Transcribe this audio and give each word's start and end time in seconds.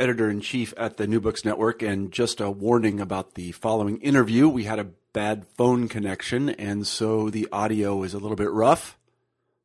editor 0.00 0.28
in 0.28 0.40
chief 0.40 0.74
at 0.76 0.96
the 0.96 1.06
New 1.06 1.20
Books 1.20 1.44
Network. 1.44 1.82
And 1.82 2.10
just 2.10 2.40
a 2.40 2.50
warning 2.50 2.98
about 2.98 3.34
the 3.34 3.52
following 3.52 3.98
interview 3.98 4.48
we 4.48 4.64
had 4.64 4.80
a 4.80 4.90
bad 5.12 5.46
phone 5.56 5.88
connection, 5.88 6.50
and 6.50 6.86
so 6.86 7.30
the 7.30 7.48
audio 7.52 8.02
is 8.02 8.14
a 8.14 8.18
little 8.18 8.36
bit 8.36 8.50
rough. 8.50 8.98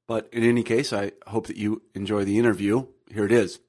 But 0.08 0.30
in 0.32 0.44
any 0.44 0.64
case, 0.64 0.94
I 0.94 1.14
hope 1.28 1.48
that 1.48 1.58
you 1.58 1.82
enjoy 1.94 2.26
the 2.26 2.38
interview. 2.38 2.88
Here 3.12 3.26
it 3.26 3.32
is. 3.32 3.60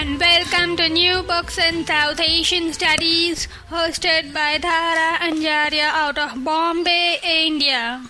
And 0.00 0.20
welcome 0.20 0.76
to 0.76 0.88
New 0.88 1.24
Books 1.24 1.58
in 1.58 1.84
South 1.84 2.20
Asian 2.20 2.72
Studies, 2.72 3.48
hosted 3.68 4.32
by 4.32 4.56
Dhara 4.56 5.16
Anjaria 5.16 5.88
out 6.02 6.16
of 6.16 6.44
Bombay, 6.44 7.18
India. 7.24 8.04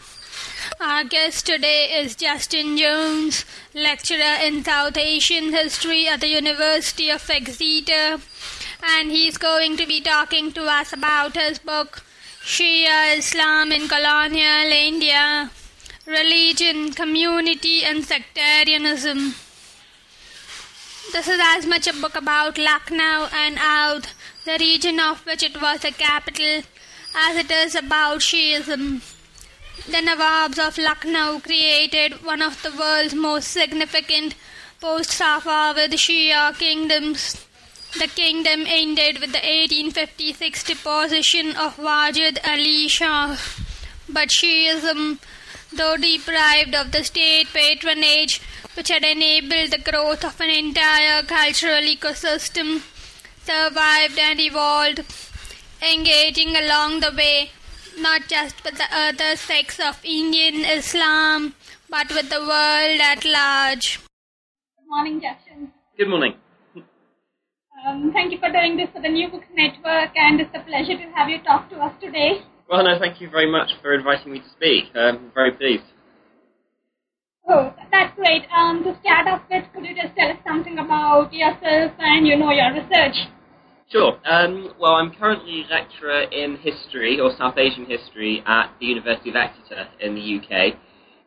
Our 0.78 1.04
guest 1.04 1.46
today 1.46 1.84
is 1.98 2.14
Justin 2.14 2.76
Jones, 2.76 3.46
lecturer 3.72 4.36
in 4.42 4.62
South 4.64 4.98
Asian 4.98 5.50
history 5.50 6.06
at 6.06 6.20
the 6.20 6.28
University 6.28 7.08
of 7.08 7.30
Exeter, 7.30 8.20
and 8.82 9.10
he's 9.10 9.38
going 9.38 9.78
to 9.78 9.86
be 9.86 10.02
talking 10.02 10.52
to 10.52 10.64
us 10.64 10.92
about 10.92 11.36
his 11.38 11.58
book, 11.58 12.04
Shia 12.44 13.16
Islam 13.16 13.72
in 13.72 13.88
Colonial 13.88 14.70
India 14.70 15.50
Religion, 16.04 16.92
Community, 16.92 17.82
and 17.82 18.04
Sectarianism. 18.04 19.36
This 21.10 21.26
is 21.26 21.40
as 21.42 21.64
much 21.64 21.86
a 21.86 21.94
book 21.94 22.16
about 22.16 22.58
Lucknow 22.58 23.28
and 23.32 23.56
Oudh, 23.58 24.08
the 24.44 24.58
region 24.60 25.00
of 25.00 25.24
which 25.24 25.42
it 25.42 25.60
was 25.60 25.80
the 25.80 25.90
capital, 25.90 26.62
as 27.16 27.36
it 27.36 27.50
is 27.50 27.74
about 27.74 28.20
Shiism. 28.20 29.00
The 29.86 30.02
Nawabs 30.02 30.58
of 30.58 30.76
Lucknow 30.76 31.40
created 31.40 32.24
one 32.24 32.42
of 32.42 32.62
the 32.62 32.70
world's 32.78 33.14
most 33.14 33.48
significant 33.48 34.34
post-Safavid 34.82 35.94
Shia 35.94 36.56
kingdoms. 36.58 37.46
The 37.98 38.08
kingdom 38.08 38.64
ended 38.66 39.18
with 39.18 39.32
the 39.32 39.38
1856 39.38 40.62
deposition 40.64 41.56
of 41.56 41.78
Wajid 41.78 42.38
Ali 42.46 42.86
Shah. 42.86 43.38
But 44.10 44.28
Shiism, 44.28 45.18
though 45.72 45.96
deprived 45.96 46.74
of 46.74 46.92
the 46.92 47.02
state 47.02 47.48
patronage, 47.54 48.42
which 48.78 48.90
had 48.90 49.02
enabled 49.02 49.72
the 49.72 49.90
growth 49.90 50.24
of 50.24 50.40
an 50.40 50.50
entire 50.50 51.20
cultural 51.24 51.82
ecosystem, 51.82 52.80
survived 53.42 54.16
and 54.16 54.38
evolved, 54.38 55.00
engaging 55.82 56.54
along 56.54 57.00
the 57.00 57.12
way 57.16 57.50
not 57.98 58.22
just 58.28 58.62
with 58.64 58.78
the 58.78 58.86
other 58.92 59.34
sects 59.34 59.80
of 59.80 59.98
Indian 60.04 60.64
Islam, 60.64 61.54
but 61.90 62.08
with 62.10 62.30
the 62.30 62.38
world 62.38 63.00
at 63.00 63.24
large. 63.24 63.98
Good 63.98 64.88
morning, 64.88 65.20
Justin. 65.20 65.72
Good 65.96 66.08
morning. 66.08 66.34
Um, 67.84 68.12
thank 68.12 68.30
you 68.30 68.38
for 68.38 68.52
doing 68.52 68.76
this 68.76 68.88
for 68.94 69.02
the 69.02 69.08
New 69.08 69.28
Books 69.28 69.50
Network, 69.56 70.16
and 70.16 70.40
it's 70.40 70.54
a 70.54 70.60
pleasure 70.60 70.96
to 70.96 71.10
have 71.16 71.28
you 71.28 71.42
talk 71.42 71.68
to 71.70 71.76
us 71.78 71.92
today. 72.00 72.42
Well, 72.70 72.84
no, 72.84 72.96
thank 73.00 73.20
you 73.20 73.28
very 73.28 73.50
much 73.50 73.70
for 73.82 73.92
inviting 73.92 74.32
me 74.32 74.38
to 74.38 74.48
speak. 74.50 74.84
I'm 74.94 75.32
very 75.34 75.50
pleased. 75.50 75.97
Oh, 77.48 77.72
that's 77.90 78.14
great. 78.14 78.44
Um, 78.54 78.84
to 78.84 78.94
start 79.00 79.26
off 79.26 79.42
with, 79.50 79.64
could 79.72 79.84
you 79.84 79.94
just 79.94 80.14
tell 80.16 80.30
us 80.30 80.36
something 80.46 80.78
about 80.78 81.32
yourself 81.32 81.92
and, 81.98 82.26
you 82.26 82.36
know, 82.36 82.50
your 82.50 82.74
research? 82.74 83.16
Sure. 83.90 84.18
Um, 84.26 84.74
well, 84.78 84.92
I'm 84.92 85.12
currently 85.14 85.64
lecturer 85.70 86.24
in 86.30 86.56
history, 86.56 87.18
or 87.18 87.32
South 87.38 87.56
Asian 87.56 87.86
history, 87.86 88.42
at 88.46 88.70
the 88.80 88.86
University 88.86 89.30
of 89.30 89.36
Exeter 89.36 89.88
in 90.00 90.14
the 90.14 90.20
UK. 90.20 90.76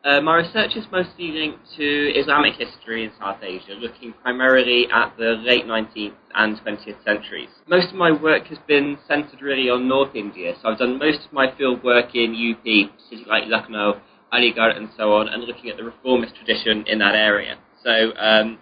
Uh, 0.04 0.20
my 0.20 0.36
research 0.36 0.76
is 0.76 0.84
mostly 0.92 1.30
linked 1.30 1.60
to 1.76 2.18
Islamic 2.18 2.54
history 2.54 3.04
in 3.04 3.10
South 3.18 3.38
Asia, 3.42 3.74
looking 3.78 4.12
primarily 4.22 4.86
at 4.92 5.16
the 5.16 5.36
late 5.42 5.64
19th 5.64 6.14
and 6.34 6.56
20th 6.60 7.04
centuries. 7.04 7.48
Most 7.68 7.88
of 7.90 7.94
my 7.94 8.10
work 8.10 8.46
has 8.46 8.58
been 8.66 8.98
centered 9.08 9.42
really 9.42 9.70
on 9.70 9.88
North 9.88 10.14
India, 10.14 10.54
so 10.60 10.68
I've 10.70 10.78
done 10.78 10.98
most 10.98 11.26
of 11.26 11.32
my 11.32 11.52
field 11.56 11.82
work 11.84 12.14
in 12.14 12.34
UP, 12.34 12.64
cities 13.10 13.26
like 13.28 13.44
Lucknow, 13.46 14.00
Aligarh 14.32 14.76
and 14.76 14.88
so 14.96 15.12
on, 15.14 15.28
and 15.28 15.44
looking 15.44 15.70
at 15.70 15.76
the 15.76 15.84
reformist 15.84 16.34
tradition 16.36 16.84
in 16.86 16.98
that 16.98 17.14
area. 17.14 17.58
So 17.84 18.16
um, 18.16 18.58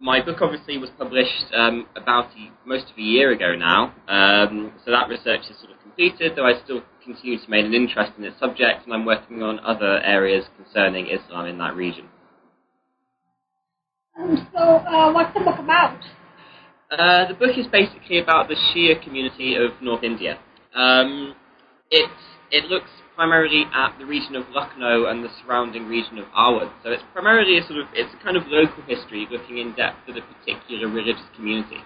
my 0.00 0.24
book 0.24 0.38
obviously 0.40 0.78
was 0.78 0.90
published 0.98 1.46
um, 1.56 1.86
about 1.96 2.26
a, 2.36 2.68
most 2.68 2.90
of 2.90 2.98
a 2.98 3.02
year 3.02 3.32
ago 3.32 3.54
now, 3.56 3.94
um, 4.08 4.72
so 4.84 4.90
that 4.90 5.08
research 5.08 5.40
is 5.50 5.58
sort 5.58 5.72
of 5.72 5.80
completed, 5.82 6.32
though 6.36 6.46
I 6.46 6.62
still 6.62 6.82
continue 7.04 7.38
to 7.38 7.50
maintain 7.50 7.74
an 7.74 7.82
interest 7.82 8.12
in 8.16 8.22
this 8.22 8.34
subject, 8.38 8.84
and 8.84 8.94
I'm 8.94 9.04
working 9.04 9.42
on 9.42 9.60
other 9.60 10.00
areas 10.02 10.44
concerning 10.56 11.06
Islam 11.06 11.46
in 11.46 11.58
that 11.58 11.74
region. 11.74 12.08
Um, 14.18 14.46
so, 14.52 14.58
uh, 14.58 15.12
what's 15.12 15.34
the 15.34 15.40
book 15.40 15.58
about? 15.58 15.98
Uh, 16.90 17.26
the 17.26 17.34
book 17.34 17.56
is 17.56 17.66
basically 17.66 18.20
about 18.20 18.48
the 18.48 18.54
Shia 18.54 19.02
community 19.02 19.56
of 19.56 19.72
North 19.82 20.04
India. 20.04 20.38
Um, 20.74 21.34
it 22.54 22.70
looks 22.70 22.90
primarily 23.16 23.64
at 23.74 23.98
the 23.98 24.06
region 24.06 24.36
of 24.36 24.44
Lucknow 24.50 25.06
and 25.06 25.24
the 25.24 25.28
surrounding 25.42 25.88
region 25.88 26.18
of 26.18 26.26
Awadh. 26.30 26.70
So 26.82 26.90
it's 26.90 27.02
primarily 27.12 27.58
a 27.58 27.66
sort 27.66 27.80
of 27.80 27.86
it's 27.92 28.14
a 28.14 28.22
kind 28.22 28.36
of 28.36 28.46
local 28.46 28.82
history 28.86 29.26
looking 29.30 29.58
in 29.58 29.74
depth 29.74 30.08
at 30.08 30.16
a 30.16 30.22
particular 30.22 30.86
religious 30.86 31.26
community. 31.34 31.82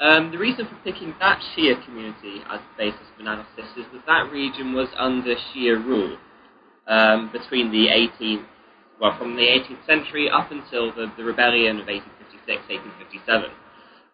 Um, 0.00 0.30
the 0.30 0.38
reason 0.38 0.66
for 0.66 0.78
picking 0.84 1.14
that 1.18 1.42
Shia 1.50 1.84
community 1.84 2.46
as 2.48 2.60
the 2.62 2.74
basis 2.78 3.02
of 3.14 3.18
analysis 3.18 3.66
is 3.76 3.86
that 3.92 4.06
that 4.06 4.30
region 4.30 4.72
was 4.72 4.86
under 4.96 5.34
Shia 5.34 5.74
rule 5.74 6.16
um, 6.86 7.30
between 7.32 7.72
the 7.72 7.90
18th, 7.90 8.46
well, 9.00 9.18
from 9.18 9.34
the 9.34 9.42
18th 9.42 9.84
century 9.84 10.30
up 10.30 10.52
until 10.52 10.94
the, 10.94 11.10
the 11.18 11.24
rebellion 11.24 11.82
of 11.82 11.90
1856, 11.90 12.46
1857. 12.70 13.50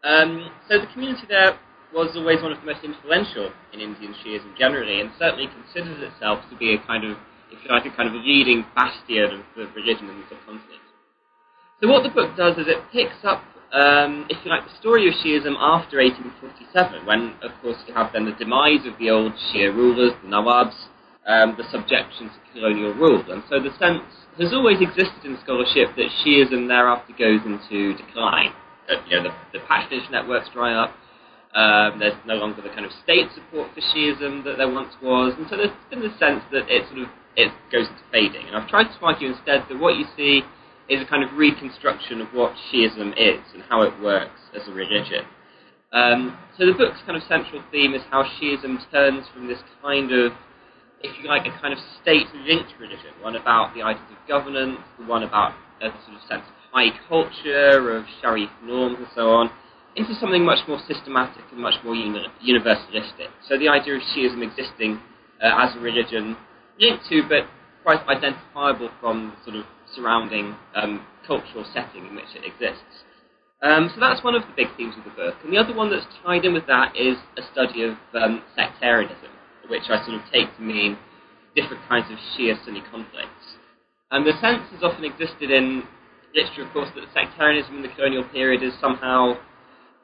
Um, 0.01 0.49
so 0.69 0.81
the 0.81 0.89
community 0.93 1.29
there 1.29 1.61
was 1.95 2.11
always 2.19 2.43
one 2.43 2.51
of 2.51 2.59
the 2.59 2.67
most 2.67 2.83
influential 2.83 3.55
in 3.73 3.81
Indian 3.81 4.15
Shiism 4.19 4.59
generally, 4.59 5.01
and 5.01 5.11
certainly 5.19 5.47
considers 5.47 6.03
itself 6.03 6.43
to 6.51 6.57
be 6.59 6.75
a 6.75 6.79
kind 6.87 7.07
of, 7.07 7.17
if 7.55 7.63
you 7.63 7.71
like, 7.71 7.87
a 7.87 7.95
kind 7.95 8.11
of 8.11 8.15
leading 8.19 8.67
bastion 8.75 9.39
of 9.39 9.47
the 9.55 9.71
religion 9.79 10.11
in 10.11 10.19
the 10.19 10.27
subcontinent. 10.29 10.83
So 11.81 11.89
what 11.89 12.03
the 12.03 12.11
book 12.11 12.37
does 12.37 12.59
is 12.59 12.67
it 12.67 12.83
picks 12.93 13.23
up, 13.23 13.43
um, 13.73 14.27
if 14.29 14.43
you 14.45 14.51
like, 14.51 14.67
the 14.67 14.75
story 14.79 15.07
of 15.07 15.15
Shiism 15.23 15.55
after 15.55 16.03
1847, 16.03 17.07
when, 17.07 17.39
of 17.47 17.55
course, 17.63 17.79
you 17.87 17.95
have 17.95 18.11
then 18.13 18.27
the 18.27 18.35
demise 18.35 18.87
of 18.87 18.99
the 18.99 19.11
old 19.11 19.33
Shia 19.51 19.71
rulers, 19.71 20.13
the 20.23 20.29
Nawabs, 20.29 20.75
um, 21.27 21.55
the 21.57 21.65
subjection 21.71 22.29
to 22.29 22.39
colonial 22.53 22.95
rule. 22.95 23.23
And 23.31 23.43
so 23.49 23.63
the 23.63 23.73
sense 23.79 24.03
has 24.39 24.53
always 24.53 24.83
existed 24.83 25.25
in 25.25 25.39
scholarship 25.43 25.95
that 25.95 26.11
Shiism 26.23 26.67
thereafter 26.67 27.15
goes 27.15 27.41
into 27.47 27.95
decline. 27.95 28.51
Uh, 28.91 29.01
you 29.09 29.17
know, 29.17 29.31
the, 29.31 29.59
the 29.59 29.65
patronage 29.67 30.11
networks 30.11 30.51
dry 30.53 30.75
up, 30.75 30.93
um, 31.55 31.99
there's 31.99 32.19
no 32.27 32.35
longer 32.35 32.63
the 32.63 32.69
kind 32.71 32.85
of 32.85 32.93
state 33.03 33.31
support 33.35 33.71
for 33.75 33.81
Shiism 33.81 34.43
that 34.45 34.59
there 34.59 34.71
once 34.71 34.95
was, 35.03 35.35
and 35.39 35.47
so 35.49 35.57
there's 35.57 35.71
been 35.89 36.01
the 36.01 36.15
sense 36.19 36.43
that 36.51 36.67
it 36.69 36.87
sort 36.89 37.03
of 37.03 37.09
it 37.37 37.51
goes 37.71 37.87
into 37.87 38.03
fading. 38.11 38.47
And 38.47 38.57
I've 38.57 38.69
tried 38.69 38.91
to 38.91 38.99
argue 39.03 39.29
instead 39.29 39.63
that 39.69 39.79
what 39.79 39.97
you 39.97 40.05
see 40.17 40.43
is 40.89 41.03
a 41.03 41.07
kind 41.07 41.23
of 41.25 41.33
reconstruction 41.37 42.21
of 42.21 42.29
what 42.35 42.53
Shiism 42.71 43.15
is 43.17 43.43
and 43.55 43.63
how 43.69 43.83
it 43.83 43.93
works 44.03 44.41
as 44.55 44.67
a 44.69 44.73
religion. 44.73 45.25
Um, 45.93 46.37
so 46.59 46.67
the 46.67 46.73
book's 46.73 46.99
kind 47.07 47.17
of 47.17 47.23
central 47.29 47.63
theme 47.71 47.95
is 47.95 48.03
how 48.11 48.25
Shiism 48.25 48.79
turns 48.91 49.27
from 49.33 49.47
this 49.47 49.59
kind 49.81 50.13
of, 50.13 50.33
if 51.03 51.11
you 51.23 51.29
like, 51.29 51.47
a 51.47 51.61
kind 51.61 51.73
of 51.73 51.79
state-linked 52.03 52.75
religion, 52.81 53.15
one 53.23 53.37
about 53.37 53.75
the 53.75 53.83
ideas 53.83 54.05
of 54.11 54.29
governance, 54.29 54.79
the 54.99 55.07
one 55.07 55.23
about 55.23 55.53
a 55.81 55.91
sort 56.05 56.17
of 56.17 56.23
sense 56.29 56.43
of 56.43 56.55
high 56.73 56.91
culture, 57.09 57.97
of 57.97 58.05
Sharif 58.21 58.51
norms 58.65 58.97
and 58.99 59.07
so 59.15 59.31
on, 59.31 59.51
into 59.97 60.15
something 60.17 60.45
much 60.45 60.67
more 60.67 60.81
systematic 60.89 61.45
and 61.53 61.61
much 61.61 61.75
more 61.85 61.95
uni- 61.95 62.27
universalistic. 62.45 63.29
So 63.49 63.59
the 63.59 63.69
idea 63.69 63.95
of 63.97 64.03
Shiism 64.03 64.43
existing 64.43 65.01
uh, 65.43 65.51
as 65.59 65.77
a 65.77 65.81
religion 65.81 66.37
linked 66.79 67.07
to, 67.09 67.23
but 67.29 67.47
quite 67.83 68.01
identifiable 68.09 68.91
from 69.01 69.33
the 69.37 69.45
sort 69.45 69.57
of 69.57 69.65
surrounding 69.95 70.57
um, 70.75 71.07
cultural 71.27 71.65
setting 71.73 72.07
in 72.07 72.17
which 72.17 72.33
it 72.35 72.45
exists. 72.45 73.05
Um, 73.63 73.91
so 73.95 74.01
that's 74.01 74.23
one 74.25 74.35
of 74.35 74.43
the 74.43 74.53
big 74.57 74.69
themes 74.77 74.95
of 74.99 75.05
the 75.05 75.11
book. 75.11 75.35
And 75.45 75.53
the 75.53 75.59
other 75.59 75.75
one 75.75 75.91
that's 75.91 76.07
tied 76.25 76.45
in 76.45 76.55
with 76.55 76.67
that 76.67 76.97
is 76.97 77.17
a 77.39 77.43
study 77.53 77.85
of 77.85 77.97
um, 78.15 78.43
sectarianism. 78.57 79.31
which 79.69 79.85
I 79.89 80.05
sort 80.05 80.21
of 80.21 80.23
take 80.33 80.55
to 80.57 80.63
mean 80.63 80.99
different 81.55 81.83
kinds 81.89 82.11
of 82.11 82.19
Shia-Sunni 82.35 82.83
conflicts. 82.91 83.57
And 84.11 84.27
the 84.27 84.33
sense 84.41 84.63
has 84.73 84.83
often 84.83 85.05
existed 85.05 85.51
in 85.51 85.85
literature, 86.35 86.67
of 86.67 86.73
course, 86.73 86.91
that 86.95 87.05
sectarianism 87.15 87.77
in 87.77 87.83
the 87.83 87.89
colonial 87.95 88.25
period 88.25 88.63
is 88.63 88.73
somehow 88.81 89.35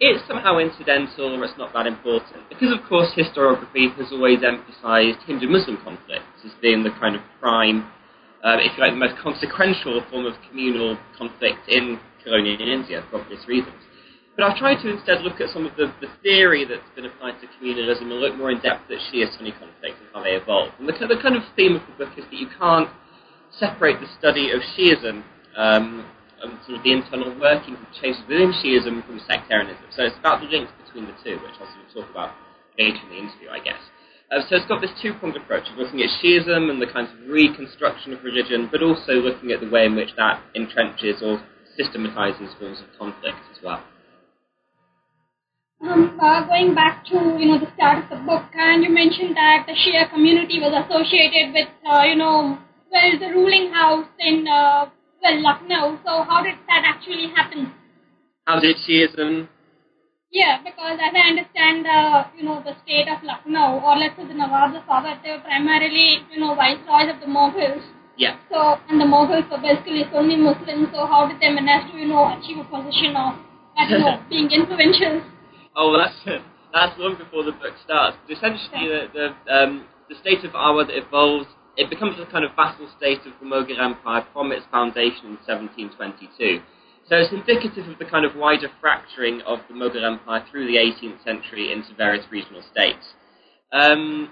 it's 0.00 0.26
somehow 0.26 0.58
incidental 0.58 1.37
or 1.37 1.44
it's 1.44 1.56
not 1.58 1.73
that 1.75 1.87
important. 1.87 2.49
Because, 2.49 2.73
of 2.73 2.82
course, 2.88 3.12
historiography 3.12 3.93
has 3.97 4.08
always 4.11 4.41
emphasized 4.43 5.20
Hindu-Muslim 5.29 5.76
conflicts 5.85 6.41
as 6.44 6.52
being 6.62 6.82
the 6.82 6.91
kind 6.99 7.14
of 7.14 7.23
prime, 7.38 7.85
uh, 8.43 8.56
if 8.64 8.73
you 8.76 8.82
like, 8.82 8.93
the 8.93 8.99
most 8.99 9.20
consequential 9.20 10.00
form 10.11 10.25
of 10.25 10.35
communal 10.49 10.97
conflict 11.17 11.69
in 11.69 12.00
colonial 12.25 12.61
India 12.61 13.05
for 13.11 13.20
obvious 13.20 13.47
reasons. 13.47 13.76
But 14.37 14.44
I've 14.44 14.56
tried 14.56 14.81
to 14.81 14.88
instead 14.88 15.20
look 15.20 15.38
at 15.41 15.52
some 15.52 15.67
of 15.67 15.76
the, 15.76 15.93
the 16.00 16.08
theory 16.23 16.64
that's 16.64 16.88
been 16.97 17.05
applied 17.05 17.37
to 17.43 17.47
communalism 17.61 18.08
and 18.08 18.25
look 18.25 18.37
more 18.37 18.50
in 18.50 18.61
depth 18.61 18.91
at 18.91 18.99
Shia-Sunni 19.12 19.52
conflicts 19.52 20.00
and 20.00 20.08
how 20.14 20.23
they 20.23 20.32
evolve. 20.32 20.73
And 20.79 20.88
the, 20.88 20.93
the 20.93 21.20
kind 21.20 21.37
of 21.37 21.43
theme 21.56 21.76
of 21.76 21.82
the 21.85 22.06
book 22.06 22.17
is 22.17 22.25
that 22.25 22.41
you 22.41 22.49
can't 22.58 22.88
separate 23.52 24.00
the 24.00 24.08
study 24.19 24.50
of 24.50 24.62
Shiism 24.73 25.23
um, 25.56 26.06
and 26.42 26.58
sort 26.66 26.78
of 26.78 26.82
the 26.84 26.92
internal 26.92 27.32
workings 27.38 27.78
of 27.78 27.88
changes 28.00 28.22
within 28.28 28.52
Shiism 28.52 29.04
from 29.06 29.20
sectarianism. 29.28 29.84
So 29.92 30.04
it's 30.04 30.19
about 30.19 30.40
the 30.40 30.48
links 30.48 30.72
between 30.84 31.06
the 31.06 31.16
two, 31.22 31.37
which 31.40 31.56
I'll 31.60 31.69
sort 31.69 31.84
of 31.84 31.92
talk 31.94 32.08
about 32.10 32.31
later 32.78 32.98
in 33.04 33.08
the 33.08 33.20
interview, 33.20 33.48
I 33.50 33.60
guess. 33.60 33.81
Uh, 34.31 34.40
so 34.46 34.56
it's 34.56 34.66
got 34.66 34.81
this 34.81 34.94
two-pronged 35.02 35.37
approach 35.37 35.66
of 35.70 35.76
looking 35.76 36.00
at 36.02 36.10
Shiism 36.22 36.70
and 36.70 36.81
the 36.81 36.87
kinds 36.87 37.10
of 37.10 37.28
reconstruction 37.28 38.12
of 38.12 38.22
religion, 38.22 38.69
but 38.70 38.82
also 38.82 39.19
looking 39.19 39.50
at 39.50 39.60
the 39.60 39.69
way 39.69 39.87
in 39.87 39.96
which 39.96 40.14
that 40.16 40.40
entrenches 40.54 41.20
or 41.20 41.42
systematizes 41.76 42.54
forms 42.58 42.78
of 42.81 42.87
conflict 42.98 43.38
as 43.50 43.58
well. 43.62 43.82
Um, 45.82 46.19
uh, 46.20 46.46
going 46.46 46.75
back 46.75 47.04
to 47.06 47.16
you 47.40 47.48
know 47.48 47.58
the 47.58 47.72
start 47.75 48.04
of 48.04 48.10
the 48.10 48.22
book, 48.25 48.44
and 48.52 48.84
you 48.84 48.90
mentioned 48.90 49.34
that 49.34 49.64
the 49.66 49.72
Shia 49.72 50.10
community 50.12 50.60
was 50.60 50.76
associated 50.76 51.54
with 51.54 51.69
uh, 51.88 52.02
you 52.02 52.16
know 52.16 52.58
well 52.92 53.19
the 53.19 53.28
ruling 53.32 53.72
house 53.72 54.06
in 54.19 54.46
uh, 54.46 54.90
well, 55.22 55.43
Lucknow. 55.43 55.99
So 56.05 56.22
how 56.25 56.43
did 56.43 56.56
that 56.69 56.82
actually 56.84 57.28
happen? 57.34 57.72
How 58.46 58.61
did 58.61 58.76
Shiism? 58.76 59.49
Yeah, 60.32 60.62
because 60.62 60.99
as 61.02 61.11
I 61.11 61.26
understand, 61.26 61.87
uh, 61.87 62.25
you 62.38 62.44
know, 62.44 62.62
the 62.62 62.75
state 62.84 63.08
of 63.11 63.22
Lucknow, 63.25 63.82
or 63.82 63.99
let's 63.99 64.17
say 64.17 64.26
the 64.26 64.34
Nawabs 64.34 64.78
of 64.78 64.87
Awadh, 64.87 65.22
they 65.25 65.32
were 65.32 65.43
primarily, 65.43 66.22
you 66.31 66.38
know, 66.38 66.55
viceroys 66.55 67.11
of 67.11 67.19
the 67.19 67.26
Mughals. 67.26 67.82
Yeah. 68.17 68.38
So, 68.49 68.78
and 68.88 69.00
the 69.00 69.05
Mughals 69.11 69.50
were 69.50 69.58
basically 69.58 70.05
Sunni 70.12 70.37
Muslims, 70.37 70.88
so 70.94 71.06
how 71.06 71.26
did 71.26 71.40
they 71.40 71.50
manage 71.50 71.90
to, 71.90 71.99
you 71.99 72.06
know, 72.06 72.31
achieve 72.38 72.58
a 72.58 72.64
position 72.64 73.16
of, 73.16 73.43
I 73.76 73.90
don't 73.90 74.00
know, 74.00 74.23
being 74.31 74.50
influential? 74.50 75.20
Oh, 75.75 75.90
well, 75.90 76.06
that's, 76.06 76.43
that's 76.73 76.94
long 76.99 77.19
before 77.19 77.43
the 77.43 77.52
book 77.52 77.75
starts. 77.82 78.16
But 78.23 78.38
essentially, 78.38 78.87
the, 78.87 79.02
the, 79.11 79.26
um, 79.50 79.87
the 80.08 80.14
state 80.23 80.44
of 80.44 80.55
Awadh 80.55 80.94
evolves 80.94 81.50
it 81.76 81.90
becomes 81.90 82.19
a 82.20 82.31
kind 82.31 82.44
of 82.44 82.50
vassal 82.56 82.88
state 82.96 83.20
of 83.26 83.32
the 83.40 83.46
Mughal 83.46 83.81
Empire 83.81 84.26
from 84.32 84.52
its 84.52 84.64
foundation 84.70 85.37
in 85.37 85.38
1722. 85.46 86.61
So 87.08 87.17
it's 87.17 87.32
indicative 87.32 87.88
of 87.88 87.99
the 87.99 88.05
kind 88.05 88.25
of 88.25 88.37
wider 88.37 88.69
fracturing 88.81 89.40
of 89.43 89.58
the 89.69 89.75
Mughal 89.75 90.05
Empire 90.05 90.44
through 90.50 90.67
the 90.67 90.76
18th 90.76 91.25
century 91.25 91.72
into 91.72 91.94
various 91.96 92.25
regional 92.31 92.62
states. 92.70 93.14
Um, 93.72 94.31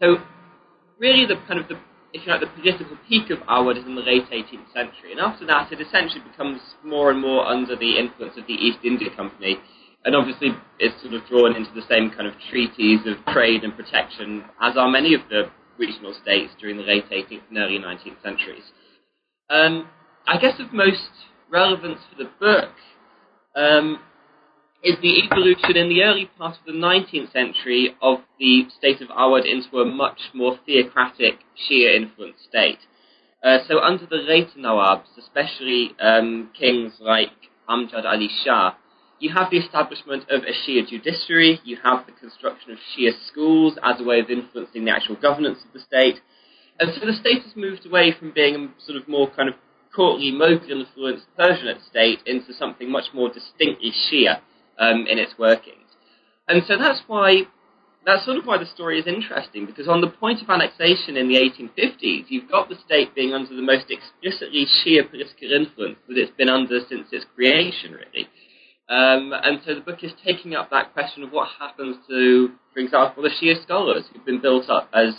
so 0.00 0.18
really 0.98 1.26
the 1.26 1.36
kind 1.46 1.58
of 1.58 1.68
the, 1.68 1.78
if 2.12 2.26
you 2.26 2.32
like, 2.32 2.40
the 2.40 2.52
political 2.60 2.98
peak 3.08 3.30
of 3.30 3.38
Awadh 3.48 3.78
is 3.78 3.86
in 3.86 3.94
the 3.94 4.02
late 4.02 4.28
18th 4.30 4.72
century, 4.72 5.12
and 5.12 5.20
after 5.20 5.46
that 5.46 5.72
it 5.72 5.80
essentially 5.80 6.22
becomes 6.30 6.60
more 6.84 7.10
and 7.10 7.20
more 7.20 7.46
under 7.46 7.76
the 7.76 7.98
influence 7.98 8.36
of 8.36 8.46
the 8.46 8.54
East 8.54 8.78
India 8.84 9.08
Company, 9.16 9.56
and 10.04 10.14
obviously 10.14 10.50
is 10.78 10.92
sort 11.00 11.14
of 11.14 11.26
drawn 11.28 11.56
into 11.56 11.70
the 11.74 11.86
same 11.88 12.10
kind 12.10 12.26
of 12.26 12.34
treaties 12.50 13.00
of 13.06 13.16
trade 13.32 13.62
and 13.64 13.74
protection 13.76 14.44
as 14.60 14.76
are 14.76 14.90
many 14.90 15.14
of 15.14 15.20
the 15.30 15.44
regional 15.82 16.14
states 16.22 16.52
during 16.60 16.76
the 16.76 16.84
late 16.84 17.10
18th 17.10 17.42
and 17.48 17.58
early 17.58 17.78
19th 17.78 18.22
centuries. 18.22 18.64
Um, 19.50 19.88
I 20.26 20.38
guess 20.38 20.60
of 20.60 20.72
most 20.72 21.10
relevance 21.50 21.98
for 22.08 22.22
the 22.22 22.30
book 22.38 22.70
um, 23.56 23.98
is 24.82 24.96
the 25.02 25.22
evolution 25.24 25.76
in 25.76 25.88
the 25.88 26.02
early 26.02 26.30
part 26.38 26.56
of 26.58 26.64
the 26.64 26.72
19th 26.72 27.32
century 27.32 27.96
of 28.00 28.18
the 28.38 28.66
state 28.78 29.00
of 29.00 29.08
Awadh 29.08 29.44
into 29.44 29.80
a 29.80 29.84
much 29.84 30.20
more 30.34 30.58
theocratic 30.64 31.40
Shia-influenced 31.58 32.44
state. 32.48 32.78
Uh, 33.42 33.58
so 33.68 33.80
under 33.80 34.06
the 34.06 34.16
later 34.16 34.58
Nawabs, 34.58 35.18
especially 35.18 35.90
um, 36.00 36.50
kings 36.58 36.94
like 37.00 37.30
Amjad 37.68 38.04
Ali 38.04 38.28
Shah, 38.44 38.74
you 39.22 39.30
have 39.32 39.50
the 39.50 39.58
establishment 39.58 40.24
of 40.30 40.42
a 40.42 40.52
Shia 40.52 40.86
judiciary, 40.88 41.60
you 41.64 41.78
have 41.84 42.06
the 42.06 42.12
construction 42.12 42.72
of 42.72 42.78
Shia 42.90 43.12
schools 43.28 43.78
as 43.82 44.00
a 44.00 44.04
way 44.04 44.18
of 44.18 44.28
influencing 44.28 44.84
the 44.84 44.90
actual 44.90 45.14
governance 45.14 45.58
of 45.64 45.72
the 45.72 45.78
state. 45.78 46.16
And 46.80 46.90
so 46.92 47.06
the 47.06 47.12
state 47.12 47.42
has 47.42 47.54
moved 47.54 47.86
away 47.86 48.12
from 48.18 48.32
being 48.34 48.56
a 48.56 48.84
sort 48.84 49.00
of 49.00 49.06
more 49.06 49.30
kind 49.30 49.48
of 49.48 49.54
courtly, 49.94 50.32
Mughal 50.32 50.68
influenced 50.68 51.26
Persianate 51.38 51.86
state 51.88 52.18
into 52.26 52.52
something 52.52 52.90
much 52.90 53.14
more 53.14 53.28
distinctly 53.28 53.92
Shia 53.92 54.40
um, 54.78 55.06
in 55.06 55.18
its 55.18 55.38
workings. 55.38 55.78
And 56.48 56.62
so 56.66 56.76
that's 56.76 57.02
why 57.06 57.42
that's 58.04 58.24
sort 58.24 58.38
of 58.38 58.44
why 58.44 58.58
the 58.58 58.66
story 58.66 58.98
is 58.98 59.06
interesting, 59.06 59.66
because 59.66 59.86
on 59.86 60.00
the 60.00 60.08
point 60.08 60.42
of 60.42 60.50
annexation 60.50 61.16
in 61.16 61.28
the 61.28 61.36
1850s, 61.36 62.24
you've 62.28 62.50
got 62.50 62.68
the 62.68 62.74
state 62.84 63.14
being 63.14 63.32
under 63.32 63.54
the 63.54 63.62
most 63.62 63.86
explicitly 63.88 64.66
Shia 64.66 65.08
political 65.08 65.52
influence 65.52 65.98
that 66.08 66.18
it's 66.18 66.36
been 66.36 66.48
under 66.48 66.80
since 66.88 67.06
its 67.12 67.24
creation, 67.36 67.92
really. 67.92 68.28
Um, 68.88 69.32
and 69.32 69.60
so 69.64 69.74
the 69.74 69.80
book 69.80 70.02
is 70.02 70.12
taking 70.24 70.54
up 70.54 70.70
that 70.70 70.92
question 70.92 71.22
of 71.22 71.30
what 71.30 71.48
happens 71.58 71.96
to, 72.08 72.50
for 72.74 72.80
example, 72.80 73.22
the 73.22 73.30
Shia 73.30 73.62
scholars 73.62 74.04
who've 74.12 74.24
been 74.24 74.42
built 74.42 74.68
up 74.68 74.90
as 74.92 75.14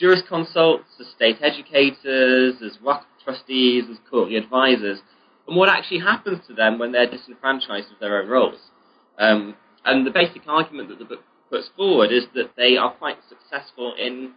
jurisconsults, 0.00 1.00
as 1.00 1.06
state 1.14 1.38
educators, 1.42 2.56
as 2.62 2.78
Waqf 2.84 3.02
trustees, 3.24 3.84
as 3.90 3.98
courtly 4.08 4.36
advisors, 4.36 5.00
and 5.46 5.56
what 5.56 5.68
actually 5.68 6.00
happens 6.00 6.38
to 6.46 6.54
them 6.54 6.78
when 6.78 6.92
they're 6.92 7.10
disenfranchised 7.10 7.90
of 7.92 7.98
their 8.00 8.22
own 8.22 8.28
roles. 8.28 8.60
Um, 9.18 9.56
and 9.84 10.06
the 10.06 10.10
basic 10.10 10.42
argument 10.46 10.88
that 10.88 10.98
the 10.98 11.04
book 11.04 11.24
puts 11.50 11.68
forward 11.76 12.12
is 12.12 12.24
that 12.34 12.50
they 12.56 12.76
are 12.76 12.92
quite 12.92 13.16
successful 13.28 13.94
in, 13.98 14.32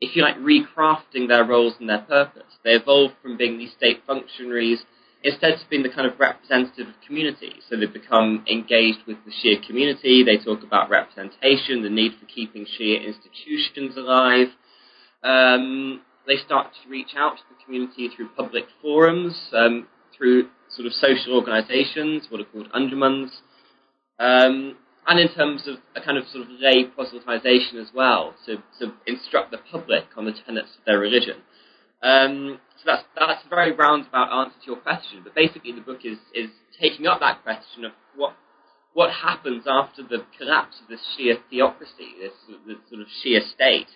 if 0.00 0.16
you 0.16 0.22
like, 0.22 0.36
recrafting 0.38 1.28
their 1.28 1.44
roles 1.44 1.74
and 1.78 1.88
their 1.88 1.98
purpose. 2.02 2.58
They 2.64 2.72
evolve 2.72 3.12
from 3.22 3.36
being 3.36 3.58
these 3.58 3.72
state 3.72 4.02
functionaries 4.06 4.84
instead 5.24 5.54
of 5.54 5.60
being 5.70 5.82
the 5.82 5.88
kind 5.88 6.06
of 6.06 6.20
representative 6.20 6.86
of 6.86 6.94
community. 7.06 7.54
So 7.68 7.76
they 7.76 7.86
become 7.86 8.44
engaged 8.48 8.98
with 9.06 9.16
the 9.24 9.32
Shia 9.32 9.66
community. 9.66 10.22
They 10.22 10.36
talk 10.36 10.62
about 10.62 10.90
representation, 10.90 11.82
the 11.82 11.88
need 11.88 12.12
for 12.20 12.26
keeping 12.26 12.66
Shia 12.66 13.04
institutions 13.04 13.96
alive. 13.96 14.48
Um, 15.22 16.02
they 16.26 16.36
start 16.36 16.72
to 16.82 16.90
reach 16.90 17.16
out 17.16 17.36
to 17.38 17.42
the 17.48 17.64
community 17.64 18.10
through 18.14 18.28
public 18.36 18.64
forums, 18.82 19.34
um, 19.54 19.88
through 20.16 20.48
sort 20.68 20.86
of 20.86 20.92
social 20.92 21.34
organisations, 21.34 22.26
what 22.28 22.40
are 22.40 22.44
called 22.44 22.70
anjumans, 22.72 23.30
um, 24.18 24.76
and 25.06 25.20
in 25.20 25.28
terms 25.34 25.66
of 25.66 25.76
a 25.96 26.04
kind 26.04 26.18
of 26.18 26.24
sort 26.28 26.44
of 26.44 26.50
lay 26.60 26.84
proselytization 26.84 27.80
as 27.80 27.88
well, 27.94 28.34
to, 28.46 28.56
to 28.78 28.92
instruct 29.06 29.50
the 29.50 29.58
public 29.70 30.04
on 30.16 30.24
the 30.26 30.32
tenets 30.46 30.70
of 30.78 30.84
their 30.84 30.98
religion. 30.98 31.36
Um, 32.02 32.58
so 32.84 32.92
that's 32.92 33.04
that's 33.18 33.46
a 33.46 33.48
very 33.48 33.72
roundabout 33.72 34.30
answer 34.32 34.56
to 34.60 34.66
your 34.66 34.76
question. 34.76 35.20
But 35.24 35.34
basically, 35.34 35.72
the 35.72 35.80
book 35.80 36.00
is 36.04 36.18
is 36.34 36.50
taking 36.80 37.06
up 37.06 37.20
that 37.20 37.42
question 37.42 37.84
of 37.84 37.92
what 38.14 38.34
what 38.92 39.10
happens 39.10 39.64
after 39.66 40.02
the 40.02 40.24
collapse 40.38 40.76
of 40.82 40.88
this 40.88 41.00
Shia 41.16 41.36
theocracy, 41.50 42.14
this, 42.20 42.32
this 42.66 42.76
sort 42.88 43.00
of 43.00 43.08
Shia 43.24 43.40
state, 43.52 43.88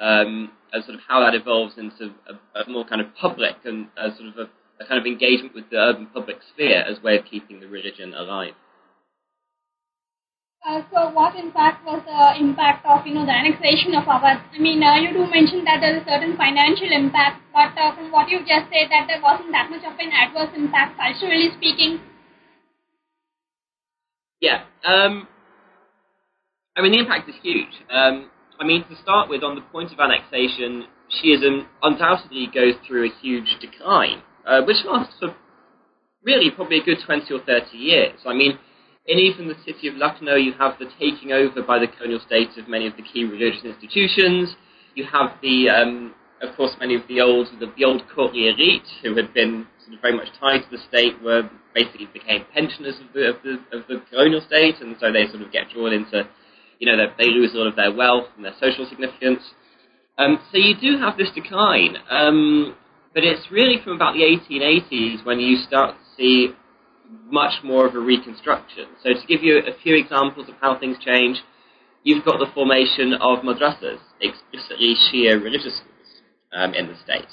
um, 0.00 0.50
and 0.72 0.82
sort 0.84 0.94
of 0.94 1.00
how 1.06 1.20
that 1.20 1.34
evolves 1.34 1.74
into 1.76 2.14
a, 2.26 2.60
a 2.60 2.70
more 2.70 2.86
kind 2.86 3.02
of 3.02 3.14
public 3.20 3.56
and 3.64 3.88
sort 4.16 4.28
of 4.28 4.36
a, 4.38 4.82
a 4.82 4.86
kind 4.86 4.98
of 4.98 5.06
engagement 5.06 5.54
with 5.54 5.68
the 5.70 5.76
urban 5.76 6.06
public 6.06 6.36
sphere 6.54 6.80
as 6.80 6.98
a 6.98 7.02
way 7.02 7.18
of 7.18 7.24
keeping 7.26 7.60
the 7.60 7.66
religion 7.68 8.14
alive. 8.14 8.54
Uh, 10.60 10.82
so 10.92 11.08
what 11.16 11.34
in 11.36 11.50
fact 11.52 11.80
was 11.86 12.04
the 12.04 12.36
impact 12.38 12.84
of 12.84 13.06
you 13.06 13.14
know 13.14 13.24
the 13.24 13.32
annexation 13.32 13.94
of 13.96 14.04
Awadh? 14.04 14.44
I 14.52 14.58
mean, 14.58 14.82
uh, 14.82 14.96
you 15.00 15.08
do 15.10 15.24
mention 15.24 15.64
that 15.64 15.80
there 15.80 15.96
is 15.96 16.02
a 16.02 16.04
certain 16.04 16.36
financial 16.36 16.92
impact, 16.92 17.40
but 17.48 17.72
uh, 17.80 17.96
from 17.96 18.12
what 18.12 18.28
you 18.28 18.40
just 18.40 18.68
said, 18.68 18.92
that 18.92 19.08
there 19.08 19.22
wasn't 19.24 19.52
that 19.52 19.70
much 19.70 19.80
of 19.88 19.96
an 19.96 20.12
adverse 20.12 20.52
impact 20.54 21.00
culturally 21.00 21.48
speaking. 21.56 22.00
Yeah, 24.40 24.68
um, 24.84 25.28
I 26.76 26.82
mean 26.82 26.92
the 26.92 27.00
impact 27.00 27.30
is 27.30 27.36
huge. 27.42 27.72
Um, 27.88 28.28
I 28.60 28.66
mean 28.66 28.84
to 28.84 28.96
start 29.00 29.30
with, 29.30 29.42
on 29.42 29.54
the 29.54 29.64
point 29.72 29.92
of 29.92 29.98
annexation, 29.98 30.84
Shiism 31.08 31.64
undoubtedly 31.82 32.52
goes 32.52 32.74
through 32.86 33.08
a 33.08 33.12
huge 33.22 33.48
decline, 33.64 34.20
uh, 34.44 34.60
which 34.68 34.84
lasts 34.84 35.16
for 35.20 35.34
really 36.22 36.50
probably 36.50 36.80
a 36.80 36.84
good 36.84 36.98
twenty 37.06 37.32
or 37.32 37.40
thirty 37.40 37.78
years. 37.78 38.20
I 38.26 38.34
mean 38.34 38.58
in 39.10 39.18
even 39.18 39.48
the 39.48 39.58
city 39.66 39.88
of 39.88 39.96
Lucknow, 39.96 40.36
you 40.36 40.52
have 40.54 40.78
the 40.78 40.86
taking 40.98 41.32
over 41.32 41.62
by 41.62 41.78
the 41.78 41.88
colonial 41.88 42.20
state 42.20 42.56
of 42.56 42.68
many 42.68 42.86
of 42.86 42.96
the 42.96 43.02
key 43.02 43.24
religious 43.24 43.64
institutions. 43.64 44.54
You 44.94 45.04
have 45.04 45.34
the, 45.42 45.68
um, 45.68 46.14
of 46.40 46.56
course, 46.56 46.72
many 46.78 46.94
of 46.94 47.02
the 47.08 47.20
old, 47.20 47.48
the, 47.58 47.66
the 47.76 47.84
old 47.84 48.02
courtly 48.14 48.48
elite 48.48 48.86
who 49.02 49.16
had 49.16 49.34
been 49.34 49.66
sort 49.82 49.94
of 49.94 50.00
very 50.00 50.16
much 50.16 50.28
tied 50.38 50.62
to 50.62 50.70
the 50.70 50.82
state, 50.88 51.20
were 51.22 51.50
basically 51.74 52.06
became 52.14 52.44
pensioners 52.54 52.94
of 53.02 53.12
the, 53.12 53.28
of 53.30 53.36
the 53.42 53.54
of 53.76 53.82
the 53.88 54.00
colonial 54.10 54.40
state, 54.46 54.76
and 54.80 54.94
so 55.00 55.10
they 55.12 55.26
sort 55.26 55.42
of 55.42 55.50
get 55.50 55.70
drawn 55.74 55.92
into 55.92 56.28
you 56.80 56.86
know, 56.86 56.96
they, 56.96 57.26
they 57.26 57.30
lose 57.30 57.52
all 57.54 57.68
of 57.68 57.76
their 57.76 57.92
wealth 57.92 58.26
and 58.36 58.44
their 58.44 58.54
social 58.58 58.86
significance. 58.88 59.42
Um, 60.18 60.40
so 60.50 60.58
you 60.58 60.74
do 60.80 60.98
have 60.98 61.16
this 61.16 61.30
decline, 61.34 61.96
um, 62.10 62.74
but 63.14 63.22
it's 63.22 63.50
really 63.50 63.76
from 63.84 63.94
about 63.94 64.14
the 64.14 64.22
1880s 64.22 65.24
when 65.24 65.38
you 65.38 65.58
start 65.58 65.94
to 65.94 66.16
see 66.16 66.48
much 67.30 67.62
more 67.62 67.86
of 67.86 67.94
a 67.94 68.00
reconstruction. 68.00 68.86
So 69.02 69.10
to 69.10 69.26
give 69.26 69.42
you 69.42 69.58
a 69.58 69.76
few 69.82 69.96
examples 69.96 70.48
of 70.48 70.54
how 70.60 70.78
things 70.78 70.96
change, 71.04 71.38
you've 72.02 72.24
got 72.24 72.38
the 72.38 72.50
formation 72.54 73.14
of 73.14 73.40
madrasas, 73.40 73.98
explicitly 74.20 74.94
Shia 74.94 75.42
religious 75.42 75.76
schools 75.76 76.10
um, 76.52 76.74
in 76.74 76.88
the 76.88 76.96
state. 77.04 77.28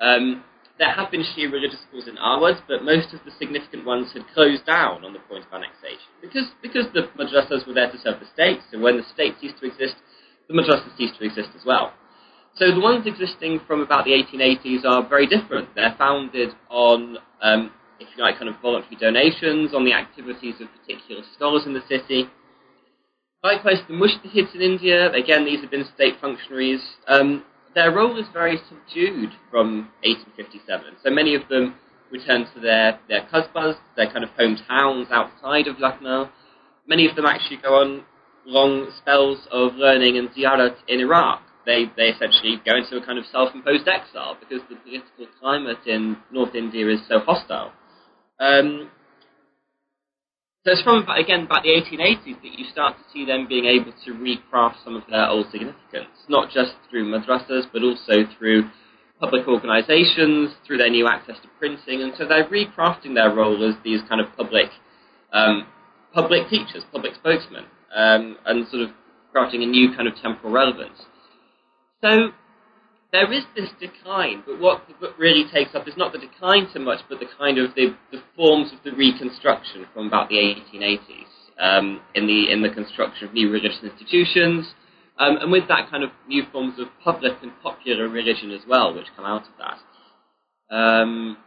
Um, 0.00 0.44
there 0.78 0.92
have 0.92 1.10
been 1.10 1.22
Shia 1.22 1.50
religious 1.50 1.80
schools 1.88 2.06
in 2.06 2.16
Awadh, 2.16 2.62
but 2.68 2.84
most 2.84 3.12
of 3.12 3.20
the 3.24 3.32
significant 3.38 3.84
ones 3.84 4.12
had 4.14 4.22
closed 4.32 4.64
down 4.64 5.04
on 5.04 5.12
the 5.12 5.18
point 5.20 5.44
of 5.44 5.52
annexation 5.52 6.06
because 6.22 6.46
because 6.62 6.86
the 6.94 7.10
madrasas 7.18 7.66
were 7.66 7.74
there 7.74 7.90
to 7.90 7.98
serve 7.98 8.20
the 8.20 8.26
state. 8.32 8.60
So 8.70 8.78
when 8.78 8.96
the 8.96 9.02
state 9.12 9.34
ceased 9.40 9.58
to 9.60 9.66
exist, 9.66 9.96
the 10.48 10.54
madrasas 10.54 10.96
ceased 10.96 11.18
to 11.18 11.24
exist 11.24 11.50
as 11.58 11.64
well. 11.66 11.92
So 12.58 12.72
the 12.72 12.80
ones 12.80 13.06
existing 13.06 13.60
from 13.66 13.82
about 13.82 14.04
the 14.04 14.12
1880s 14.12 14.84
are 14.84 15.08
very 15.08 15.26
different. 15.26 15.68
They're 15.76 15.94
founded 15.96 16.50
on, 16.68 17.18
um, 17.40 17.70
if 18.00 18.08
you 18.16 18.22
like, 18.22 18.38
kind 18.38 18.48
of 18.48 18.60
voluntary 18.60 18.96
donations, 18.96 19.74
on 19.74 19.84
the 19.84 19.92
activities 19.92 20.54
of 20.60 20.68
particular 20.80 21.22
scholars 21.34 21.62
in 21.66 21.74
the 21.74 21.82
city. 21.88 22.28
Likewise, 23.42 23.78
the 23.86 23.94
Mujtahids 23.94 24.54
in 24.54 24.62
India, 24.62 25.12
again, 25.12 25.44
these 25.44 25.60
have 25.60 25.70
been 25.70 25.86
state 25.94 26.14
functionaries. 26.20 26.80
Um, 27.06 27.44
their 27.74 27.92
role 27.92 28.18
is 28.18 28.26
very 28.32 28.58
subdued 28.68 29.30
from 29.50 29.90
1857. 30.02 30.96
So 31.04 31.10
many 31.10 31.34
of 31.34 31.42
them 31.48 31.76
return 32.10 32.46
to 32.54 32.60
their, 32.60 32.98
their 33.08 33.26
qasbas, 33.32 33.76
their 33.96 34.10
kind 34.10 34.24
of 34.24 34.30
hometowns 34.30 35.10
outside 35.10 35.68
of 35.68 35.78
Lucknow. 35.78 36.30
Many 36.86 37.06
of 37.06 37.14
them 37.14 37.26
actually 37.26 37.58
go 37.58 37.74
on 37.74 38.04
long 38.46 38.90
spells 38.98 39.38
of 39.52 39.74
learning 39.74 40.16
and 40.16 40.30
ziyarat 40.30 40.76
in 40.88 41.00
Iraq. 41.00 41.42
They, 41.66 41.84
they 41.96 42.08
essentially 42.08 42.60
go 42.64 42.76
into 42.76 42.96
a 42.96 43.04
kind 43.04 43.18
of 43.18 43.26
self-imposed 43.30 43.86
exile 43.86 44.36
because 44.40 44.62
the 44.70 44.76
political 44.76 45.26
climate 45.38 45.86
in 45.86 46.16
North 46.32 46.54
India 46.54 46.88
is 46.88 47.00
so 47.08 47.20
hostile. 47.20 47.72
Um, 48.40 48.90
so 50.64 50.72
it's 50.72 50.82
from, 50.82 51.06
again, 51.08 51.44
about 51.44 51.62
the 51.62 51.70
1880s 51.70 52.42
that 52.42 52.58
you 52.58 52.66
start 52.70 52.96
to 52.98 53.04
see 53.12 53.24
them 53.24 53.46
being 53.48 53.64
able 53.64 53.92
to 54.04 54.10
recraft 54.12 54.84
some 54.84 54.96
of 54.96 55.02
their 55.08 55.26
old 55.26 55.46
significance, 55.50 56.12
not 56.28 56.50
just 56.50 56.72
through 56.90 57.10
madrasas, 57.10 57.64
but 57.72 57.82
also 57.82 58.28
through 58.38 58.68
public 59.20 59.48
organisations, 59.48 60.50
through 60.66 60.78
their 60.78 60.90
new 60.90 61.08
access 61.08 61.36
to 61.42 61.48
printing, 61.58 62.02
and 62.02 62.12
so 62.16 62.26
they're 62.26 62.48
recrafting 62.48 63.14
their 63.14 63.34
role 63.34 63.66
as 63.66 63.74
these 63.82 64.00
kind 64.08 64.20
of 64.20 64.26
public, 64.36 64.66
um, 65.32 65.66
public 66.12 66.48
teachers, 66.48 66.84
public 66.92 67.14
spokesmen, 67.14 67.64
um, 67.94 68.36
and 68.46 68.68
sort 68.68 68.82
of 68.82 68.90
crafting 69.34 69.62
a 69.62 69.66
new 69.66 69.94
kind 69.96 70.06
of 70.06 70.14
temporal 70.20 70.52
relevance. 70.52 70.98
So 72.02 72.30
there 73.12 73.32
is 73.32 73.44
this 73.56 73.70
decline, 73.80 74.42
but 74.46 74.60
what 74.60 74.82
really 75.18 75.44
takes 75.50 75.74
up 75.74 75.88
is 75.88 75.94
not 75.96 76.12
the 76.12 76.18
decline 76.18 76.68
so 76.72 76.80
much, 76.80 77.00
but 77.08 77.18
the 77.20 77.26
kind 77.38 77.58
of 77.58 77.74
the, 77.74 77.96
the 78.12 78.22
forms 78.36 78.72
of 78.72 78.78
the 78.84 78.92
reconstruction 78.92 79.86
from 79.94 80.08
about 80.08 80.28
the 80.28 80.36
1880s 80.36 81.28
um, 81.58 82.00
in 82.14 82.26
the 82.26 82.52
in 82.52 82.62
the 82.62 82.68
construction 82.68 83.28
of 83.28 83.34
new 83.34 83.50
religious 83.50 83.78
institutions, 83.82 84.74
um, 85.18 85.38
and 85.40 85.50
with 85.50 85.66
that 85.68 85.90
kind 85.90 86.04
of 86.04 86.10
new 86.28 86.42
forms 86.52 86.78
of 86.78 86.88
public 87.02 87.32
and 87.42 87.52
popular 87.62 88.08
religion 88.08 88.50
as 88.50 88.60
well, 88.68 88.94
which 88.94 89.06
come 89.16 89.24
out 89.24 89.42
of 89.42 89.52
that, 89.58 90.76
um, 90.76 91.38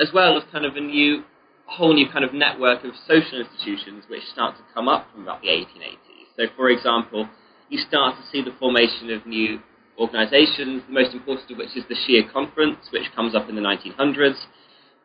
as 0.00 0.08
well 0.14 0.36
as 0.36 0.44
kind 0.50 0.64
of 0.64 0.76
a 0.76 0.80
new 0.80 1.24
whole 1.66 1.92
new 1.92 2.08
kind 2.10 2.24
of 2.24 2.32
network 2.32 2.84
of 2.84 2.92
social 3.06 3.40
institutions 3.40 4.04
which 4.08 4.22
start 4.32 4.56
to 4.56 4.62
come 4.72 4.88
up 4.88 5.06
from 5.12 5.22
about 5.22 5.42
the 5.42 5.48
1880s. 5.48 5.96
So, 6.36 6.44
for 6.56 6.70
example, 6.70 7.28
you 7.68 7.78
start 7.78 8.16
to 8.16 8.22
see 8.30 8.40
the 8.40 8.56
formation 8.58 9.10
of 9.10 9.26
new 9.26 9.58
organisations, 9.98 10.82
the 10.86 10.92
most 10.92 11.14
important 11.14 11.50
of 11.50 11.58
which 11.58 11.76
is 11.76 11.84
the 11.88 11.94
Shia 11.94 12.30
Conference, 12.32 12.78
which 12.92 13.10
comes 13.14 13.34
up 13.34 13.48
in 13.48 13.54
the 13.54 13.62
1900s. 13.62 14.36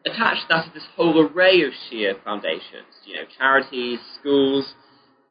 Attached 0.05 0.41
to 0.41 0.47
that 0.49 0.65
is 0.67 0.73
this 0.73 0.87
whole 0.95 1.19
array 1.19 1.61
of 1.63 1.71
Shia 1.87 2.21
foundations, 2.23 2.89
you 3.05 3.15
know, 3.15 3.23
charities, 3.37 3.99
schools, 4.19 4.73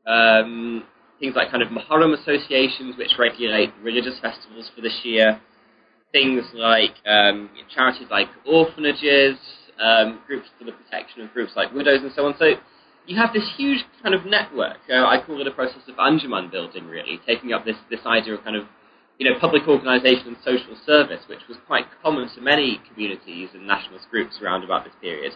um, 0.06 0.84
things 1.18 1.34
like 1.36 1.50
kind 1.50 1.62
of 1.62 1.68
Muharram 1.68 2.18
associations, 2.18 2.96
which 2.96 3.12
regulate 3.18 3.72
religious 3.82 4.18
festivals 4.20 4.70
for 4.74 4.80
the 4.80 4.88
Shia, 4.88 5.40
things 6.12 6.44
like 6.54 6.94
um, 7.06 7.50
charities 7.74 8.06
like 8.10 8.28
orphanages, 8.46 9.36
um, 9.82 10.20
groups 10.26 10.48
for 10.58 10.64
the 10.64 10.72
protection 10.72 11.22
of 11.22 11.32
groups 11.32 11.52
like 11.56 11.72
widows 11.72 12.00
and 12.02 12.12
so 12.14 12.26
on. 12.26 12.34
So 12.38 12.54
you 13.06 13.16
have 13.16 13.32
this 13.32 13.48
huge 13.56 13.84
kind 14.02 14.14
of 14.14 14.24
network. 14.24 14.78
Uh, 14.88 15.04
I 15.04 15.22
call 15.24 15.40
it 15.40 15.46
a 15.46 15.50
process 15.50 15.82
of 15.88 15.96
Anjuman 15.96 16.50
building, 16.50 16.86
really, 16.86 17.20
taking 17.26 17.52
up 17.52 17.64
this, 17.64 17.76
this 17.90 18.00
idea 18.06 18.34
of 18.34 18.44
kind 18.44 18.56
of 18.56 18.64
you 19.20 19.28
know, 19.28 19.38
public 19.38 19.68
organisation 19.68 20.28
and 20.28 20.36
social 20.42 20.74
service, 20.86 21.20
which 21.28 21.44
was 21.46 21.58
quite 21.66 21.84
common 22.02 22.26
to 22.34 22.40
many 22.40 22.80
communities 22.88 23.50
and 23.52 23.66
nationalist 23.66 24.08
groups 24.10 24.40
around 24.40 24.64
about 24.64 24.82
this 24.82 24.94
period. 24.98 25.32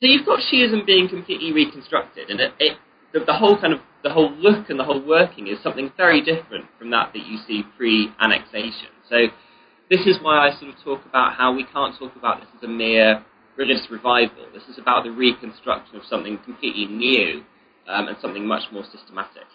So 0.00 0.06
you've 0.06 0.24
got 0.24 0.38
Shiism 0.38 0.86
being 0.86 1.08
completely 1.08 1.52
reconstructed, 1.52 2.30
and 2.30 2.38
it, 2.40 2.52
it 2.60 2.78
the, 3.12 3.24
the, 3.26 3.34
whole 3.34 3.60
kind 3.60 3.72
of 3.72 3.80
the 4.04 4.10
whole 4.10 4.30
look 4.30 4.70
and 4.70 4.78
the 4.78 4.84
whole 4.84 5.04
working 5.04 5.48
is 5.48 5.58
something 5.64 5.90
very 5.96 6.22
different 6.22 6.66
from 6.78 6.90
that 6.90 7.12
that 7.12 7.26
you 7.26 7.38
see 7.44 7.64
pre-annexation. 7.76 8.94
So 9.10 9.26
this 9.90 10.06
is 10.06 10.18
why 10.22 10.46
I 10.46 10.50
sort 10.60 10.72
of 10.72 10.84
talk 10.84 11.04
about 11.04 11.34
how 11.34 11.52
we 11.52 11.64
can't 11.64 11.98
talk 11.98 12.14
about 12.14 12.38
this 12.38 12.48
as 12.56 12.62
a 12.62 12.68
mere 12.68 13.24
religious 13.56 13.88
revival. 13.90 14.46
This 14.54 14.68
is 14.70 14.78
about 14.78 15.02
the 15.02 15.10
reconstruction 15.10 15.96
of 15.96 16.04
something 16.08 16.38
completely 16.44 16.86
new 16.86 17.42
um, 17.88 18.06
and 18.06 18.16
something 18.22 18.46
much 18.46 18.70
more 18.70 18.84
systematic. 18.84 19.50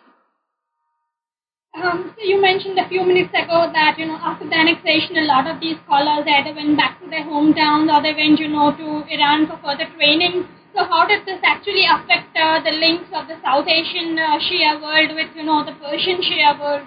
Um, 1.77 2.12
so 2.17 2.24
you 2.25 2.41
mentioned 2.41 2.79
a 2.79 2.89
few 2.89 3.05
minutes 3.05 3.29
ago 3.29 3.69
that 3.72 4.00
you 4.00 4.07
know 4.07 4.17
after 4.17 4.50
the 4.50 4.57
annexation, 4.57 5.17
a 5.17 5.29
lot 5.29 5.46
of 5.46 5.60
these 5.62 5.77
scholars 5.86 6.25
either 6.25 6.53
went 6.55 6.75
back 6.75 6.98
to 7.01 7.10
their 7.10 7.22
hometowns 7.22 7.93
or 7.93 8.01
they 8.01 8.17
went 8.17 8.39
you 8.39 8.50
know 8.50 8.74
to 8.74 9.05
Iran 9.13 9.46
for 9.46 9.62
further 9.62 9.86
training. 9.93 10.50
So 10.74 10.86
how 10.89 11.05
did 11.05 11.25
this 11.25 11.38
actually 11.46 11.86
affect 11.86 12.34
uh, 12.34 12.65
the 12.65 12.74
links 12.74 13.10
of 13.13 13.27
the 13.29 13.38
South 13.46 13.69
Asian 13.69 14.17
uh, 14.17 14.41
Shia 14.41 14.81
world 14.81 15.13
with 15.13 15.29
you 15.38 15.43
know 15.43 15.62
the 15.63 15.77
Persian 15.77 16.17
Shia 16.17 16.57
world? 16.60 16.81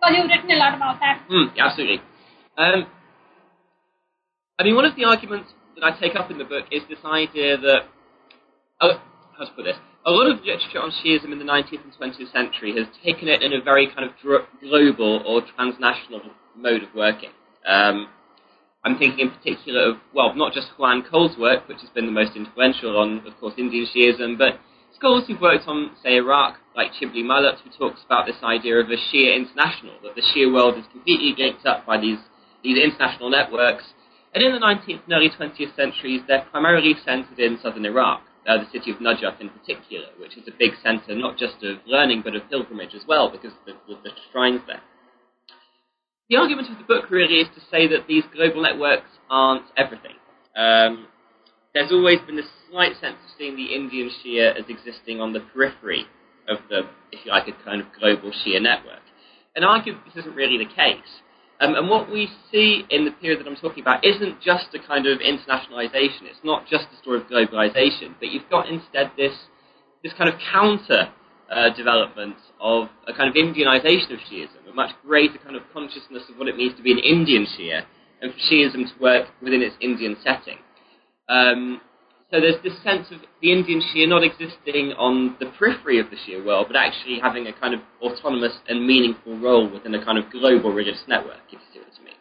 Because 0.00 0.16
you've 0.16 0.32
written 0.32 0.50
a 0.50 0.56
lot 0.56 0.74
about 0.74 1.00
that. 1.00 1.20
Mm, 1.28 1.52
absolutely. 1.60 2.00
Um, 2.56 2.86
I 4.58 4.64
mean, 4.64 4.74
one 4.74 4.86
of 4.86 4.96
the 4.96 5.04
arguments 5.04 5.52
that 5.76 5.84
I 5.84 5.98
take 6.00 6.16
up 6.16 6.30
in 6.30 6.38
the 6.38 6.44
book 6.44 6.64
is 6.72 6.82
this 6.88 6.98
idea 7.04 7.58
that, 7.58 7.88
oh, 8.80 9.00
how 9.36 9.44
to 9.44 9.52
put 9.52 9.64
this? 9.64 9.76
A 10.06 10.10
lot 10.10 10.30
of 10.30 10.40
literature 10.40 10.80
on 10.80 10.90
Shiism 10.90 11.30
in 11.30 11.38
the 11.38 11.44
19th 11.44 11.84
and 11.84 11.92
20th 11.92 12.32
century 12.32 12.72
has 12.72 12.86
taken 13.04 13.28
it 13.28 13.42
in 13.42 13.52
a 13.52 13.60
very 13.60 13.86
kind 13.86 14.08
of 14.08 14.16
global 14.62 15.22
or 15.26 15.42
transnational 15.54 16.22
mode 16.56 16.84
of 16.84 16.88
working. 16.94 17.28
Um, 17.68 18.08
I'm 18.82 18.96
thinking 18.96 19.28
in 19.28 19.30
particular 19.30 19.90
of, 19.90 19.96
well, 20.14 20.34
not 20.34 20.54
just 20.54 20.68
Juan 20.78 21.04
Cole's 21.04 21.36
work, 21.36 21.68
which 21.68 21.82
has 21.82 21.90
been 21.90 22.06
the 22.06 22.16
most 22.16 22.34
influential 22.34 22.96
on, 22.96 23.26
of 23.26 23.38
course, 23.40 23.52
Indian 23.58 23.86
Shiism, 23.94 24.38
but 24.38 24.58
scholars 24.96 25.24
who've 25.26 25.40
worked 25.40 25.68
on, 25.68 25.90
say, 26.02 26.16
Iraq, 26.16 26.56
like 26.74 26.92
Chibli 26.96 27.20
Mallat, 27.20 27.60
who 27.60 27.68
talks 27.76 28.00
about 28.06 28.24
this 28.24 28.40
idea 28.42 28.80
of 28.80 28.88
a 28.88 28.96
Shia 28.96 29.36
international, 29.36 30.00
that 30.02 30.14
the 30.16 30.22
Shia 30.32 30.50
world 30.50 30.78
is 30.78 30.86
completely 30.92 31.34
linked 31.36 31.66
up 31.66 31.84
by 31.84 32.00
these, 32.00 32.18
these 32.64 32.82
international 32.82 33.28
networks. 33.28 33.84
And 34.34 34.42
in 34.42 34.52
the 34.52 34.64
19th 34.64 35.04
and 35.04 35.12
early 35.12 35.28
20th 35.28 35.76
centuries, 35.76 36.22
they're 36.26 36.46
primarily 36.50 36.94
centered 37.04 37.38
in 37.38 37.58
southern 37.62 37.84
Iraq 37.84 38.22
uh, 38.50 38.58
the 38.58 38.70
city 38.72 38.90
of 38.90 38.98
Najaf 38.98 39.40
in 39.40 39.48
particular, 39.48 40.06
which 40.18 40.36
is 40.36 40.42
a 40.48 40.56
big 40.58 40.72
centre 40.82 41.14
not 41.14 41.38
just 41.38 41.62
of 41.62 41.78
learning 41.86 42.22
but 42.24 42.34
of 42.34 42.42
pilgrimage 42.50 42.94
as 42.94 43.02
well, 43.06 43.30
because 43.30 43.52
of 43.52 43.64
the, 43.66 43.94
the, 44.02 44.10
shrines 44.32 44.60
there. 44.66 44.82
The 46.28 46.36
argument 46.36 46.70
of 46.70 46.78
the 46.78 46.84
book 46.84 47.10
really 47.10 47.40
is 47.40 47.48
to 47.54 47.60
say 47.70 47.86
that 47.88 48.06
these 48.08 48.24
global 48.34 48.62
networks 48.62 49.10
aren't 49.28 49.66
everything. 49.76 50.18
Um, 50.56 51.06
there's 51.74 51.92
always 51.92 52.18
been 52.26 52.38
a 52.38 52.48
slight 52.70 52.94
sense 53.00 53.16
of 53.22 53.30
seeing 53.38 53.56
the 53.56 53.74
Indian 53.74 54.10
Shia 54.10 54.58
as 54.58 54.64
existing 54.68 55.20
on 55.20 55.32
the 55.32 55.40
periphery 55.52 56.06
of 56.48 56.58
the, 56.68 56.82
if 57.12 57.24
you 57.24 57.30
like, 57.30 57.46
a 57.46 57.64
kind 57.64 57.80
of 57.80 57.86
global 57.98 58.32
Shia 58.32 58.60
network. 58.60 59.02
And 59.54 59.64
I 59.64 59.78
arguably 59.78 60.04
this 60.06 60.24
isn't 60.24 60.34
really 60.34 60.58
the 60.58 60.72
case. 60.72 61.22
Um, 61.60 61.74
and 61.74 61.90
what 61.90 62.10
we 62.10 62.28
see 62.50 62.84
in 62.88 63.04
the 63.04 63.10
period 63.10 63.40
that 63.40 63.46
I'm 63.48 63.56
talking 63.56 63.82
about 63.82 64.04
isn't 64.04 64.40
just 64.40 64.74
a 64.74 64.78
kind 64.78 65.06
of 65.06 65.18
internationalization. 65.18 66.24
It's 66.24 66.40
not 66.42 66.66
just 66.66 66.86
a 66.92 66.96
story 67.02 67.20
of 67.20 67.26
globalization, 67.26 68.14
but 68.18 68.30
you've 68.30 68.48
got 68.50 68.68
instead 68.68 69.12
this 69.16 69.36
this 70.02 70.14
kind 70.16 70.30
of 70.30 70.40
counter 70.50 71.12
uh, 71.50 71.68
development 71.76 72.36
of 72.60 72.88
a 73.06 73.12
kind 73.12 73.28
of 73.28 73.34
Indianization 73.34 74.12
of 74.12 74.20
Shiism, 74.20 74.70
a 74.70 74.74
much 74.74 74.92
greater 75.04 75.36
kind 75.38 75.56
of 75.56 75.62
consciousness 75.74 76.22
of 76.30 76.38
what 76.38 76.48
it 76.48 76.56
means 76.56 76.74
to 76.76 76.82
be 76.82 76.92
an 76.92 76.98
Indian 76.98 77.44
Shia, 77.44 77.82
and 78.22 78.32
for 78.32 78.38
Shiism 78.38 78.88
to 78.88 79.02
work 79.02 79.26
within 79.42 79.60
its 79.60 79.76
Indian 79.80 80.16
setting. 80.24 80.58
Um, 81.28 81.82
so 82.30 82.40
there's 82.40 82.62
this 82.62 82.78
sense 82.84 83.10
of 83.10 83.18
the 83.42 83.50
Indian 83.52 83.82
Shia 83.82 84.08
not 84.08 84.22
existing 84.22 84.94
on 84.94 85.36
the 85.40 85.46
periphery 85.58 85.98
of 85.98 86.06
the 86.10 86.16
Shia 86.16 86.44
world, 86.44 86.66
but 86.68 86.76
actually 86.76 87.18
having 87.20 87.48
a 87.48 87.52
kind 87.52 87.74
of 87.74 87.80
autonomous 88.00 88.54
and 88.68 88.86
meaningful 88.86 89.38
role 89.38 89.68
within 89.68 89.94
a 89.94 90.04
kind 90.04 90.16
of 90.16 90.30
global 90.30 90.70
religious 90.72 91.02
network, 91.08 91.42
if 91.48 91.58
you 91.58 91.66
see 91.74 91.80
what 91.80 91.88
I 91.90 92.04
mean. 92.04 92.20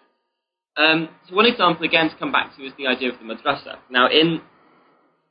Um, 0.78 1.10
so 1.28 1.36
one 1.36 1.46
example, 1.46 1.86
again, 1.86 2.10
to 2.10 2.16
come 2.18 2.32
back 2.32 2.56
to 2.58 2.63
is 2.63 2.74
the 2.78 2.88
idea 2.88 3.12
of 3.12 3.20
the 3.20 3.25
madrasa. 3.25 3.78
Now, 3.92 4.10
in 4.10 4.42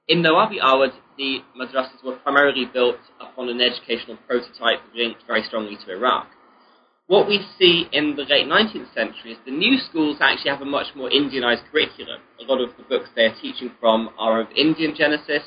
in 0.07 0.23
Nawabi 0.23 0.63
Awadh, 0.63 0.95
the 1.19 1.39
madrasas 1.59 2.03
were 2.05 2.17
primarily 2.17 2.65
built 2.73 2.97
upon 3.21 3.49
an 3.49 3.61
educational 3.61 4.17
prototype 4.29 4.81
linked 4.95 5.23
very 5.27 5.43
strongly 5.43 5.77
to 5.85 5.93
Iraq. 5.93 6.29
What 7.09 7.27
we 7.27 7.41
see 7.59 7.89
in 7.91 8.17
the 8.17 8.25
late 8.25 8.45
19th 8.47 8.93
century 8.93 9.33
is 9.33 9.39
the 9.47 9.51
new 9.51 9.79
schools 9.79 10.19
actually 10.21 10.51
have 10.51 10.61
a 10.61 10.67
much 10.67 10.89
more 10.95 11.09
Indianized 11.09 11.65
curriculum. 11.73 12.21
A 12.39 12.45
lot 12.45 12.61
of 12.61 12.77
the 12.77 12.83
books 12.83 13.09
they're 13.17 13.35
teaching 13.41 13.73
from 13.81 14.11
are 14.19 14.43
of 14.43 14.49
Indian 14.55 14.95
genesis. 14.95 15.43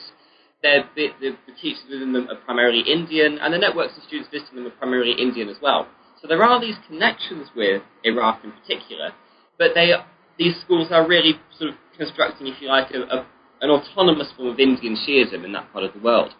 The, 0.63 0.79
the, 0.95 1.09
the, 1.21 1.53
teachers 1.61 1.83
within 1.87 2.13
them 2.13 2.27
are 2.29 2.35
primarily 2.45 2.81
Indian, 2.81 3.37
and 3.37 3.53
the 3.53 3.59
networks 3.59 3.95
of 3.95 4.03
students 4.03 4.29
visiting 4.31 4.55
them 4.57 4.67
are 4.67 4.77
primarily 4.77 5.13
Indian 5.13 5.49
as 5.49 5.57
well. 5.61 5.87
So 6.19 6.27
there 6.27 6.41
are 6.41 6.59
these 6.59 6.77
connections 6.87 7.49
with 7.55 7.83
Iraq 8.03 8.43
in 8.43 8.51
particular, 8.53 9.11
but 9.59 9.71
they, 9.75 9.93
these 10.39 10.55
schools 10.65 10.87
are 10.89 11.07
really 11.07 11.33
sort 11.59 11.69
of 11.69 11.75
constructing, 11.95 12.47
if 12.47 12.59
you 12.59 12.69
like, 12.69 12.89
a, 12.89 13.01
a, 13.01 13.27
an 13.61 13.69
autonomous 13.69 14.29
form 14.35 14.49
of 14.49 14.59
Indian 14.59 14.97
Shiism 14.97 15.45
in 15.45 15.51
that 15.53 15.71
part 15.71 15.83
of 15.83 15.93
the 15.93 15.99
world. 15.99 16.33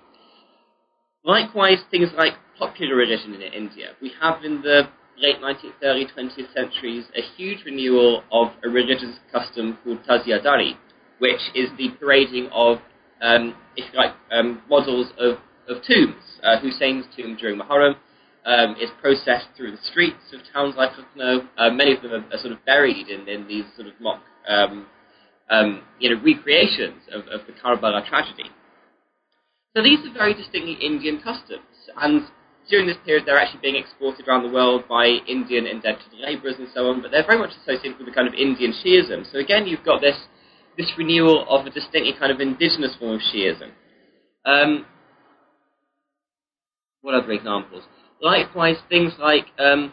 Likewise, 1.23 1.77
things 1.91 2.09
like 2.17 2.33
popular 2.57 2.95
religion 2.95 3.35
in 3.35 3.41
India. 3.41 3.89
We 4.01 4.11
have 4.19 4.43
in 4.43 4.61
the 4.61 4.89
late 5.21 5.39
19th, 5.39 5.73
early 5.83 6.07
20th 6.17 6.53
centuries 6.53 7.05
a 7.15 7.21
huge 7.37 7.63
renewal 7.65 8.23
of 8.31 8.47
a 8.65 8.69
religious 8.69 9.19
custom 9.31 9.77
called 9.83 9.99
Tazia 10.03 10.41
Dari, 10.41 10.77
which 11.19 11.39
is 11.55 11.69
the 11.77 11.89
parading 11.99 12.49
of, 12.51 12.79
um, 13.21 13.55
if 13.77 13.85
you 13.93 13.99
like, 13.99 14.13
um, 14.31 14.61
models 14.69 15.07
of, 15.19 15.37
of 15.69 15.83
tombs. 15.87 16.23
Uh, 16.43 16.59
Hussein's 16.59 17.05
tomb 17.15 17.37
during 17.39 17.59
Muharram 17.59 17.95
um, 18.45 18.75
is 18.81 18.89
processed 18.99 19.47
through 19.55 19.71
the 19.71 19.81
streets 19.91 20.33
of 20.33 20.39
towns 20.51 20.73
like 20.75 20.89
Lucknow. 20.97 21.47
Uh, 21.57 21.69
many 21.69 21.93
of 21.95 22.01
them 22.01 22.11
are, 22.11 22.35
are, 22.35 22.39
sort 22.39 22.53
of 22.53 22.65
buried 22.65 23.07
in, 23.07 23.27
in 23.27 23.47
these 23.47 23.65
sort 23.75 23.87
of 23.87 23.93
mock, 24.01 24.21
um, 24.47 24.87
um, 25.51 25.83
you 25.99 26.09
know, 26.09 26.21
recreations 26.23 27.03
of, 27.13 27.21
of 27.27 27.45
the 27.45 27.53
Karbala 27.53 28.07
tragedy. 28.09 28.49
So 29.75 29.83
these 29.83 29.99
are 29.99 30.13
very 30.13 30.33
distinctly 30.33 30.77
Indian 30.81 31.21
customs, 31.21 31.61
and 31.95 32.23
during 32.69 32.87
this 32.87 32.97
period 33.05 33.25
they're 33.25 33.39
actually 33.39 33.61
being 33.61 33.75
exported 33.75 34.27
around 34.27 34.43
the 34.43 34.53
world 34.53 34.83
by 34.87 35.05
Indian 35.27 35.67
indentured 35.67 36.13
labourers 36.19 36.55
and 36.57 36.67
so 36.73 36.87
on, 36.87 37.01
but 37.01 37.11
they're 37.11 37.25
very 37.25 37.39
much 37.39 37.51
associated 37.61 37.97
with 37.97 38.07
the 38.07 38.13
kind 38.13 38.27
of 38.27 38.33
Indian 38.33 38.73
Shiism. 38.73 39.29
So 39.31 39.39
again, 39.39 39.67
you've 39.67 39.83
got 39.83 40.01
this 40.01 40.17
this 40.77 40.91
renewal 40.97 41.45
of 41.49 41.65
a 41.65 41.69
distinctly 41.69 42.13
kind 42.17 42.31
of 42.31 42.39
indigenous 42.39 42.95
form 42.97 43.15
of 43.15 43.21
Shiism. 43.21 43.71
Um, 44.45 44.85
what 47.01 47.13
other 47.13 47.31
examples? 47.31 47.83
Likewise, 48.21 48.77
things 48.89 49.13
like 49.19 49.47
um, 49.59 49.91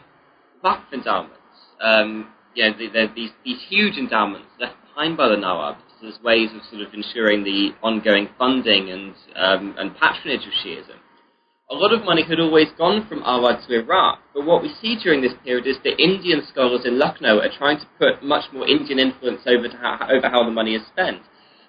Waqf 0.63 0.93
endowments. 0.93 1.35
Um, 1.81 2.31
you 2.55 2.63
know, 2.63 2.77
the, 2.77 2.87
the, 2.87 3.07
these, 3.15 3.31
these 3.43 3.59
huge 3.67 3.97
endowments 3.97 4.47
left 4.59 4.75
behind 4.87 5.17
by 5.17 5.27
the 5.27 5.35
Nawabs 5.35 5.81
as 6.07 6.21
ways 6.23 6.49
of 6.55 6.61
sort 6.69 6.81
of 6.81 6.93
ensuring 6.93 7.43
the 7.43 7.71
ongoing 7.83 8.29
funding 8.37 8.89
and, 8.89 9.15
um, 9.35 9.75
and 9.77 9.95
patronage 9.97 10.45
of 10.45 10.53
Shiism 10.65 10.95
a 11.71 11.75
lot 11.75 11.93
of 11.93 12.03
money 12.03 12.23
had 12.23 12.39
always 12.39 12.67
gone 12.77 13.05
from 13.07 13.21
Awadh 13.21 13.67
to 13.67 13.75
Iraq, 13.75 14.19
but 14.33 14.45
what 14.45 14.63
we 14.63 14.73
see 14.81 14.97
during 15.01 15.21
this 15.21 15.33
period 15.43 15.67
is 15.67 15.77
that 15.83 16.01
Indian 16.01 16.41
scholars 16.49 16.81
in 16.83 16.97
Lucknow 16.97 17.39
are 17.39 17.57
trying 17.57 17.77
to 17.77 17.85
put 17.99 18.23
much 18.23 18.51
more 18.51 18.67
Indian 18.67 18.97
influence 18.97 19.41
over, 19.45 19.69
how, 19.77 20.07
over 20.09 20.29
how 20.29 20.43
the 20.43 20.51
money 20.51 20.73
is 20.73 20.81
spent. 20.87 21.21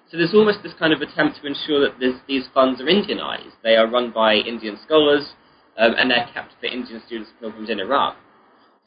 So 0.09 0.17
there's 0.17 0.33
almost 0.33 0.63
this 0.63 0.73
kind 0.79 0.91
of 0.91 1.01
attempt 1.01 1.39
to 1.39 1.47
ensure 1.47 1.87
that 1.87 1.99
this, 1.99 2.15
these 2.27 2.45
funds 2.53 2.81
are 2.81 2.85
Indianized. 2.85 3.53
They 3.63 3.75
are 3.75 3.87
run 3.87 4.11
by 4.11 4.35
Indian 4.35 4.77
scholars, 4.83 5.33
um, 5.77 5.93
and 5.97 6.09
they're 6.09 6.27
kept 6.33 6.53
for 6.59 6.65
Indian 6.65 7.01
students 7.05 7.29
and 7.29 7.39
pilgrims 7.39 7.69
in 7.69 7.79
Iraq. 7.79 8.17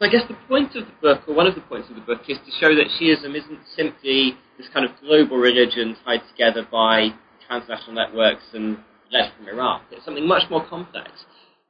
So 0.00 0.06
I 0.06 0.10
guess 0.10 0.26
the 0.26 0.36
point 0.48 0.74
of 0.74 0.84
the 0.86 0.92
book, 1.00 1.22
or 1.28 1.34
one 1.34 1.46
of 1.46 1.54
the 1.54 1.60
points 1.60 1.88
of 1.88 1.94
the 1.94 2.02
book, 2.02 2.22
is 2.28 2.38
to 2.38 2.50
show 2.58 2.74
that 2.74 2.90
Shiism 2.98 3.36
isn't 3.36 3.60
simply 3.76 4.34
this 4.58 4.66
kind 4.74 4.84
of 4.84 4.90
global 5.00 5.36
religion 5.36 5.96
tied 6.04 6.22
together 6.32 6.66
by 6.70 7.14
transnational 7.46 7.94
networks 7.94 8.42
and 8.52 8.78
led 9.10 9.32
from 9.36 9.48
Iraq. 9.48 9.82
It's 9.90 10.04
something 10.04 10.26
much 10.26 10.50
more 10.50 10.66
complex. 10.66 11.10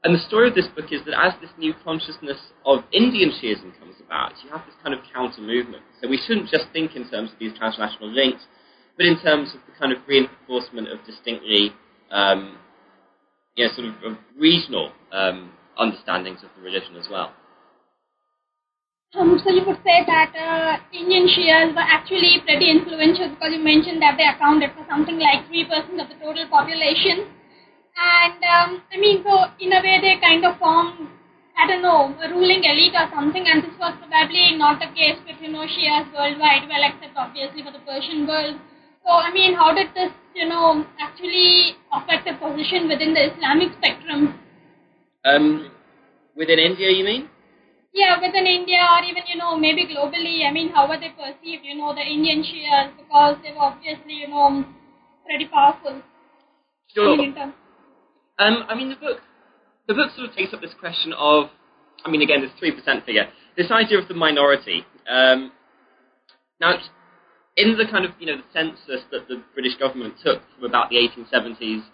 And 0.05 0.15
the 0.15 0.19
story 0.19 0.49
of 0.49 0.55
this 0.55 0.69
book 0.77 0.93
is 0.93 1.01
that 1.07 1.17
as 1.19 1.33
this 1.41 1.51
new 1.57 1.73
consciousness 1.83 2.37
of 2.67 2.85
Indian 2.93 3.31
Shiism 3.31 3.73
comes 3.81 3.97
about, 4.05 4.33
you 4.45 4.51
have 4.51 4.61
this 4.67 4.75
kind 4.83 4.95
of 4.95 5.01
counter 5.13 5.41
movement. 5.41 5.83
So 6.03 6.09
we 6.09 6.21
shouldn't 6.27 6.51
just 6.51 6.67
think 6.75 6.95
in 6.95 7.09
terms 7.09 7.33
of 7.33 7.39
these 7.39 7.57
transnational 7.57 8.13
links, 8.13 8.45
but 8.99 9.07
in 9.07 9.19
terms 9.21 9.55
of 9.55 9.61
the 9.67 9.73
kind 9.81 9.93
of 9.93 9.99
reinforcement 10.07 10.89
of 10.89 10.99
distinctly, 11.07 11.73
um, 12.11 12.59
you 13.57 13.67
know, 13.67 13.73
sort 13.75 13.89
of, 13.89 13.95
of 14.13 14.19
regional 14.39 14.93
um, 15.11 15.53
understandings 15.79 16.43
of 16.43 16.51
the 16.57 16.63
religion 16.63 16.97
as 16.97 17.09
well. 17.11 17.33
Um, 19.17 19.39
so 19.39 19.51
you 19.51 19.63
would 19.65 19.79
say 19.87 20.03
that 20.07 20.35
uh, 20.35 20.83
Indian 20.93 21.29
Shias 21.31 21.71
were 21.71 21.87
actually 21.87 22.43
pretty 22.43 22.69
influential 22.69 23.31
because 23.31 23.55
you 23.55 23.63
mentioned 23.63 24.03
that 24.03 24.19
they 24.19 24.27
accounted 24.27 24.75
for 24.75 24.83
something 24.91 25.19
like 25.23 25.47
3% 25.47 26.03
of 26.03 26.11
the 26.11 26.19
total 26.19 26.49
population. 26.51 27.31
And 27.95 28.39
um, 28.43 28.83
I 28.91 28.99
mean, 28.99 29.23
so 29.23 29.55
in 29.63 29.71
a 29.71 29.79
way 29.79 30.03
they 30.03 30.19
kind 30.19 30.45
of 30.45 30.59
formed, 30.59 31.07
I 31.57 31.67
don't 31.71 31.83
know, 31.83 32.11
a 32.19 32.29
ruling 32.29 32.65
elite 32.67 32.99
or 32.99 33.07
something, 33.15 33.47
and 33.47 33.63
this 33.63 33.79
was 33.79 33.95
probably 34.03 34.59
not 34.59 34.83
the 34.83 34.91
case 34.99 35.23
with, 35.23 35.39
you 35.39 35.55
know, 35.55 35.63
Shias 35.63 36.11
worldwide, 36.11 36.67
well, 36.67 36.83
except 36.83 37.15
obviously 37.15 37.63
for 37.63 37.71
the 37.71 37.87
Persian 37.87 38.27
world. 38.27 38.59
So, 39.07 39.15
I 39.15 39.31
mean, 39.31 39.55
how 39.55 39.73
did 39.73 39.95
this, 39.95 40.11
you 40.35 40.49
know, 40.49 40.85
actually 40.99 41.79
affect 41.95 42.27
the 42.27 42.35
position 42.35 42.89
within 42.89 43.15
the 43.15 43.31
Islamic 43.31 43.71
spectrum? 43.79 44.35
Um, 45.25 45.71
within 46.35 46.59
India, 46.59 46.91
you 46.91 47.05
mean? 47.05 47.29
Yeah, 47.95 48.19
within 48.21 48.47
India 48.47 48.83
or 48.91 49.05
even, 49.05 49.23
you 49.29 49.39
know, 49.39 49.57
maybe 49.57 49.87
globally, 49.87 50.45
I 50.45 50.53
mean, 50.53 50.71
how 50.71 50.89
were 50.89 50.99
they 50.99 51.11
perceived, 51.11 51.63
you 51.65 51.77
know, 51.77 51.95
the 51.95 52.03
Indian 52.03 52.43
Shias 52.43 52.91
because 52.99 53.37
they 53.45 53.53
were 53.53 53.71
obviously, 53.71 54.15
you 54.15 54.29
know, 54.29 54.65
pretty 55.25 55.47
powerful. 55.47 56.03
Sure. 56.93 57.17
Um, 58.39 58.65
I 58.69 58.75
mean, 58.75 58.89
the 58.91 58.97
book, 58.97 59.21
the 59.87 59.95
book 59.95 60.11
sort 60.17 60.29
of 60.29 60.35
takes 60.35 60.53
up 60.53 60.61
this 60.61 60.75
question 60.81 61.13
of, 61.17 61.51
I 62.05 62.11
mean, 62.11 62.21
again, 62.21 62.43
this 62.43 62.51
3% 62.61 63.07
figure, 63.07 63.29
this 63.57 63.71
idea 63.71 64.01
of 64.01 64.09
the 64.09 64.15
minority. 64.15 64.85
Um, 65.09 65.53
now, 66.61 66.75
in 67.57 67.79
the 67.79 67.85
kind 67.89 68.05
of, 68.05 68.11
you 68.19 68.27
know, 68.27 68.39
the 68.39 68.51
census 68.53 69.07
that 69.13 69.29
the 69.29 69.41
British 69.55 69.77
government 69.79 70.15
took 70.25 70.43
from 70.57 70.65
about 70.69 70.91
the 70.91 70.97
1870s, 70.97 71.85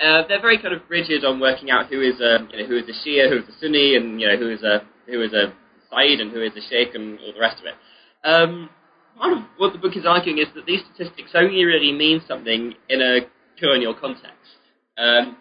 uh, 0.00 0.28
they're 0.28 0.40
very 0.40 0.58
kind 0.58 0.74
of 0.74 0.82
rigid 0.90 1.24
on 1.24 1.40
working 1.40 1.70
out 1.70 1.86
who 1.86 2.02
is 2.02 2.20
a, 2.20 2.46
you 2.52 2.58
know, 2.58 2.66
who 2.68 2.76
is 2.76 2.84
a 2.88 3.08
Shia, 3.08 3.30
who 3.30 3.38
is 3.38 3.48
a 3.48 3.58
Sunni, 3.58 3.96
and, 3.96 4.20
you 4.20 4.28
know, 4.28 4.36
who 4.36 4.50
is 4.50 4.62
a 4.62 4.82
who 5.10 5.22
is 5.22 5.32
a 5.32 5.52
Said 5.90 6.20
and 6.20 6.30
who 6.30 6.42
is 6.42 6.52
a 6.56 6.60
Sheikh 6.68 6.94
and 6.94 7.18
all 7.18 7.32
the 7.32 7.40
rest 7.40 7.60
of 7.60 7.66
it. 7.66 7.74
Um, 8.24 8.70
part 9.18 9.36
of 9.36 9.42
what 9.58 9.72
the 9.72 9.78
book 9.78 9.96
is 9.96 10.06
arguing 10.06 10.38
is 10.38 10.46
that 10.54 10.66
these 10.66 10.80
statistics 10.94 11.32
only 11.34 11.64
really 11.64 11.92
mean 11.92 12.22
something 12.26 12.74
in 12.88 13.02
a 13.02 13.20
colonial 13.58 13.94
context. 13.94 14.60
Um, 14.96 15.36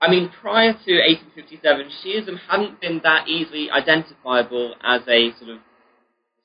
I 0.00 0.10
mean, 0.10 0.30
prior 0.40 0.72
to 0.72 0.92
1857, 1.36 1.90
Shiism 2.00 2.38
hadn't 2.48 2.80
been 2.80 3.00
that 3.04 3.28
easily 3.28 3.70
identifiable 3.70 4.74
as 4.82 5.02
a 5.06 5.32
sort 5.38 5.50
of 5.50 5.58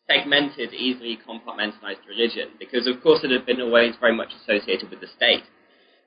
segmented, 0.08 0.74
easily 0.74 1.18
compartmentalized 1.28 2.06
religion, 2.08 2.50
because 2.60 2.86
of 2.86 3.02
course 3.02 3.22
it 3.24 3.32
had 3.32 3.46
been 3.46 3.62
always 3.62 3.96
very 4.00 4.16
much 4.16 4.30
associated 4.44 4.90
with 4.90 5.00
the 5.00 5.08
state. 5.08 5.44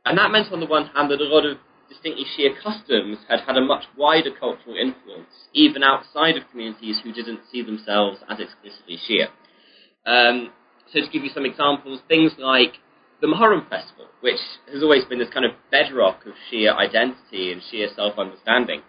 And 0.05 0.19
that 0.19 0.31
meant, 0.31 0.53
on 0.53 0.61
the 0.61 0.67
one 0.67 0.87
hand, 0.87 1.11
that 1.11 1.21
a 1.21 1.25
lot 1.25 1.47
of 1.47 1.59
distinctly 1.89 2.25
Shia 2.25 2.51
customs 2.63 3.19
had 3.29 3.41
had 3.41 3.57
a 3.57 3.65
much 3.65 3.85
wider 3.97 4.31
cultural 4.31 4.77
influence, 4.77 5.49
even 5.53 5.83
outside 5.83 6.37
of 6.37 6.49
communities 6.51 7.01
who 7.03 7.13
didn't 7.13 7.41
see 7.51 7.63
themselves 7.63 8.19
as 8.29 8.39
explicitly 8.41 8.99
Shia. 8.99 9.29
Um, 10.07 10.53
so 10.93 11.01
to 11.01 11.11
give 11.11 11.25
you 11.25 11.31
some 11.31 11.45
examples, 11.45 12.01
things 12.09 12.33
like 12.39 12.75
the 13.21 13.27
Muharram 13.27 13.69
festival, 13.69 14.07
which 14.21 14.41
has 14.73 14.83
always 14.83 15.05
been 15.05 15.19
this 15.19 15.33
kind 15.33 15.45
of 15.45 15.53
bedrock 15.71 16.25
of 16.27 16.33
Shia 16.51 16.77
identity 16.77 17.53
and 17.53 17.63
Shia 17.63 17.95
self-understanding, 17.95 18.83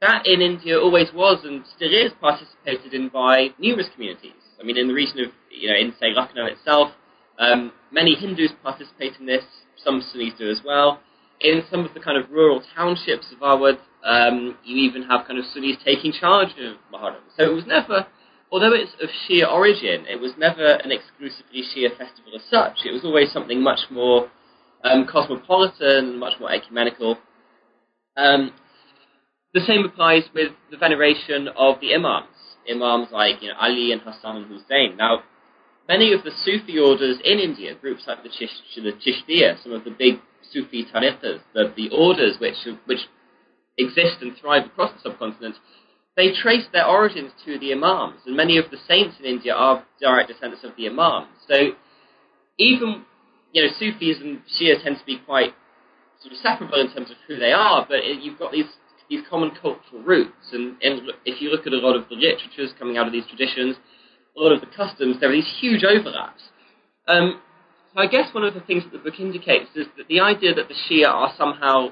that 0.00 0.26
in 0.26 0.40
India 0.40 0.78
always 0.78 1.08
was 1.14 1.44
and 1.44 1.64
still 1.76 1.92
is 1.92 2.12
participated 2.20 2.94
in 2.94 3.08
by 3.08 3.48
numerous 3.58 3.88
communities. 3.94 4.32
I 4.58 4.64
mean, 4.64 4.78
in 4.78 4.88
the 4.88 4.94
region 4.94 5.20
of, 5.20 5.32
you 5.50 5.68
know, 5.68 5.76
in 5.76 5.92
say 6.00 6.12
Lucknow 6.14 6.46
itself, 6.46 6.92
um, 7.38 7.72
many 7.92 8.14
Hindus 8.14 8.52
participate 8.62 9.12
in 9.20 9.26
this, 9.26 9.44
some 9.82 10.02
Sunnis 10.12 10.34
do 10.38 10.50
as 10.50 10.60
well 10.64 11.00
in 11.40 11.62
some 11.70 11.84
of 11.84 11.94
the 11.94 12.00
kind 12.00 12.22
of 12.22 12.30
rural 12.30 12.62
townships 12.74 13.26
of 13.32 13.38
Awadh, 13.38 13.78
um, 14.04 14.56
you 14.64 14.76
even 14.76 15.02
have 15.04 15.26
kind 15.26 15.38
of 15.38 15.44
Sunnis 15.46 15.76
taking 15.84 16.12
charge 16.12 16.50
of 16.58 16.76
Muharram. 16.92 17.20
So 17.36 17.44
it 17.44 17.54
was 17.54 17.64
never, 17.66 18.06
although 18.50 18.72
it's 18.72 18.92
of 19.02 19.08
Shia 19.08 19.50
origin, 19.50 20.06
it 20.06 20.20
was 20.20 20.32
never 20.38 20.64
an 20.64 20.92
exclusively 20.92 21.62
Shia 21.62 21.90
festival 21.96 22.32
as 22.34 22.42
such. 22.50 22.84
It 22.84 22.92
was 22.92 23.04
always 23.04 23.32
something 23.32 23.62
much 23.62 23.80
more 23.90 24.30
um, 24.84 25.06
cosmopolitan, 25.10 26.18
much 26.18 26.34
more 26.40 26.50
ecumenical. 26.50 27.18
Um, 28.16 28.52
the 29.52 29.60
same 29.60 29.84
applies 29.84 30.24
with 30.34 30.52
the 30.70 30.76
veneration 30.76 31.48
of 31.56 31.80
the 31.80 31.94
imams, 31.94 32.28
imams 32.70 33.08
like 33.12 33.42
you 33.42 33.48
know, 33.48 33.54
Ali 33.60 33.92
and 33.92 34.00
Hassan 34.00 34.36
and 34.36 34.46
Hussein. 34.46 34.96
Now, 34.96 35.22
many 35.88 36.12
of 36.12 36.22
the 36.22 36.30
Sufi 36.44 36.78
orders 36.78 37.18
in 37.24 37.38
India, 37.38 37.74
groups 37.74 38.04
like 38.06 38.22
the, 38.22 38.28
Chish- 38.28 38.76
the 38.76 38.92
Chishtiya, 38.92 39.62
some 39.62 39.72
of 39.72 39.84
the 39.84 39.90
big 39.90 40.20
Sufi 40.52 40.84
tariqas, 40.84 41.40
the, 41.54 41.72
the 41.76 41.90
orders 41.90 42.36
which, 42.40 42.56
which 42.86 43.00
exist 43.78 44.16
and 44.20 44.36
thrive 44.40 44.66
across 44.66 44.92
the 44.92 45.10
subcontinent, 45.10 45.56
they 46.16 46.32
trace 46.32 46.66
their 46.72 46.86
origins 46.86 47.32
to 47.44 47.58
the 47.58 47.72
Imams, 47.72 48.20
and 48.26 48.36
many 48.36 48.58
of 48.58 48.70
the 48.70 48.76
saints 48.88 49.16
in 49.18 49.24
India 49.24 49.54
are 49.54 49.84
direct 50.00 50.28
descendants 50.28 50.64
of 50.64 50.72
the 50.76 50.88
Imams. 50.88 51.28
So 51.48 51.70
even 52.58 53.04
you 53.52 53.62
know, 53.62 53.68
Sufis 53.78 54.18
and 54.20 54.40
Shia 54.58 54.82
tend 54.82 54.98
to 54.98 55.06
be 55.06 55.18
quite 55.24 55.54
sort 56.20 56.32
of 56.32 56.38
separable 56.38 56.80
in 56.80 56.92
terms 56.92 57.10
of 57.10 57.16
who 57.26 57.36
they 57.36 57.52
are, 57.52 57.84
but 57.88 57.98
it, 57.98 58.22
you've 58.22 58.38
got 58.38 58.52
these 58.52 58.66
these 59.08 59.26
common 59.28 59.50
cultural 59.50 60.00
roots, 60.04 60.52
and, 60.52 60.76
and 60.82 61.02
if 61.26 61.42
you 61.42 61.50
look 61.50 61.66
at 61.66 61.72
a 61.72 61.76
lot 61.76 61.96
of 61.96 62.08
the 62.08 62.14
literatures 62.14 62.70
coming 62.78 62.96
out 62.96 63.08
of 63.08 63.12
these 63.12 63.26
traditions, 63.26 63.74
a 64.36 64.40
lot 64.40 64.52
of 64.52 64.60
the 64.60 64.68
customs, 64.68 65.16
there 65.18 65.28
are 65.28 65.32
these 65.32 65.52
huge 65.60 65.82
overlaps. 65.82 66.42
Um, 67.08 67.40
so 67.94 68.00
I 68.00 68.06
guess 68.06 68.32
one 68.32 68.44
of 68.44 68.54
the 68.54 68.60
things 68.60 68.84
that 68.84 68.92
the 68.92 69.02
book 69.02 69.18
indicates 69.18 69.70
is 69.74 69.86
that 69.96 70.08
the 70.08 70.20
idea 70.20 70.54
that 70.54 70.68
the 70.68 70.74
Shia 70.74 71.08
are 71.08 71.32
somehow 71.36 71.90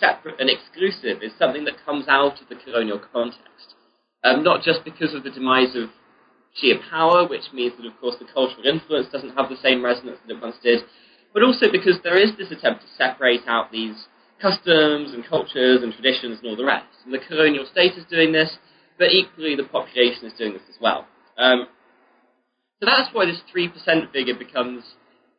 separate 0.00 0.40
and 0.40 0.50
exclusive 0.50 1.22
is 1.22 1.32
something 1.38 1.64
that 1.64 1.84
comes 1.84 2.06
out 2.08 2.40
of 2.42 2.48
the 2.48 2.56
colonial 2.56 3.00
context. 3.12 3.74
Um, 4.24 4.42
not 4.42 4.62
just 4.62 4.84
because 4.84 5.14
of 5.14 5.22
the 5.24 5.30
demise 5.30 5.76
of 5.76 5.90
Shia 6.60 6.80
power, 6.90 7.28
which 7.28 7.52
means 7.52 7.74
that, 7.76 7.86
of 7.86 7.98
course, 8.00 8.16
the 8.18 8.26
cultural 8.32 8.66
influence 8.66 9.08
doesn't 9.12 9.36
have 9.36 9.48
the 9.48 9.56
same 9.62 9.84
resonance 9.84 10.18
that 10.26 10.34
it 10.34 10.42
once 10.42 10.56
did, 10.62 10.80
but 11.32 11.42
also 11.42 11.70
because 11.70 11.98
there 12.02 12.18
is 12.18 12.32
this 12.36 12.50
attempt 12.50 12.82
to 12.82 12.88
separate 12.96 13.42
out 13.46 13.70
these 13.70 14.08
customs 14.40 15.12
and 15.12 15.24
cultures 15.26 15.82
and 15.82 15.92
traditions 15.92 16.38
and 16.40 16.48
all 16.48 16.56
the 16.56 16.64
rest. 16.64 16.88
And 17.04 17.12
the 17.12 17.20
colonial 17.28 17.66
state 17.70 17.92
is 17.92 18.04
doing 18.10 18.32
this, 18.32 18.56
but 18.98 19.12
equally 19.12 19.54
the 19.54 19.64
population 19.64 20.24
is 20.24 20.32
doing 20.38 20.52
this 20.54 20.66
as 20.68 20.76
well. 20.80 21.06
Um, 21.38 21.68
so 22.80 22.86
that's 22.86 23.12
why 23.12 23.26
this 23.26 23.40
3% 23.54 24.12
figure 24.12 24.34
becomes, 24.34 24.84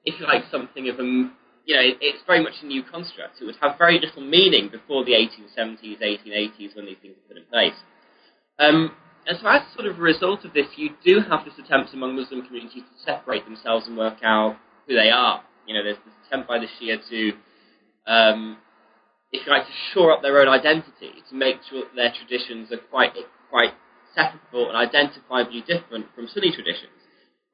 if 0.08 0.20
you 0.20 0.26
like, 0.26 0.44
something 0.50 0.88
of 0.88 1.00
a, 1.00 1.04
you 1.04 1.76
know, 1.76 1.84
it, 1.84 2.00
it's 2.00 2.24
very 2.26 2.42
much 2.42 2.64
a 2.64 2.66
new 2.66 2.82
construct. 2.82 3.42
It 3.42 3.46
would 3.46 3.58
have 3.62 3.78
very 3.78 4.00
little 4.00 4.24
meaning 4.24 4.70
before 4.70 5.04
the 5.04 5.12
1870s, 5.12 6.00
1880s 6.02 6.76
when 6.76 6.86
these 6.86 6.96
things 7.02 7.16
were 7.20 7.36
put 7.36 7.38
in 7.38 7.46
place. 7.52 7.76
Um, 8.58 8.96
and 9.28 9.38
so 9.42 9.48
as 9.48 9.62
sort 9.76 9.86
of 9.86 10.00
a 10.00 10.02
result 10.02 10.46
of 10.46 10.54
this, 10.54 10.68
you 10.78 10.92
do 11.04 11.20
have 11.30 11.44
this 11.44 11.60
attempt 11.60 11.94
among 11.94 12.16
Muslim 12.16 12.46
communities 12.46 12.84
to 12.84 13.04
separate 13.04 13.44
themselves 13.44 13.86
and 13.86 13.98
work 13.98 14.24
out 14.24 14.56
who 14.88 14.96
they 14.96 15.10
are. 15.10 15.44
You 15.68 15.76
know, 15.76 15.84
there's 15.84 16.00
this 16.06 16.16
attempt 16.26 16.48
by 16.48 16.60
the 16.60 16.68
Shia 16.80 16.98
to, 17.10 17.32
um, 18.10 18.58
if 19.34 19.46
you 19.46 19.52
like, 19.52 19.68
to 19.68 19.74
shore 19.94 20.14
up 20.14 20.22
their 20.22 20.40
own 20.40 20.48
identity, 20.48 21.20
to 21.30 21.36
make 21.36 21.58
sure 21.70 21.84
that 21.84 21.96
their 21.96 22.14
traditions 22.16 22.72
are 22.72 22.80
quite 22.90 23.12
quite 23.50 23.74
separable 24.16 24.72
and 24.72 24.80
identifiably 24.80 25.66
different 25.68 26.06
from 26.16 26.28
Sunni 26.28 26.54
traditions. 26.54 26.96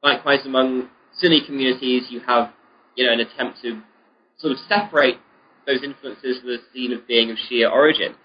Likewise, 0.03 0.45
among 0.45 0.89
Sunni 1.17 1.45
communities, 1.45 2.03
you 2.09 2.19
have, 2.21 2.51
you 2.95 3.05
know, 3.05 3.13
an 3.13 3.19
attempt 3.19 3.61
to 3.61 3.81
sort 4.37 4.53
of 4.53 4.59
separate 4.67 5.17
those 5.65 5.83
influences 5.83 6.41
that 6.43 6.51
are 6.51 6.65
seen 6.73 6.91
as 6.91 6.99
being 7.07 7.31
of 7.31 7.37
Shia 7.37 7.71
origin, 7.71 8.15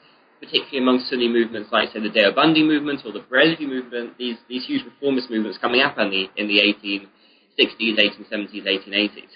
particularly 0.41 0.79
among 0.79 1.01
Sunni 1.09 1.29
movements 1.29 1.71
like, 1.71 1.91
say, 1.93 2.01
the 2.01 2.09
Deobandi 2.09 2.67
movement 2.67 3.01
or 3.05 3.13
the 3.13 3.21
Barelvi 3.21 3.67
movement, 3.67 4.19
these, 4.19 4.37
these 4.49 4.67
huge 4.67 4.85
reformist 4.85 5.31
movements 5.31 5.59
coming 5.59 5.81
up 5.81 5.99
in 5.99 6.11
the, 6.11 6.27
in 6.37 6.49
the 6.49 6.59
1860s, 6.59 7.99
1870s, 7.99 8.67
1880s. 8.67 9.33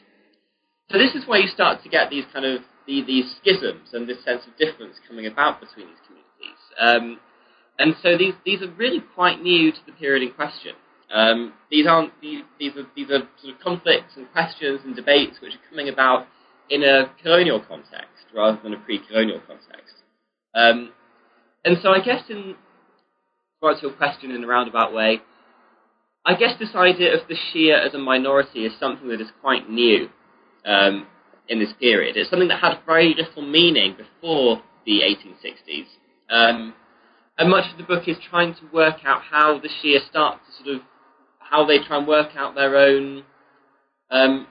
So 0.91 0.99
this 0.99 1.15
is 1.15 1.27
where 1.27 1.41
you 1.41 1.49
start 1.49 1.83
to 1.83 1.89
get 1.89 2.11
these 2.11 2.25
kind 2.33 2.45
of 2.45 2.63
the, 2.87 3.03
these 3.07 3.35
schisms 3.41 3.91
and 3.93 4.09
this 4.09 4.23
sense 4.25 4.43
of 4.47 4.57
difference 4.57 4.97
coming 5.09 5.27
about 5.27 5.61
between 5.61 5.87
these 5.87 6.03
communities. 6.07 6.61
Um, 6.79 7.21
and 7.79 7.95
so 8.03 8.19
these 8.19 8.35
these 8.45 8.63
are 8.63 8.71
really 8.73 9.03
quite 9.15 9.41
new 9.41 9.73
to 9.73 9.79
the 9.87 9.93
period 9.93 10.23
in 10.23 10.35
question. 10.35 10.75
Um, 11.13 11.53
these 11.71 11.87
aren't 11.87 12.13
these, 12.21 12.43
these 12.59 12.73
are 12.77 12.87
these 12.97 13.11
are 13.11 13.29
sort 13.41 13.55
of 13.55 13.61
conflicts 13.61 14.17
and 14.17 14.31
questions 14.33 14.81
and 14.85 14.97
debates 14.97 15.37
which 15.43 15.53
are 15.55 15.69
coming 15.69 15.89
about 15.89 16.27
in 16.71 16.83
a 16.83 17.13
colonial 17.23 17.61
context 17.61 18.25
rather 18.35 18.59
than 18.63 18.73
a 18.73 18.79
pre-colonial 18.79 19.41
context. 19.47 19.95
Um, 20.55 20.93
and 21.65 21.77
so 21.83 21.91
I 21.91 22.01
guess 22.01 22.23
in 22.31 22.55
to 23.63 23.69
answer 23.69 23.87
your 23.87 23.97
question 23.97 24.31
in 24.31 24.43
a 24.43 24.47
roundabout 24.47 24.93
way, 24.93 25.21
I 26.25 26.35
guess 26.35 26.59
this 26.59 26.75
idea 26.75 27.15
of 27.15 27.29
the 27.29 27.35
Shia 27.35 27.87
as 27.87 27.95
a 27.95 27.99
minority 27.99 28.65
is 28.65 28.73
something 28.79 29.09
that 29.09 29.21
is 29.21 29.29
quite 29.41 29.69
new 29.69 30.09
um, 30.65 31.07
in 31.49 31.59
this 31.59 31.73
period. 31.81 32.17
It's 32.17 32.31
something 32.31 32.49
that 32.49 32.61
had 32.61 32.79
very 32.87 33.15
little 33.15 33.43
meaning 33.43 33.97
before 33.97 34.63
the 34.87 35.01
1860s. 35.01 35.87
Um, 36.31 36.75
and 37.39 37.51
much 37.51 37.71
of 37.73 37.79
the 37.79 37.85
book 37.85 38.07
is 38.07 38.17
trying 38.31 38.55
to 38.55 38.61
work 38.73 39.05
out 39.05 39.23
how 39.23 39.59
the 39.59 39.69
Shia 39.69 40.09
start 40.09 40.41
to 40.47 40.65
sort 40.65 40.77
of, 40.77 40.83
how 41.53 41.67
they 41.67 41.79
try 41.87 41.99
and 41.99 42.09
work 42.09 42.31
out 42.35 42.55
their 42.55 42.75
own, 42.79 43.23
um, 44.11 44.47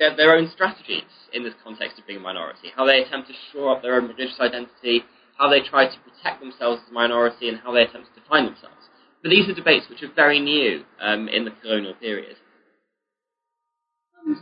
their, 0.00 0.16
their 0.16 0.34
own 0.34 0.50
strategies 0.52 1.06
in 1.32 1.44
this 1.44 1.54
context 1.62 1.96
of 1.96 2.06
being 2.08 2.18
a 2.18 2.22
minority, 2.22 2.74
how 2.74 2.84
they 2.84 3.02
attempt 3.02 3.28
to 3.28 3.34
shore 3.52 3.76
up 3.76 3.82
their 3.82 3.94
own 3.94 4.08
religious 4.08 4.40
identity, 4.40 5.04
how 5.38 5.48
they 5.48 5.60
try 5.60 5.86
to 5.86 5.96
protect 6.02 6.40
themselves 6.40 6.82
as 6.84 6.90
a 6.90 6.92
minority, 6.92 7.48
and 7.48 7.58
how 7.62 7.72
they 7.72 7.82
attempt 7.82 8.08
to 8.12 8.20
define 8.20 8.46
themselves. 8.46 8.90
But 9.22 9.30
these 9.30 9.48
are 9.48 9.54
debates 9.54 9.86
which 9.88 10.02
are 10.02 10.12
very 10.12 10.40
new 10.40 10.82
um, 11.00 11.28
in 11.28 11.44
the 11.44 11.52
colonial 11.62 11.94
period. 11.94 12.36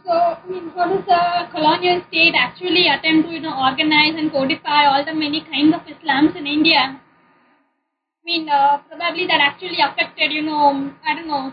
So, 0.07 0.13
I 0.13 0.41
mean, 0.49 0.71
how 0.75 0.89
does 0.89 1.05
the 1.05 1.53
colonial 1.53 2.01
state 2.09 2.33
actually 2.39 2.89
attempt 2.89 3.29
to, 3.29 3.35
you 3.35 3.41
know, 3.41 3.53
organize 3.53 4.17
and 4.17 4.33
codify 4.33 4.89
all 4.89 5.05
the 5.05 5.13
many 5.13 5.45
kinds 5.45 5.75
of 5.75 5.83
Islams 5.85 6.37
in 6.37 6.47
India? 6.47 6.97
I 6.97 8.23
mean, 8.25 8.49
uh, 8.49 8.79
probably 8.89 9.27
that 9.27 9.41
actually 9.43 9.77
affected, 9.83 10.33
you 10.33 10.43
know, 10.43 10.95
I 11.05 11.15
don't 11.15 11.29
know, 11.29 11.53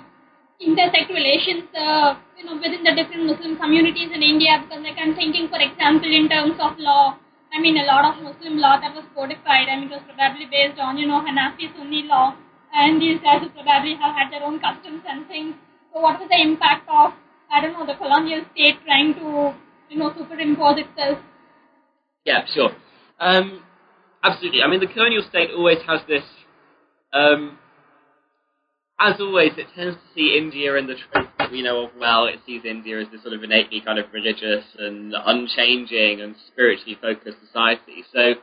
intersect 0.60 1.10
relations, 1.10 1.65
uh, 1.76 2.15
you 2.38 2.45
know, 2.45 2.56
within 2.56 2.84
the 2.84 2.93
different 2.95 3.26
Muslim 3.26 3.58
communities 3.58 4.12
in 4.13 4.22
India. 4.22 4.60
Because, 4.62 4.84
like, 4.84 5.00
I'm 5.00 5.15
thinking, 5.15 5.48
for 5.48 5.60
example, 5.60 6.12
in 6.12 6.30
terms 6.30 6.60
of 6.60 6.78
law, 6.78 7.17
I 7.54 7.60
mean, 7.60 7.78
a 7.78 7.86
lot 7.86 8.06
of 8.06 8.22
Muslim 8.22 8.60
law 8.60 8.80
that 8.80 8.93
was 8.93 9.06
codified, 9.15 9.67
I 9.72 9.80
mean, 9.80 9.89
it 9.89 9.98
was 9.98 10.06
probably 10.15 10.45
based 10.45 10.80
on, 10.80 10.98
you 10.98 11.08
know, 11.08 11.24
Hanafi 11.24 11.74
Sunni 11.76 12.04
law, 12.06 12.36
and 12.74 13.02
these 13.02 13.19
guys 13.22 13.41
would 13.41 13.56
probably 13.56 13.95
have 13.95 14.13
had 14.13 14.32
their 14.32 14.43
own 14.43 14.60
customs 14.60 15.02
and 15.08 15.26
things. 15.28 15.56
So, 15.93 16.02
what 16.02 16.19
was 16.19 16.30
the 16.30 16.38
impact 16.38 16.86
of 16.88 17.17
I 17.52 17.62
don't 17.62 17.74
know, 17.74 17.86
the 17.86 17.98
colonial 17.98 18.45
state 18.54 18.76
trying 18.86 19.15
to, 19.15 19.56
you 19.89 19.98
know, 19.98 20.13
superimpose 20.15 20.78
itself. 20.78 21.19
Yeah, 22.26 22.45
sure. 22.54 22.69
Um, 23.19 23.63
absolutely. 24.24 24.62
I 24.62 24.69
mean, 24.69 24.80
the 24.80 24.88
colonial 24.88 25.24
state 25.28 25.50
always 25.56 25.80
has 25.88 26.02
this. 26.08 26.24
Um, 27.12 27.58
as 29.00 29.16
always, 29.20 29.52
it 29.58 29.68
tends 29.76 29.96
to 29.96 30.14
see 30.14 30.38
India 30.38 30.76
in 30.76 30.88
the 30.88 30.96
trope 30.96 31.30
that 31.38 31.52
we 31.52 31.62
know 31.62 31.86
of 31.86 31.92
well. 31.98 32.26
It 32.26 32.40
sees 32.46 32.64
India 32.66 33.00
as 33.00 33.08
this 33.12 33.22
sort 33.22 33.34
of 33.34 33.44
innately 33.44 33.82
kind 33.82 33.98
of 33.98 34.06
religious 34.12 34.66
and 34.78 35.14
unchanging 35.16 36.22
and 36.22 36.36
spiritually 36.48 36.98
focused 37.02 37.38
society. 37.46 38.04
So, 38.14 38.36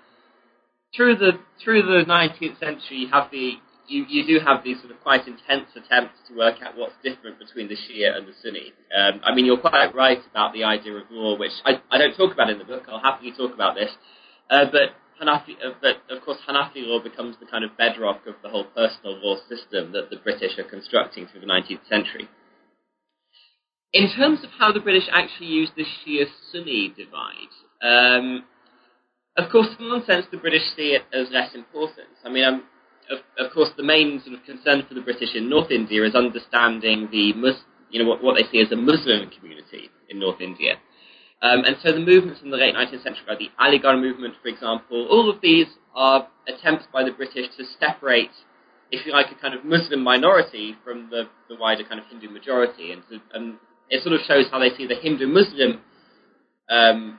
through 0.97 1.16
the 1.16 1.33
through 1.62 1.83
the 1.83 2.05
19th 2.09 2.59
century, 2.59 3.05
you 3.05 3.09
have 3.09 3.31
the 3.31 3.55
you, 3.88 4.05
you 4.09 4.27
do 4.27 4.45
have 4.45 4.64
these 4.64 4.79
sort 4.81 4.90
of 4.90 5.01
quite 5.01 5.27
intense 5.27 5.69
attempts 5.77 6.19
to 6.29 6.37
work 6.37 6.57
out 6.62 6.77
what's 6.77 6.95
different 7.05 7.38
between 7.38 7.69
the 7.69 7.77
Shia 7.77 8.16
and 8.16 8.27
the 8.27 8.33
Sunni. 8.42 8.73
Um, 8.97 9.21
I 9.23 9.35
mean, 9.35 9.45
you're 9.47 9.59
quite 9.59 9.95
right 9.95 10.19
about 10.31 10.53
the 10.53 10.64
idea 10.64 10.95
of 10.95 11.05
law, 11.11 11.38
which 11.38 11.53
I, 11.64 11.81
I 11.90 11.99
don't 11.99 12.16
talk 12.16 12.33
about 12.33 12.51
in 12.51 12.59
the 12.59 12.64
book. 12.64 12.85
I'll 12.88 13.01
happily 13.01 13.33
talk 13.37 13.55
about 13.55 13.77
this. 13.77 13.90
Uh, 14.51 14.64
but 14.71 14.95
Hanafi, 15.22 15.57
uh, 15.64 15.72
but 15.81 16.02
of 16.11 16.22
course, 16.22 16.38
Hanafi 16.48 16.87
law 16.87 17.02
becomes 17.02 17.37
the 17.40 17.46
kind 17.46 17.64
of 17.64 17.76
bedrock 17.76 18.26
of 18.26 18.35
the 18.42 18.48
whole 18.48 18.64
personal 18.64 19.18
law 19.22 19.37
system 19.48 19.92
that 19.92 20.11
the 20.11 20.16
British 20.16 20.59
are 20.59 20.68
constructing 20.68 21.26
through 21.26 21.40
the 21.40 21.46
19th 21.46 21.88
century. 21.88 22.29
In 23.92 24.11
terms 24.11 24.44
of 24.44 24.50
how 24.59 24.72
the 24.72 24.81
British 24.81 25.09
actually 25.11 25.46
use 25.46 25.70
the 25.76 25.85
Shia-Sunni 25.85 26.94
divide, 26.96 27.52
um, 27.83 28.44
of 29.38 29.50
course, 29.50 29.68
in 29.79 29.88
one 29.88 30.05
sense, 30.05 30.26
the 30.31 30.38
British 30.38 30.62
see 30.76 30.96
it 30.96 31.02
as 31.12 31.29
less 31.31 31.55
important. 31.55 32.09
I 32.24 32.31
mean, 32.31 32.44
I'm, 32.44 32.62
of, 33.11 33.20
of, 33.38 33.52
course, 33.52 33.70
the 33.76 33.85
main 33.85 34.20
sort 34.24 34.38
of 34.38 34.44
concern 34.44 34.85
for 34.88 34.94
the 34.94 35.00
British 35.00 35.35
in 35.35 35.48
North 35.48 35.70
India 35.70 36.05
is 36.05 36.14
understanding 36.14 37.09
the 37.11 37.33
Mus- 37.35 37.64
you 37.90 38.02
know 38.02 38.09
what, 38.09 38.22
what, 38.22 38.37
they 38.37 38.50
see 38.50 38.61
as 38.61 38.72
a 38.72 38.76
Muslim 38.76 39.31
community 39.31 39.90
in 40.09 40.18
North 40.18 40.40
India. 40.40 40.74
Um, 41.42 41.64
and 41.64 41.77
so 41.83 41.92
the 41.92 42.01
movements 42.01 42.40
in 42.42 42.51
the 42.51 42.57
late 42.57 42.75
19th 42.75 43.03
century, 43.03 43.25
like 43.29 43.38
the 43.38 43.51
Aligarh 43.61 44.01
movement, 44.01 44.35
for 44.42 44.49
example, 44.49 45.07
all 45.11 45.29
of 45.29 45.40
these 45.42 45.66
are 45.94 46.29
attempts 46.49 46.87
by 46.92 47.05
the 47.05 47.12
British 47.12 47.46
to 47.59 47.64
separate, 47.79 48.31
if 48.90 49.05
you 49.07 49.12
like, 49.12 49.27
a 49.31 49.40
kind 49.40 49.55
of 49.55 49.64
Muslim 49.64 50.03
minority 50.03 50.75
from 50.83 51.11
the, 51.11 51.25
the 51.49 51.57
wider 51.57 51.85
kind 51.85 52.01
of 52.01 52.07
Hindu 52.07 52.31
majority. 52.31 52.92
And, 52.92 53.03
to, 53.11 53.20
and 53.35 53.55
it 53.90 54.03
sort 54.03 54.14
of 54.14 54.22
shows 54.27 54.46
how 54.51 54.59
they 54.59 54.70
see 54.77 54.87
the 54.87 54.96
Hindu-Muslim 54.96 55.81
um, 56.70 57.18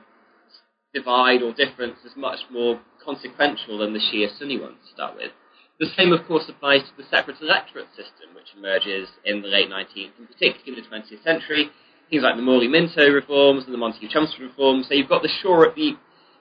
divide 0.92 1.42
or 1.42 1.52
difference 1.52 1.98
as 2.04 2.16
much 2.16 2.40
more 2.50 2.80
consequential 3.04 3.78
than 3.78 3.92
the 3.92 4.00
Shia-Sunni 4.00 4.58
ones 4.60 4.78
to 4.84 4.94
start 4.94 5.16
with. 5.16 5.32
The 5.78 5.86
same, 5.96 6.12
of 6.12 6.26
course, 6.26 6.44
applies 6.48 6.82
to 6.82 6.96
the 6.96 7.08
separate 7.08 7.40
electorate 7.40 7.88
system, 7.90 8.34
which 8.34 8.50
emerges 8.56 9.08
in 9.24 9.42
the 9.42 9.48
late 9.48 9.70
19th 9.70 10.18
and 10.18 10.26
particularly 10.26 10.82
the 10.82 10.88
20th 10.88 11.22
century. 11.22 11.70
Things 12.10 12.22
like 12.22 12.36
the 12.36 12.42
Morley 12.42 12.68
Minto 12.68 13.10
reforms 13.10 13.64
and 13.64 13.74
the 13.74 13.78
Montagu 13.78 14.08
Chelmsford 14.08 14.40
reforms. 14.40 14.86
So 14.88 14.94
you've 14.94 15.08
got 15.08 15.22
the 15.22 15.30
shore, 15.42 15.68
at 15.68 15.74
the, 15.74 15.92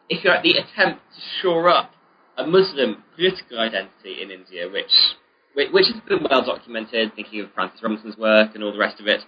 if 0.10 0.24
you 0.24 0.30
like, 0.30 0.44
the 0.44 0.54
attempt 0.54 1.02
to 1.16 1.22
shore 1.42 1.68
up 1.70 1.92
a 2.38 2.46
Muslim 2.46 3.04
political 3.16 3.60
identity 3.60 4.22
in 4.22 4.32
India, 4.32 4.70
which 4.72 4.92
which 5.72 5.88
has 5.92 6.00
been 6.08 6.20
well 6.30 6.46
documented, 6.46 7.16
thinking 7.16 7.42
of 7.42 7.52
Francis 7.54 7.82
Robinson's 7.82 8.16
work 8.16 8.54
and 8.54 8.64
all 8.64 8.72
the 8.72 8.78
rest 8.78 9.00
of 9.00 9.08
it. 9.08 9.22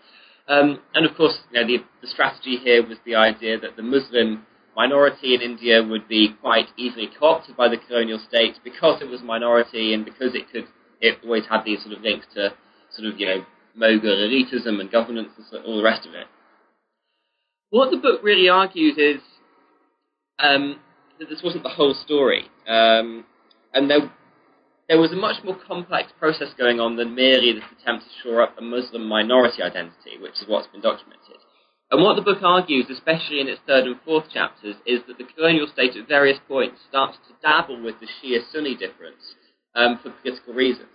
Um, 0.48 0.80
and 0.94 1.06
of 1.06 1.18
course, 1.18 1.40
you 1.52 1.60
know, 1.60 1.66
the, 1.66 1.78
the 2.02 2.08
strategy 2.08 2.58
here 2.58 2.86
was 2.88 2.98
the 3.04 3.16
idea 3.16 3.60
that 3.60 3.76
the 3.76 3.82
Muslim 3.82 4.46
minority 4.76 5.36
in 5.36 5.42
India 5.42 5.84
would 5.84 6.08
be 6.08 6.36
quite 6.42 6.68
easily 6.78 7.10
co-opted 7.20 7.58
by 7.58 7.68
the 7.68 7.78
colonial 7.88 8.20
state 8.30 8.56
because 8.64 9.02
it 9.02 9.10
was 9.10 9.22
a 9.22 9.26
minority 9.26 9.94
and 9.94 10.06
because 10.06 10.36
it 10.36 10.44
could, 10.52 10.66
it 11.02 11.18
always 11.24 11.44
had 11.50 11.64
these 11.66 11.82
sort 11.82 11.98
of 11.98 12.02
links 12.02 12.26
to 12.36 12.54
sort 12.92 13.12
of, 13.12 13.20
you 13.20 13.26
know, 13.26 13.46
Mughal 13.78 14.04
elitism 14.04 14.80
and 14.80 14.92
governance 14.92 15.30
and 15.38 15.66
all 15.66 15.78
the 15.78 15.84
rest 15.84 16.08
of 16.08 16.14
it. 16.14 16.28
What 17.70 17.92
the 17.92 17.98
book 17.98 18.22
really 18.24 18.50
argues 18.50 18.98
is 18.98 19.22
um, 20.40 20.80
that 21.20 21.30
this 21.30 21.42
wasn't 21.44 21.64
the 21.64 21.70
whole 21.70 21.94
story, 21.94 22.46
um, 22.68 23.26
and 23.74 23.90
there 23.90 24.10
there 24.88 25.00
was 25.00 25.12
a 25.12 25.16
much 25.16 25.44
more 25.44 25.56
complex 25.68 26.12
process 26.18 26.50
going 26.58 26.80
on 26.80 26.98
than 26.98 27.14
merely 27.14 27.54
this 27.54 27.64
attempt 27.80 28.06
to 28.06 28.10
shore 28.24 28.42
up 28.42 28.58
a 28.58 28.62
Muslim 28.62 29.08
minority 29.08 29.62
identity, 29.62 30.18
which 30.20 30.34
is 30.42 30.46
what's 30.48 30.68
been 30.68 30.82
documented. 30.82 31.38
And 31.92 32.04
what 32.04 32.16
the 32.16 32.24
book 32.24 32.42
argues, 32.42 32.90
especially 32.90 33.40
in 33.40 33.48
its 33.48 33.62
third 33.68 33.86
and 33.86 34.00
fourth 34.04 34.32
chapters, 34.34 34.76
is 34.86 35.02
that 35.08 35.20
the 35.20 35.26
colonial 35.36 35.68
state 35.68 35.96
at 35.96 36.08
various 36.08 36.40
points 36.48 36.82
starts 36.90 37.18
to 37.28 37.34
dabble 37.42 37.82
with 37.84 38.00
the 38.00 38.08
Shia-Sunni 38.08 38.76
difference 38.76 39.36
um, 39.76 40.00
for 40.02 40.10
political 40.22 40.54
reasons. 40.54 40.90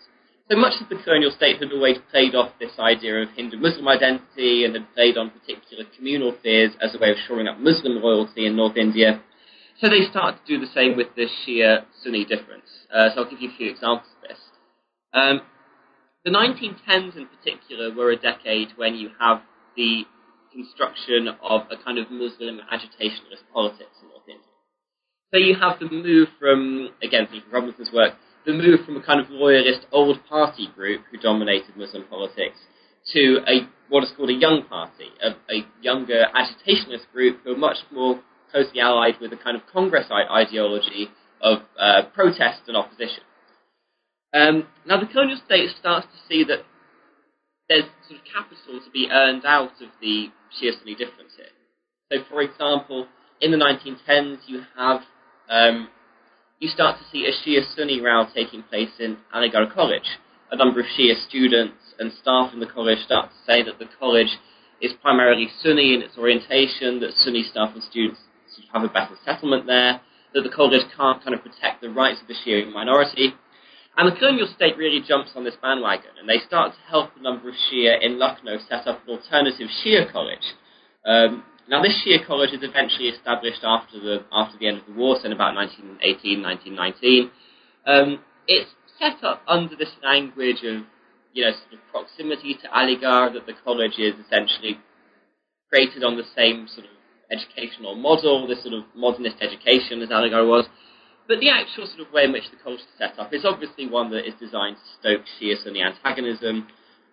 So 0.51 0.59
much 0.59 0.75
of 0.83 0.91
the 0.91 1.03
colonial 1.03 1.31
state 1.31 1.63
had 1.63 1.73
always 1.73 1.97
played 2.11 2.35
off 2.35 2.53
this 2.61 2.79
idea 2.79 3.23
of 3.23 3.31
Hindu-Muslim 3.31 3.89
identity 3.89 4.67
and 4.67 4.75
had 4.75 4.93
played 4.93 5.17
on 5.17 5.31
particular 5.31 5.85
communal 5.97 6.37
fears 6.43 6.73
as 6.83 6.95
a 6.95 6.99
way 6.99 7.11
of 7.11 7.17
shoring 7.27 7.49
up 7.49 7.59
Muslim 7.59 8.03
loyalty 8.03 8.45
in 8.45 8.55
North 8.55 8.77
India. 8.77 9.23
So 9.81 9.89
they 9.89 10.05
start 10.05 10.37
to 10.37 10.47
do 10.47 10.61
the 10.61 10.71
same 10.73 10.99
with 10.99 11.09
the 11.17 11.27
Shia-Sunni 11.27 12.27
difference. 12.27 12.69
Uh, 12.93 13.09
so 13.15 13.23
I'll 13.23 13.31
give 13.31 13.41
you 13.41 13.51
a 13.51 13.57
few 13.57 13.71
examples 13.71 14.11
of 14.21 14.29
this. 14.29 14.39
Um, 15.15 15.41
the 16.27 16.31
1910s 16.31 17.17
in 17.17 17.27
particular 17.27 17.95
were 17.95 18.11
a 18.11 18.17
decade 18.17 18.69
when 18.77 18.97
you 18.97 19.11
have 19.19 19.41
the 19.77 20.05
construction 20.53 21.29
of 21.43 21.63
a 21.71 21.83
kind 21.83 21.99
of 21.99 22.11
Muslim 22.11 22.61
agitationalist 22.71 23.49
politics 23.53 23.97
in 24.03 24.09
North 24.09 24.29
India. 24.29 24.45
So 25.33 25.39
you 25.39 25.57
have 25.57 25.81
the 25.81 25.89
move 25.89 26.29
from, 26.39 26.91
again, 27.03 27.29
from 27.29 27.43
Robinson's 27.51 27.91
work, 27.93 28.13
the 28.47 28.53
move 28.53 28.85
from 28.85 28.97
a 28.97 29.03
kind 29.03 29.21
of 29.21 29.31
loyalist 29.31 29.87
old 29.93 30.19
party 30.29 30.69
group 30.75 31.03
who 31.11 31.19
dominated 31.19 31.77
Muslim 31.77 32.05
politics 32.05 32.59
to 33.13 33.39
a 33.47 33.69
what 33.89 34.03
is 34.03 34.13
called 34.17 34.31
a 34.31 34.35
young 34.35 34.65
party, 34.69 35.09
a, 35.23 35.31
a 35.53 35.67
younger 35.83 36.25
agitationist 36.35 37.11
group 37.13 37.41
who 37.45 37.53
are 37.53 37.57
much 37.57 37.79
more 37.93 38.21
closely 38.51 38.81
allied 38.81 39.15
with 39.21 39.33
a 39.33 39.37
kind 39.37 39.57
of 39.57 39.63
Congressite 39.73 40.27
ideology 40.31 41.09
of 41.43 41.59
uh, 41.79 42.03
protest 42.15 42.63
and 42.67 42.77
opposition. 42.77 43.23
Um, 44.33 44.67
now, 44.87 44.99
the 44.99 45.07
colonial 45.07 45.39
state 45.45 45.71
starts 45.79 46.07
to 46.07 46.29
see 46.29 46.45
that 46.45 46.65
there's 47.69 47.85
sort 48.09 48.21
of 48.21 48.27
capital 48.27 48.81
to 48.85 48.91
be 48.91 49.09
earned 49.11 49.45
out 49.45 49.81
of 49.83 49.89
the 50.01 50.29
Shia-Sunni 50.61 50.95
difference 50.95 51.33
here. 51.37 51.47
So, 52.11 52.25
for 52.29 52.43
example, 52.43 53.07
in 53.41 53.51
the 53.51 53.57
1910s, 53.57 54.39
you 54.47 54.63
have 54.77 55.03
um, 55.49 55.89
you 56.61 56.69
start 56.69 56.99
to 56.99 57.05
see 57.11 57.27
a 57.27 57.33
Shia-Sunni 57.33 58.01
row 58.01 58.27
taking 58.35 58.63
place 58.63 58.91
in 58.99 59.17
Aligarh 59.35 59.73
College. 59.73 60.19
A 60.51 60.57
number 60.57 60.81
of 60.81 60.87
Shia 60.87 61.15
students 61.27 61.75
and 61.99 62.13
staff 62.21 62.53
in 62.53 62.61
the 62.61 62.67
college 62.67 62.99
start 63.05 63.31
to 63.31 63.53
say 63.53 63.63
that 63.63 63.79
the 63.79 63.89
college 63.99 64.39
is 64.81 64.93
primarily 65.03 65.49
Sunni 65.63 65.95
in 65.95 66.03
its 66.03 66.17
orientation, 66.17 67.01
that 67.01 67.13
Sunni 67.17 67.43
staff 67.43 67.71
and 67.75 67.83
students 67.83 68.21
have 68.73 68.85
a 68.85 68.89
better 68.89 69.17
settlement 69.25 69.67
there, 69.67 70.01
that 70.33 70.43
the 70.43 70.55
college 70.55 70.83
can't 70.97 71.23
kind 71.23 71.35
of 71.35 71.43
protect 71.43 71.81
the 71.81 71.91
rights 71.91 72.21
of 72.21 72.29
the 72.29 72.35
Shia 72.35 72.73
minority. 72.73 73.35
And 73.97 74.11
the 74.11 74.17
colonial 74.17 74.49
state 74.55 74.77
really 74.77 75.01
jumps 75.07 75.31
on 75.37 75.45
this 75.45 75.55
bandwagon, 75.61 76.11
and 76.21 76.29
they 76.29 76.39
start 76.47 76.75
to 76.75 76.81
help 76.89 77.11
a 77.17 77.23
number 77.23 77.49
of 77.49 77.55
Shia 77.55 78.03
in 78.03 78.19
Lucknow 78.19 78.59
set 78.69 78.87
up 78.87 79.03
an 79.07 79.19
alternative 79.19 79.69
Shia 79.85 80.11
college. 80.11 80.55
Um, 81.05 81.45
now, 81.67 81.81
this 81.83 81.97
Shia 82.05 82.27
college 82.27 82.51
is 82.53 82.63
eventually 82.63 83.09
established 83.09 83.65
after 83.65 83.99
the 83.99 84.25
after 84.33 84.59
the 84.59 84.69
end 84.69 84.79
of 84.79 84.87
the 84.87 84.93
war, 84.93 85.17
so 85.17 85.25
in 85.25 85.33
about 85.33 85.55
1918, 85.55 86.43
1919. 86.43 87.31
Um, 87.87 88.21
it's 88.47 88.71
set 88.99 89.25
up 89.25 89.41
under 89.49 89.75
this 89.75 89.93
language 90.03 90.61
of, 90.65 90.85
you 91.33 91.45
know, 91.45 91.53
sort 91.53 91.73
of 91.73 91.81
proximity 91.91 92.55
to 92.61 92.69
Aligarh, 92.69 93.33
that 93.33 93.47
the 93.47 93.55
college 93.65 93.99
is 93.99 94.15
essentially 94.27 94.79
created 95.71 96.05
on 96.05 96.17
the 96.17 96.29
same 96.37 96.69
sort 96.69 96.85
of 96.87 96.93
educational 97.33 97.95
model, 97.95 98.47
this 98.47 98.63
sort 98.63 98.75
of 98.75 98.85
modernist 98.95 99.37
education 99.41 100.03
as 100.03 100.11
Aligarh 100.11 100.47
was. 100.47 100.69
But 101.27 101.41
the 101.41 101.49
actual 101.49 101.87
sort 101.87 102.07
of 102.07 102.13
way 102.13 102.25
in 102.25 102.33
which 102.33 102.51
the 102.51 102.61
college 102.63 102.81
is 102.81 102.93
set 102.99 103.19
up 103.19 103.33
is 103.33 103.47
obviously 103.47 103.89
one 103.89 104.11
that 104.11 104.29
is 104.29 104.35
designed 104.39 104.77
to 104.77 104.89
stoke 105.01 105.25
Shia 105.41 105.57
Sunni 105.65 105.83
antagonism 105.83 106.69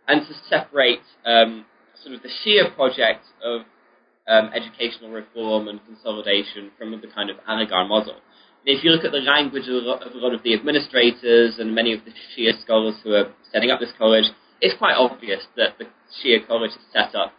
and 0.10 0.28
to 0.28 0.34
separate 0.50 1.00
um, 1.26 1.66
sort 2.04 2.16
of 2.16 2.22
the 2.22 2.30
Shia 2.44 2.76
project 2.76 3.24
of 3.42 3.62
um, 4.28 4.52
educational 4.54 5.12
reform 5.12 5.68
and 5.68 5.80
consolidation 5.86 6.72
from 6.78 6.92
the 6.92 7.08
kind 7.14 7.30
of 7.30 7.38
Aligarh 7.50 7.88
model. 7.88 8.16
And 8.66 8.78
if 8.78 8.84
you 8.84 8.92
look 8.92 9.04
at 9.04 9.12
the 9.12 9.20
language 9.20 9.68
of 9.68 9.76
a, 9.76 9.86
lot, 9.86 10.04
of 10.04 10.14
a 10.14 10.18
lot 10.18 10.34
of 10.34 10.44
the 10.44 10.54
administrators 10.54 11.58
and 11.58 11.74
many 11.74 11.94
of 11.94 12.02
the 12.06 12.12
Shia 12.12 12.62
scholars 12.62 12.96
who 13.04 13.14
are 13.14 13.32
setting 13.52 13.72
up 13.72 13.80
this 13.80 13.94
college, 13.98 14.26
it's 14.62 14.78
quite 14.78 14.96
obvious 14.96 15.42
that 15.58 15.78
the 15.80 15.86
Shia 16.22 16.46
college 16.48 16.72
is 16.72 16.86
set 16.94 17.16
up 17.16 17.34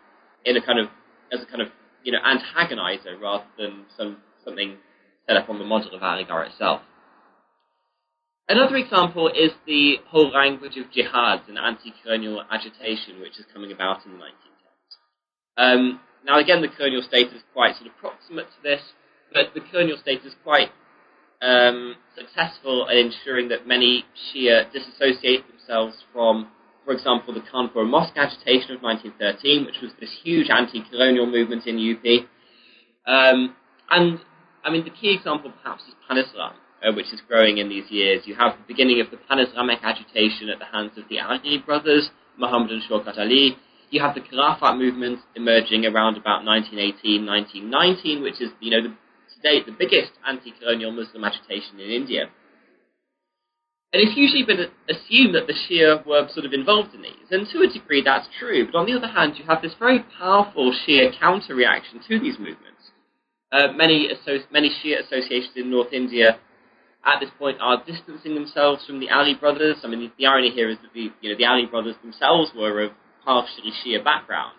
in 0.44 0.56
a 0.56 0.62
kind 0.64 0.80
of 0.80 0.88
as 1.32 1.40
a 1.42 1.46
kind 1.46 1.62
of 1.62 1.68
you 2.02 2.12
know 2.12 2.18
antagonizer 2.18 3.20
rather 3.20 3.44
than 3.56 3.84
some 3.96 4.18
something 4.44 4.76
set 5.28 5.36
up 5.36 5.48
on 5.48 5.58
the 5.58 5.64
model 5.64 5.94
of 5.94 6.02
Aligarh 6.02 6.48
itself. 6.50 6.82
Another 8.48 8.76
example 8.76 9.28
is 9.28 9.52
the 9.66 9.96
whole 10.08 10.30
language 10.30 10.76
of 10.76 10.90
jihad 10.92 11.42
and 11.48 11.56
anti-colonial 11.56 12.42
agitation, 12.50 13.20
which 13.20 13.38
is 13.38 13.46
coming 13.52 13.70
about 13.70 14.04
in 14.04 14.12
the 14.12 14.18
1910s. 14.18 14.34
Um, 15.56 16.00
now, 16.24 16.38
again, 16.38 16.62
the 16.62 16.68
colonial 16.68 17.02
state 17.02 17.28
is 17.28 17.42
quite 17.52 17.76
sort 17.76 17.88
of 17.88 17.96
proximate 17.98 18.46
to 18.46 18.62
this, 18.62 18.80
but 19.32 19.54
the 19.54 19.60
colonial 19.60 19.96
state 19.96 20.20
is 20.24 20.34
quite 20.44 20.70
um, 21.42 21.96
successful 22.16 22.86
in 22.88 23.10
ensuring 23.10 23.48
that 23.48 23.66
many 23.66 24.04
Shia 24.14 24.72
disassociate 24.72 25.46
themselves 25.48 25.96
from, 26.12 26.48
for 26.84 26.92
example, 26.92 27.34
the 27.34 27.40
Kanpur 27.40 27.88
mosque 27.88 28.16
agitation 28.16 28.76
of 28.76 28.82
1913, 28.82 29.66
which 29.66 29.82
was 29.82 29.90
this 30.00 30.10
huge 30.22 30.48
anti-colonial 30.50 31.26
movement 31.26 31.66
in 31.66 31.76
UP. 31.76 32.04
Um, 33.06 33.56
and 33.90 34.20
I 34.64 34.70
mean, 34.70 34.84
the 34.84 34.90
key 34.90 35.14
example 35.14 35.52
perhaps 35.62 35.82
is 35.84 35.94
Pan-Islam, 36.06 36.54
uh, 36.86 36.92
which 36.94 37.12
is 37.12 37.20
growing 37.26 37.58
in 37.58 37.68
these 37.68 37.90
years. 37.90 38.22
You 38.26 38.36
have 38.36 38.52
the 38.52 38.64
beginning 38.68 39.00
of 39.00 39.10
the 39.10 39.16
Pan-Islamic 39.16 39.80
agitation 39.82 40.48
at 40.48 40.60
the 40.60 40.66
hands 40.66 40.92
of 40.96 41.04
the 41.10 41.18
Ali 41.18 41.58
brothers, 41.58 42.10
Muhammad 42.38 42.70
and 42.70 42.82
Shaukat 42.88 43.18
Ali. 43.18 43.56
You 43.92 44.00
have 44.00 44.14
the 44.14 44.24
Khilafat 44.24 44.78
movement 44.78 45.20
emerging 45.36 45.84
around 45.84 46.16
about 46.16 46.48
1918, 46.48 47.28
1919, 47.28 48.22
which 48.24 48.40
is, 48.40 48.48
you 48.58 48.72
know, 48.72 48.88
the, 48.88 48.96
today 49.36 49.60
the 49.60 49.76
biggest 49.76 50.16
anti-colonial 50.26 50.92
Muslim 50.92 51.22
agitation 51.24 51.76
in 51.76 51.92
India. 51.92 52.32
And 53.92 54.00
it's 54.00 54.16
usually 54.16 54.48
been 54.48 54.72
assumed 54.88 55.36
that 55.36 55.44
the 55.44 55.52
Shia 55.52 56.06
were 56.06 56.26
sort 56.32 56.46
of 56.46 56.54
involved 56.54 56.94
in 56.94 57.02
these, 57.02 57.28
and 57.30 57.46
to 57.52 57.60
a 57.60 57.68
degree 57.68 58.00
that's 58.00 58.26
true. 58.40 58.64
But 58.64 58.78
on 58.78 58.86
the 58.86 58.96
other 58.96 59.12
hand, 59.12 59.34
you 59.36 59.44
have 59.44 59.60
this 59.60 59.76
very 59.78 60.00
powerful 60.18 60.72
Shia 60.72 61.12
counter-reaction 61.20 62.00
to 62.08 62.18
these 62.18 62.40
movements. 62.40 62.96
Uh, 63.52 63.76
many, 63.76 64.08
many 64.50 64.72
Shia 64.72 65.04
associations 65.04 65.52
in 65.54 65.70
North 65.70 65.92
India 65.92 66.40
at 67.04 67.20
this 67.20 67.28
point 67.38 67.58
are 67.60 67.84
distancing 67.84 68.34
themselves 68.34 68.86
from 68.86 69.00
the 69.00 69.10
Ali 69.10 69.34
brothers. 69.34 69.76
I 69.84 69.88
mean, 69.88 70.00
the, 70.00 70.10
the, 70.16 70.26
irony 70.26 70.48
here 70.48 70.70
is 70.70 70.78
that 70.80 70.94
the, 70.94 71.12
you 71.20 71.28
know, 71.28 71.36
the 71.36 71.44
Ali 71.44 71.66
brothers 71.66 71.96
themselves 72.00 72.52
were 72.56 72.80
of 72.84 72.92
partially 73.24 73.72
Shia 73.84 74.02
background. 74.02 74.58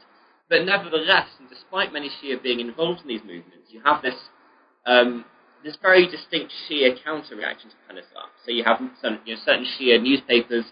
But 0.50 0.66
nevertheless, 0.66 1.28
and 1.40 1.50
despite 1.50 1.94
many 1.94 2.10
Shia 2.10 2.42
being 2.42 2.60
involved 2.60 3.02
in 3.02 3.08
these 3.08 3.22
movements, 3.22 3.70
you 3.70 3.82
have 3.84 4.02
this 4.02 4.16
um, 4.86 5.26
this 5.64 5.78
very 5.82 6.06
distinct 6.08 6.52
Shia 6.70 7.02
counter-reaction 7.04 7.70
to 7.70 7.76
Pan-Islam. 7.88 8.28
So 8.46 8.52
you 8.52 8.66
have 8.66 8.80
some, 9.02 9.20
you 9.26 9.36
know, 9.36 9.42
certain 9.46 9.66
Shia 9.80 10.02
newspapers 10.02 10.66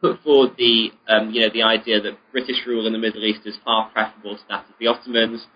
put 0.00 0.22
forward 0.22 0.50
the 0.58 0.90
um, 1.08 1.30
you 1.30 1.40
know 1.40 1.50
the 1.52 1.62
idea 1.62 2.00
that 2.00 2.18
British 2.32 2.66
rule 2.66 2.86
in 2.86 2.92
the 2.92 2.98
Middle 2.98 3.24
East 3.24 3.40
is 3.46 3.56
far 3.64 3.90
preferable 3.90 4.36
to 4.36 4.42
that 4.48 4.64
of 4.68 4.74
the 4.78 4.86
Ottomans. 4.86 5.46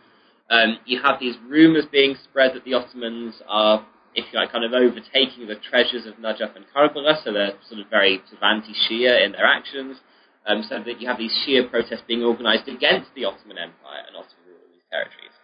Um, 0.50 0.78
you 0.84 1.00
have 1.02 1.20
these 1.20 1.36
rumours 1.46 1.84
being 1.92 2.16
spread 2.24 2.54
that 2.54 2.64
the 2.64 2.74
Ottomans 2.74 3.34
are, 3.46 3.86
if 4.16 4.24
you 4.32 4.38
like, 4.38 4.50
kind 4.50 4.64
of 4.64 4.72
overtaking 4.72 5.46
the 5.46 5.54
treasures 5.54 6.06
of 6.06 6.14
Najaf 6.14 6.56
and 6.56 6.64
Karbala, 6.74 7.22
so 7.22 7.32
they're 7.32 7.52
sort 7.68 7.80
of 7.80 7.88
very 7.88 8.20
sort 8.28 8.38
of 8.38 8.42
anti-Shia 8.42 9.24
in 9.24 9.32
their 9.32 9.46
actions. 9.46 9.98
Um, 10.46 10.64
so 10.66 10.80
that 10.80 11.00
you 11.00 11.06
have 11.06 11.18
these 11.18 11.36
Shia 11.44 11.68
protests 11.70 12.02
being 12.08 12.24
organised 12.24 12.66
against 12.66 13.12
the 13.14 13.26
Ottoman 13.26 13.58
Empire 13.58 14.08
and 14.08 14.16
Ottoman 14.16 14.48
rule 14.48 14.64
in 14.64 14.72
these 14.72 14.88
territories. 14.90 15.36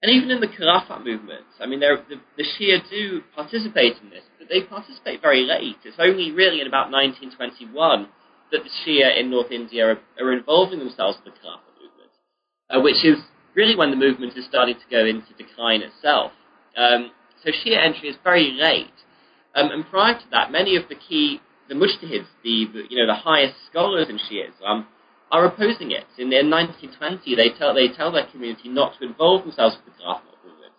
And 0.00 0.12
even 0.12 0.30
in 0.30 0.40
the 0.40 0.46
Khilafat 0.46 1.02
movement, 1.02 1.48
I 1.58 1.66
mean, 1.66 1.80
the, 1.80 1.96
the 2.36 2.44
Shia 2.44 2.88
do 2.88 3.22
participate 3.34 3.96
in 4.02 4.10
this, 4.10 4.22
but 4.38 4.48
they 4.48 4.62
participate 4.62 5.22
very 5.22 5.42
late. 5.42 5.76
It's 5.82 5.96
only 5.98 6.30
really 6.30 6.60
in 6.60 6.66
about 6.66 6.92
1921 6.92 8.08
that 8.52 8.60
the 8.62 8.70
Shia 8.84 9.18
in 9.18 9.30
North 9.30 9.50
India 9.50 9.96
are, 9.96 9.98
are 10.20 10.32
involving 10.32 10.78
themselves 10.78 11.18
in 11.24 11.32
the 11.32 11.38
Khilafat 11.38 11.74
movement, 11.80 12.12
uh, 12.70 12.80
which 12.80 13.04
is 13.04 13.18
really 13.54 13.74
when 13.76 13.90
the 13.90 13.96
movement 13.96 14.36
is 14.36 14.44
starting 14.44 14.76
to 14.76 14.86
go 14.90 15.06
into 15.06 15.32
decline 15.38 15.80
itself. 15.80 16.32
Um, 16.76 17.10
so 17.42 17.50
Shia 17.50 17.82
entry 17.82 18.08
is 18.10 18.16
very 18.22 18.52
late. 18.52 18.92
Um, 19.54 19.70
and 19.70 19.86
prior 19.86 20.14
to 20.14 20.24
that, 20.32 20.52
many 20.52 20.76
of 20.76 20.88
the 20.88 20.96
key, 20.96 21.40
the 21.68 21.74
mujtahids, 21.74 22.26
the, 22.42 22.66
the 22.72 22.82
you 22.90 22.98
know 22.98 23.06
the 23.06 23.20
highest 23.20 23.54
scholars 23.70 24.08
in 24.08 24.18
Shiism, 24.18 24.86
are 25.30 25.46
opposing 25.46 25.90
it. 25.90 26.04
In, 26.18 26.32
in 26.32 26.50
1920, 26.50 27.34
they 27.34 27.50
tell 27.58 27.74
they 27.74 27.88
tell 27.88 28.12
their 28.12 28.26
community 28.30 28.68
not 28.68 28.98
to 28.98 29.06
involve 29.06 29.42
themselves 29.42 29.76
with 29.76 29.94
the 29.94 30.02
Khilafat 30.02 30.36
movement. 30.44 30.74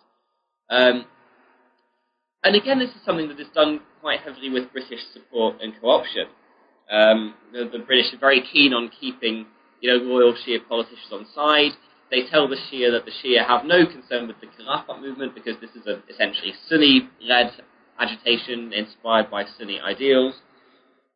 Um, 0.70 1.06
and 2.44 2.54
again, 2.54 2.78
this 2.78 2.90
is 2.90 3.04
something 3.04 3.28
that 3.28 3.40
is 3.40 3.48
done 3.54 3.80
quite 4.00 4.20
heavily 4.20 4.50
with 4.50 4.72
British 4.72 5.00
support 5.12 5.56
and 5.60 5.72
co-option. 5.80 6.26
Um, 6.90 7.34
the, 7.52 7.68
the, 7.72 7.84
British 7.84 8.14
are 8.14 8.18
very 8.18 8.40
keen 8.40 8.72
on 8.72 8.88
keeping, 9.00 9.46
you 9.80 9.90
know, 9.90 10.04
loyal 10.04 10.32
Shia 10.32 10.58
politicians 10.68 11.10
on 11.10 11.26
side. 11.34 11.72
they 12.12 12.22
tell 12.30 12.46
the 12.46 12.54
Shia 12.54 12.92
that 12.92 13.04
the 13.04 13.10
Shia 13.10 13.44
have 13.44 13.64
no 13.64 13.84
concern 13.84 14.28
with 14.28 14.36
the 14.40 14.46
Khilafat 14.46 15.00
movement 15.00 15.34
because 15.34 15.60
this 15.60 15.70
is 15.74 15.88
a 15.88 16.00
essentially 16.08 16.54
Sunni-led 16.68 17.50
agitation 17.98 18.72
inspired 18.72 19.28
by 19.30 19.44
Sunni 19.58 19.80
ideals. 19.80 20.34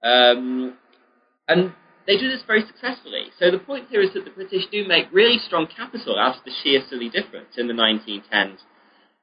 Um, 0.03 0.77
and 1.49 1.73
they 2.07 2.17
do 2.17 2.31
this 2.31 2.43
very 2.47 2.65
successfully. 2.67 3.31
So 3.39 3.51
the 3.51 3.59
point 3.59 3.89
here 3.91 4.03
is 4.03 4.15
that 4.15 4.25
the 4.25 4.31
British 4.31 4.67
do 4.73 4.87
make 4.87 5.07
really 5.13 5.39
strong 5.39 5.67
capital 5.67 6.19
out 6.19 6.37
of 6.39 6.45
the 6.45 6.51
Shia-Sunni 6.51 7.11
difference 7.11 7.55
in 7.57 7.69
the 7.69 7.75
1910s 7.75 8.59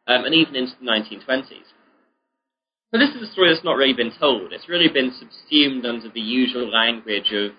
um, 0.07 0.25
and 0.25 0.33
even 0.33 0.55
into 0.55 0.73
the 0.79 0.85
1920s. 0.85 1.67
So 2.91 2.97
this 2.97 3.09
is 3.09 3.27
a 3.27 3.31
story 3.33 3.51
that's 3.51 3.65
not 3.65 3.75
really 3.75 3.93
been 3.93 4.13
told. 4.17 4.53
It's 4.53 4.69
really 4.69 4.87
been 4.87 5.11
subsumed 5.19 5.85
under 5.85 6.07
the 6.09 6.21
usual 6.21 6.71
language 6.71 7.27
of, 7.33 7.51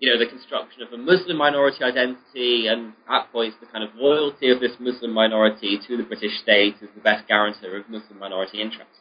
you 0.00 0.10
know, 0.10 0.18
the 0.18 0.26
construction 0.26 0.82
of 0.82 0.92
a 0.92 0.98
Muslim 0.98 1.36
minority 1.36 1.84
identity 1.84 2.66
and 2.66 2.92
at 3.08 3.30
points 3.30 3.56
the 3.60 3.66
kind 3.66 3.84
of 3.84 3.94
loyalty 3.94 4.50
of 4.50 4.58
this 4.58 4.74
Muslim 4.80 5.12
minority 5.12 5.78
to 5.86 5.96
the 5.96 6.02
British 6.02 6.34
state 6.42 6.74
as 6.82 6.88
the 6.96 7.00
best 7.00 7.28
guarantor 7.28 7.76
of 7.76 7.88
Muslim 7.88 8.18
minority 8.18 8.60
interests. 8.60 8.98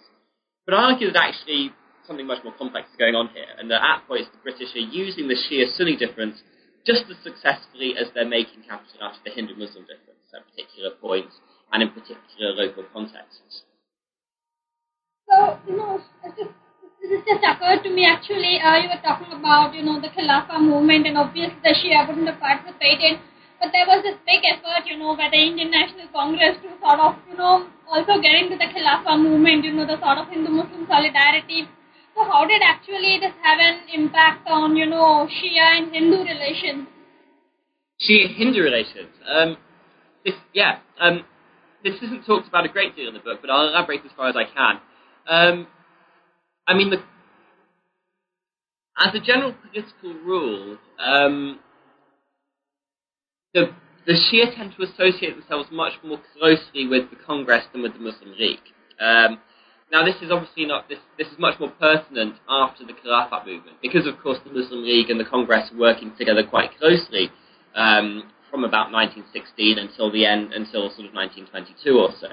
But 0.67 0.75
I 0.75 0.93
argue 0.93 1.12
that 1.12 1.34
actually 1.34 1.73
something 2.07 2.27
much 2.27 2.43
more 2.43 2.53
complex 2.57 2.89
is 2.89 2.97
going 2.97 3.15
on 3.15 3.29
here, 3.33 3.49
and 3.57 3.69
that 3.71 3.81
at 3.81 4.07
points 4.07 4.29
the 4.31 4.41
British 4.43 4.75
are 4.75 4.87
using 4.89 5.27
the 5.27 5.37
Shia-Sunni 5.37 5.97
difference 5.97 6.41
just 6.85 7.05
as 7.09 7.17
successfully 7.23 7.93
as 7.97 8.09
they're 8.13 8.27
making 8.27 8.65
capital 8.65 9.05
out 9.05 9.17
of 9.17 9.23
the 9.23 9.31
Hindu-Muslim 9.31 9.85
difference 9.85 10.25
at 10.33 10.41
particular 10.49 10.97
points 10.97 11.37
and 11.71 11.83
in 11.83 11.89
particular 11.93 12.57
local 12.57 12.83
contexts. 12.91 13.63
So, 15.29 15.59
you 15.67 15.77
know, 15.77 16.01
this 16.25 17.21
just 17.25 17.43
occurred 17.45 17.83
to 17.83 17.89
me 17.89 18.05
actually. 18.05 18.59
Uh, 18.59 18.77
you 18.81 18.89
were 18.89 19.01
talking 19.03 19.31
about, 19.31 19.73
you 19.73 19.83
know, 19.83 20.01
the 20.01 20.09
Khilafah 20.09 20.59
movement, 20.59 21.07
and 21.07 21.17
obviously 21.17 21.55
the 21.63 21.73
Shia 21.75 22.07
wouldn't 22.07 22.27
have 22.27 22.39
participated. 22.39 23.19
But 23.61 23.69
there 23.71 23.85
was 23.85 24.01
this 24.01 24.17
big 24.25 24.41
effort, 24.41 24.89
you 24.89 24.97
know, 24.97 25.15
by 25.15 25.29
the 25.29 25.37
Indian 25.37 25.69
National 25.69 26.09
Congress 26.09 26.57
to 26.65 26.69
sort 26.81 26.99
of, 26.99 27.15
you 27.29 27.37
know, 27.37 27.69
also 27.85 28.17
get 28.17 28.33
into 28.41 28.57
the 28.57 28.65
Khilafah 28.65 29.21
movement, 29.21 29.63
you 29.63 29.73
know, 29.73 29.85
the 29.85 30.01
sort 30.01 30.17
of 30.17 30.27
Hindu-Muslim 30.33 30.89
solidarity 30.89 31.69
so 32.21 32.31
how 32.31 32.45
did 32.45 32.62
actually 32.63 33.19
this 33.19 33.34
have 33.43 33.60
an 33.60 33.81
impact 33.93 34.47
on, 34.47 34.75
you 34.75 34.86
know, 34.86 35.27
Shia 35.27 35.77
and 35.77 35.93
Hindu 35.93 36.23
relations? 36.23 36.88
Shia-Hindu 38.01 38.62
relations. 38.62 39.10
Um, 39.27 39.57
this, 40.25 40.36
yeah, 40.53 40.79
um, 40.99 41.23
this 41.84 41.95
isn't 42.01 42.25
talked 42.25 42.47
about 42.47 42.65
a 42.65 42.69
great 42.69 42.95
deal 42.95 43.07
in 43.07 43.13
the 43.13 43.19
book, 43.19 43.39
but 43.41 43.49
I'll 43.49 43.67
elaborate 43.67 44.01
as 44.05 44.12
far 44.15 44.27
as 44.27 44.36
I 44.36 44.45
can. 44.45 44.79
Um, 45.27 45.67
I 46.67 46.73
mean, 46.73 46.89
the, 46.89 46.97
as 48.97 49.13
a 49.13 49.19
general 49.19 49.53
political 49.53 50.13
rule, 50.13 50.77
um, 50.99 51.60
the 53.53 53.71
the 54.07 54.13
Shia 54.13 54.55
tend 54.55 54.73
to 54.77 54.84
associate 54.84 55.36
themselves 55.36 55.69
much 55.71 55.93
more 56.03 56.19
closely 56.36 56.88
with 56.88 57.12
the 57.12 57.17
Congress 57.17 57.63
than 57.71 57.84
with 57.84 57.93
the 57.93 57.99
Muslim 57.99 58.34
League. 58.39 58.57
Um, 58.99 59.39
now, 59.91 60.06
this 60.06 60.15
is 60.21 60.32
obviously 60.32 60.65
not 60.65 60.88
this. 60.88 60.99
This 61.17 61.27
is 61.27 61.38
much 61.38 61.60
more 61.60 61.71
pertinent 61.80 62.36
after 62.47 62.86
the 62.86 62.93
Khilafat 62.93 63.45
movement, 63.45 63.77
because 63.82 64.08
of 64.08 64.17
course 64.23 64.39
the 64.45 64.51
Muslim 64.51 64.84
League 64.84 65.10
and 65.10 65.19
the 65.19 65.25
Congress 65.25 65.69
are 65.71 65.77
working 65.77 66.13
together 66.17 66.43
quite 66.43 66.77
closely 66.80 67.30
um, 67.75 68.32
from 68.49 68.63
about 68.63 68.91
1916 68.91 69.77
until 69.77 70.12
the 70.12 70.25
end, 70.25 70.54
until 70.54 70.89
sort 70.89 71.08
of 71.08 71.13
1922 71.13 71.99
or 71.99 72.10
so. 72.19 72.32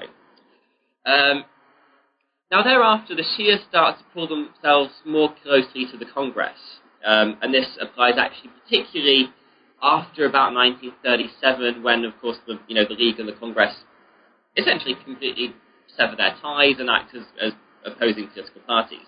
Um, 1.09 1.43
now, 2.49 2.63
thereafter, 2.63 3.13
the 3.13 3.23
Shia 3.23 3.59
start 3.67 3.99
to 3.99 4.05
pull 4.13 4.27
themselves 4.27 4.91
more 5.05 5.33
closely 5.43 5.85
to 5.91 5.97
the 5.97 6.05
Congress, 6.05 6.57
um, 7.05 7.37
and 7.41 7.53
this 7.53 7.67
applies 7.81 8.15
actually 8.17 8.51
particularly 8.63 9.29
after 9.83 10.25
about 10.25 10.53
1937, 10.53 11.83
when, 11.83 12.05
of 12.05 12.13
course, 12.21 12.37
the 12.47 12.59
you 12.67 12.75
know 12.75 12.85
the 12.87 12.95
League 12.95 13.19
and 13.19 13.27
the 13.27 13.33
Congress 13.33 13.75
essentially 14.57 14.95
completely 15.03 15.53
sever 15.97 16.15
their 16.15 16.35
ties 16.41 16.75
and 16.79 16.89
act 16.89 17.15
as, 17.15 17.23
as 17.41 17.53
opposing 17.85 18.27
political 18.27 18.61
parties. 18.67 19.05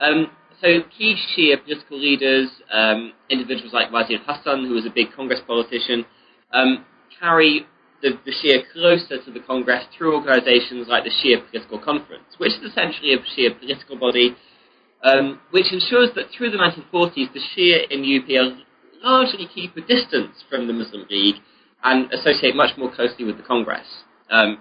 Um, 0.00 0.30
so 0.60 0.68
key 0.96 1.16
Shia 1.16 1.62
political 1.62 1.98
leaders, 1.98 2.48
um, 2.72 3.12
individuals 3.28 3.72
like 3.72 3.92
Wazir 3.92 4.18
Hassan, 4.26 4.66
who 4.66 4.74
was 4.74 4.86
a 4.86 4.90
big 4.90 5.12
Congress 5.14 5.40
politician, 5.46 6.04
um, 6.52 6.84
carry 7.20 7.66
the, 8.02 8.10
the, 8.24 8.32
Shia 8.32 8.62
closer 8.72 9.22
to 9.22 9.30
the 9.32 9.40
Congress 9.40 9.84
through 9.96 10.14
organizations 10.14 10.86
like 10.88 11.04
the 11.04 11.10
Shia 11.10 11.44
Political 11.50 11.80
Conference, 11.80 12.36
which 12.38 12.52
is 12.52 12.70
essentially 12.70 13.12
a 13.12 13.18
Shia 13.18 13.58
political 13.58 13.98
body, 13.98 14.36
um, 15.02 15.40
which 15.50 15.72
ensures 15.72 16.10
that 16.14 16.26
through 16.36 16.50
the 16.50 16.58
1940s, 16.58 17.32
the 17.32 17.40
Shia 17.40 17.90
in 17.90 18.04
UP 18.04 18.56
largely 19.02 19.46
keep 19.52 19.76
a 19.76 19.80
distance 19.80 20.44
from 20.48 20.66
the 20.66 20.72
Muslim 20.72 21.06
League 21.10 21.36
and 21.84 22.12
associate 22.12 22.56
much 22.56 22.76
more 22.76 22.92
closely 22.94 23.24
with 23.24 23.36
the 23.36 23.42
Congress. 23.42 23.86
Um, 24.30 24.58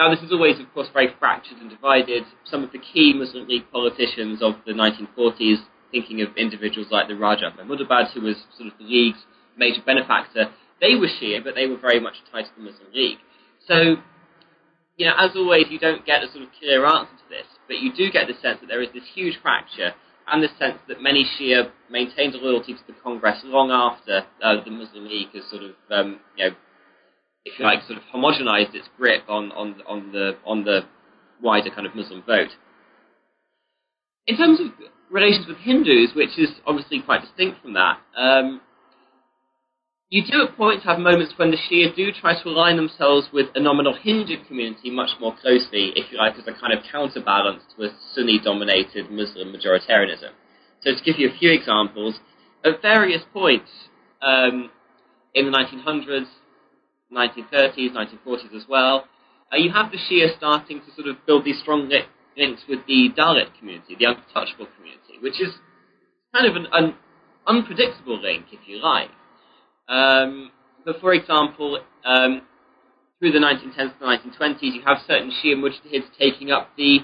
now, 0.00 0.08
this 0.08 0.24
is 0.24 0.32
always, 0.32 0.58
of 0.58 0.72
course, 0.72 0.88
very 0.94 1.12
fractured 1.18 1.58
and 1.58 1.68
divided. 1.68 2.24
Some 2.46 2.64
of 2.64 2.72
the 2.72 2.78
key 2.78 3.12
Muslim 3.14 3.46
League 3.46 3.70
politicians 3.70 4.40
of 4.40 4.54
the 4.64 4.72
1940s, 4.72 5.58
thinking 5.90 6.22
of 6.22 6.34
individuals 6.38 6.88
like 6.90 7.06
the 7.06 7.16
Raja 7.16 7.48
of 7.48 7.52
Mahmudabad, 7.60 8.10
who 8.14 8.22
was 8.22 8.36
sort 8.56 8.72
of 8.72 8.78
the 8.78 8.84
League's 8.84 9.18
major 9.58 9.82
benefactor, 9.84 10.48
they 10.80 10.94
were 10.94 11.06
Shia, 11.20 11.44
but 11.44 11.54
they 11.54 11.66
were 11.66 11.76
very 11.76 12.00
much 12.00 12.14
tied 12.32 12.44
to 12.44 12.50
the 12.56 12.62
Muslim 12.62 12.88
League. 12.94 13.18
So, 13.68 13.96
you 14.96 15.04
know, 15.04 15.12
as 15.18 15.32
always, 15.36 15.66
you 15.68 15.78
don't 15.78 16.06
get 16.06 16.24
a 16.24 16.32
sort 16.32 16.44
of 16.44 16.48
clear 16.58 16.86
answer 16.86 17.12
to 17.12 17.28
this, 17.28 17.46
but 17.68 17.76
you 17.80 17.92
do 17.92 18.10
get 18.10 18.26
the 18.26 18.40
sense 18.40 18.56
that 18.60 18.68
there 18.68 18.80
is 18.80 18.88
this 18.94 19.04
huge 19.14 19.36
fracture 19.42 19.92
and 20.28 20.42
the 20.42 20.48
sense 20.58 20.78
that 20.88 21.02
many 21.02 21.28
Shia 21.36 21.72
maintained 21.90 22.34
a 22.34 22.38
loyalty 22.38 22.72
to 22.72 22.80
the 22.86 22.96
Congress 23.04 23.36
long 23.44 23.70
after 23.70 24.24
uh, 24.42 24.64
the 24.64 24.70
Muslim 24.70 25.04
League 25.04 25.28
has 25.34 25.44
sort 25.50 25.64
of, 25.64 25.72
um, 25.90 26.20
you 26.38 26.48
know, 26.48 26.56
if 27.44 27.58
you 27.58 27.64
like, 27.64 27.82
sort 27.86 27.98
of 27.98 28.04
homogenized 28.14 28.74
its 28.74 28.88
grip 28.96 29.22
on, 29.28 29.52
on, 29.52 29.76
on, 29.88 30.12
the, 30.12 30.32
on 30.44 30.64
the 30.64 30.80
wider 31.42 31.70
kind 31.70 31.86
of 31.86 31.94
Muslim 31.94 32.22
vote. 32.22 32.50
In 34.26 34.36
terms 34.36 34.60
of 34.60 34.66
relations 35.10 35.46
with 35.48 35.56
Hindus, 35.58 36.14
which 36.14 36.38
is 36.38 36.50
obviously 36.66 37.00
quite 37.00 37.22
distinct 37.22 37.62
from 37.62 37.74
that, 37.74 37.98
um, 38.16 38.60
you 40.10 40.22
do 40.26 40.42
at 40.42 40.56
points 40.56 40.84
have 40.84 40.98
moments 40.98 41.34
when 41.36 41.52
the 41.52 41.56
Shia 41.56 41.94
do 41.94 42.10
try 42.12 42.34
to 42.34 42.48
align 42.48 42.76
themselves 42.76 43.28
with 43.32 43.46
a 43.54 43.60
nominal 43.60 43.94
Hindu 43.94 44.44
community 44.46 44.90
much 44.90 45.10
more 45.20 45.34
closely, 45.40 45.92
if 45.94 46.10
you 46.10 46.18
like, 46.18 46.34
as 46.34 46.48
a 46.48 46.60
kind 46.60 46.72
of 46.72 46.84
counterbalance 46.90 47.62
to 47.76 47.84
a 47.84 47.90
Sunni-dominated 48.12 49.08
Muslim 49.10 49.54
majoritarianism. 49.54 50.34
So 50.82 50.94
to 50.94 51.04
give 51.04 51.18
you 51.18 51.30
a 51.30 51.38
few 51.38 51.52
examples, 51.52 52.16
at 52.64 52.82
various 52.82 53.22
points 53.32 53.70
um, 54.20 54.70
in 55.34 55.50
the 55.50 55.56
1900s, 55.56 56.26
1930s, 57.12 57.92
1940s 57.92 58.54
as 58.54 58.64
well. 58.68 59.04
Uh, 59.52 59.56
you 59.56 59.70
have 59.72 59.90
the 59.90 59.98
Shia 59.98 60.36
starting 60.36 60.80
to 60.80 60.94
sort 60.94 61.08
of 61.08 61.16
build 61.26 61.44
these 61.44 61.60
strong 61.60 61.88
li- 61.88 62.06
links 62.36 62.62
with 62.68 62.80
the 62.86 63.10
Dalit 63.16 63.48
community, 63.58 63.96
the 63.98 64.06
untouchable 64.06 64.68
community, 64.76 65.18
which 65.20 65.40
is 65.40 65.54
kind 66.34 66.46
of 66.46 66.56
an, 66.56 66.66
an 66.72 66.94
unpredictable 67.46 68.20
link, 68.20 68.46
if 68.52 68.60
you 68.66 68.80
like. 68.82 69.10
Um, 69.88 70.52
but 70.84 71.00
for 71.00 71.12
example, 71.12 71.80
um, 72.04 72.42
through 73.18 73.32
the 73.32 73.38
1910s 73.38 73.92
to 73.92 73.94
the 74.00 74.06
1920s, 74.06 74.74
you 74.74 74.82
have 74.86 74.98
certain 75.06 75.30
Shia 75.30 75.56
mujtahids 75.56 76.06
taking 76.18 76.50
up 76.50 76.70
the 76.76 76.98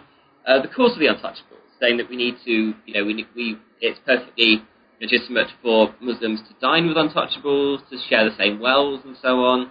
uh, 0.47 0.63
the 0.63 0.69
cause 0.69 0.93
of 0.93 1.01
the 1.01 1.07
untouchables, 1.07 1.67
saying 1.81 1.97
that 1.97 2.09
we 2.09 2.17
need 2.17 2.37
to, 2.45 2.73
you 2.87 2.95
know, 2.95 3.05
we, 3.05 3.27
we 3.35 3.59
it's 3.81 3.99
perfectly 4.07 4.63
legitimate 5.01 5.49
for 5.61 5.95
Muslims 6.01 6.41
to 6.49 6.55
dine 6.61 6.87
with 6.87 6.97
untouchables, 6.97 7.87
to 7.91 7.99
share 8.09 8.29
the 8.29 8.37
same 8.39 8.61
wells, 8.61 9.01
and 9.05 9.17
so 9.21 9.41
on. 9.41 9.71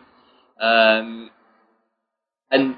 Um, 0.60 1.30
and, 2.52 2.76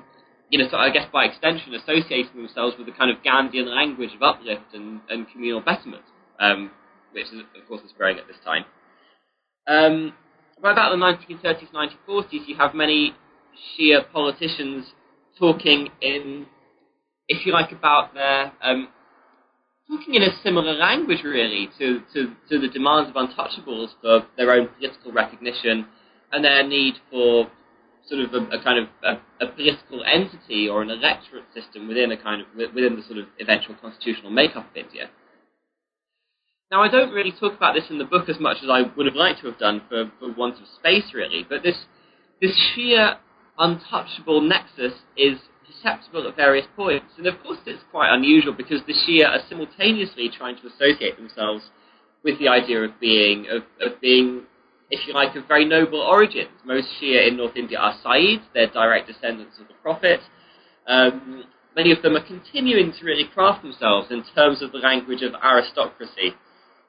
you 0.49 0.59
know, 0.59 0.67
so 0.69 0.77
I 0.77 0.89
guess 0.89 1.07
by 1.11 1.25
extension, 1.25 1.73
associating 1.73 2.35
themselves 2.35 2.75
with 2.77 2.87
the 2.87 2.93
kind 2.93 3.11
of 3.11 3.23
Gandhian 3.23 3.67
language 3.67 4.11
of 4.15 4.21
uplift 4.21 4.73
and, 4.73 5.01
and 5.09 5.29
communal 5.31 5.61
betterment, 5.61 6.03
um, 6.39 6.71
which, 7.11 7.27
is, 7.27 7.41
of 7.41 7.67
course, 7.67 7.81
is 7.81 7.91
growing 7.97 8.17
at 8.17 8.27
this 8.27 8.37
time. 8.43 8.65
Um, 9.67 10.13
by 10.61 10.71
about 10.71 10.91
the 10.91 10.97
1930s, 10.97 11.71
1940s, 11.71 12.47
you 12.47 12.55
have 12.57 12.73
many 12.73 13.13
Shia 13.79 14.11
politicians 14.11 14.85
talking 15.37 15.89
in, 16.01 16.47
if 17.27 17.45
you 17.45 17.54
like, 17.54 17.71
about 17.71 18.13
their 18.13 18.52
um, 18.62 18.87
talking 19.87 20.15
in 20.15 20.23
a 20.23 20.29
similar 20.43 20.73
language, 20.73 21.23
really, 21.23 21.69
to, 21.79 22.02
to, 22.13 22.33
to 22.49 22.60
the 22.60 22.67
demands 22.67 23.10
of 23.10 23.15
untouchables 23.15 23.89
for 24.02 24.25
their 24.35 24.52
own 24.52 24.67
political 24.77 25.12
recognition 25.12 25.85
and 26.31 26.43
their 26.43 26.67
need 26.67 26.95
for 27.10 27.47
sort 28.10 28.21
of 28.21 28.33
a, 28.33 28.58
a 28.58 28.63
kind 28.63 28.79
of 28.79 28.87
a, 29.03 29.45
a, 29.45 29.51
political 29.51 30.03
entity 30.03 30.67
or 30.69 30.81
an 30.81 30.89
electorate 30.89 31.45
system 31.53 31.87
within 31.87 32.12
a 32.12 32.17
kind 32.17 32.41
of 32.41 32.47
within 32.55 32.95
the 32.95 33.03
sort 33.03 33.19
of 33.19 33.25
eventual 33.39 33.75
constitutional 33.81 34.31
makeup 34.31 34.69
of 34.69 34.75
India. 34.75 35.10
Now, 36.71 36.81
I 36.83 36.89
don't 36.89 37.12
really 37.12 37.31
talk 37.31 37.55
about 37.55 37.75
this 37.75 37.89
in 37.89 37.97
the 37.97 38.05
book 38.05 38.27
as 38.27 38.39
much 38.39 38.58
as 38.62 38.69
I 38.69 38.81
would 38.95 39.05
have 39.05 39.15
liked 39.15 39.39
to 39.41 39.47
have 39.47 39.58
done 39.60 39.81
for, 39.87 40.12
for 40.19 40.33
want 40.33 40.55
of 40.55 40.67
space, 40.79 41.13
really. 41.13 41.45
But 41.47 41.63
this 41.63 41.77
this 42.41 42.55
sheer 42.73 43.17
untouchable 43.58 44.41
nexus 44.41 44.93
is 45.15 45.39
perceptible 45.65 46.27
at 46.27 46.35
various 46.35 46.67
points, 46.75 47.13
and 47.17 47.27
of 47.27 47.41
course, 47.41 47.60
it's 47.65 47.83
quite 47.91 48.13
unusual 48.13 48.53
because 48.53 48.81
the 48.85 48.93
Shia 48.93 49.27
are 49.27 49.41
simultaneously 49.49 50.29
trying 50.29 50.58
to 50.58 50.67
associate 50.67 51.17
themselves 51.17 51.63
with 52.23 52.39
the 52.39 52.47
idea 52.47 52.83
of 52.83 52.99
being 52.99 53.47
of, 53.49 53.63
of 53.81 53.99
being 54.01 54.43
if 54.90 55.08
you 55.08 55.13
like, 55.13 55.35
of 55.35 55.48
very 55.48 55.65
noble 55.65 56.00
origins. 56.00 56.50
Most 56.65 56.88
Shia 57.00 57.27
in 57.27 57.38
North 57.38 57.56
India 57.56 57.77
are 57.77 57.96
Sayyids, 58.06 58.44
they're 58.54 58.67
direct 58.67 59.08
descendants 59.08 59.58
of 59.60 59.67
the 59.67 59.73
Prophet. 59.81 60.21
Um, 60.88 61.44
many 61.75 61.92
of 61.92 62.02
them 62.02 62.15
are 62.15 62.25
continuing 62.25 62.94
to 62.94 63.06
really 63.06 63.25
craft 63.33 63.63
themselves 63.63 64.08
in 64.10 64.23
terms 64.33 64.62
of 64.62 64.71
the 64.71 64.79
language 64.79 65.21
of 65.21 65.33
aristocracy. 65.44 66.33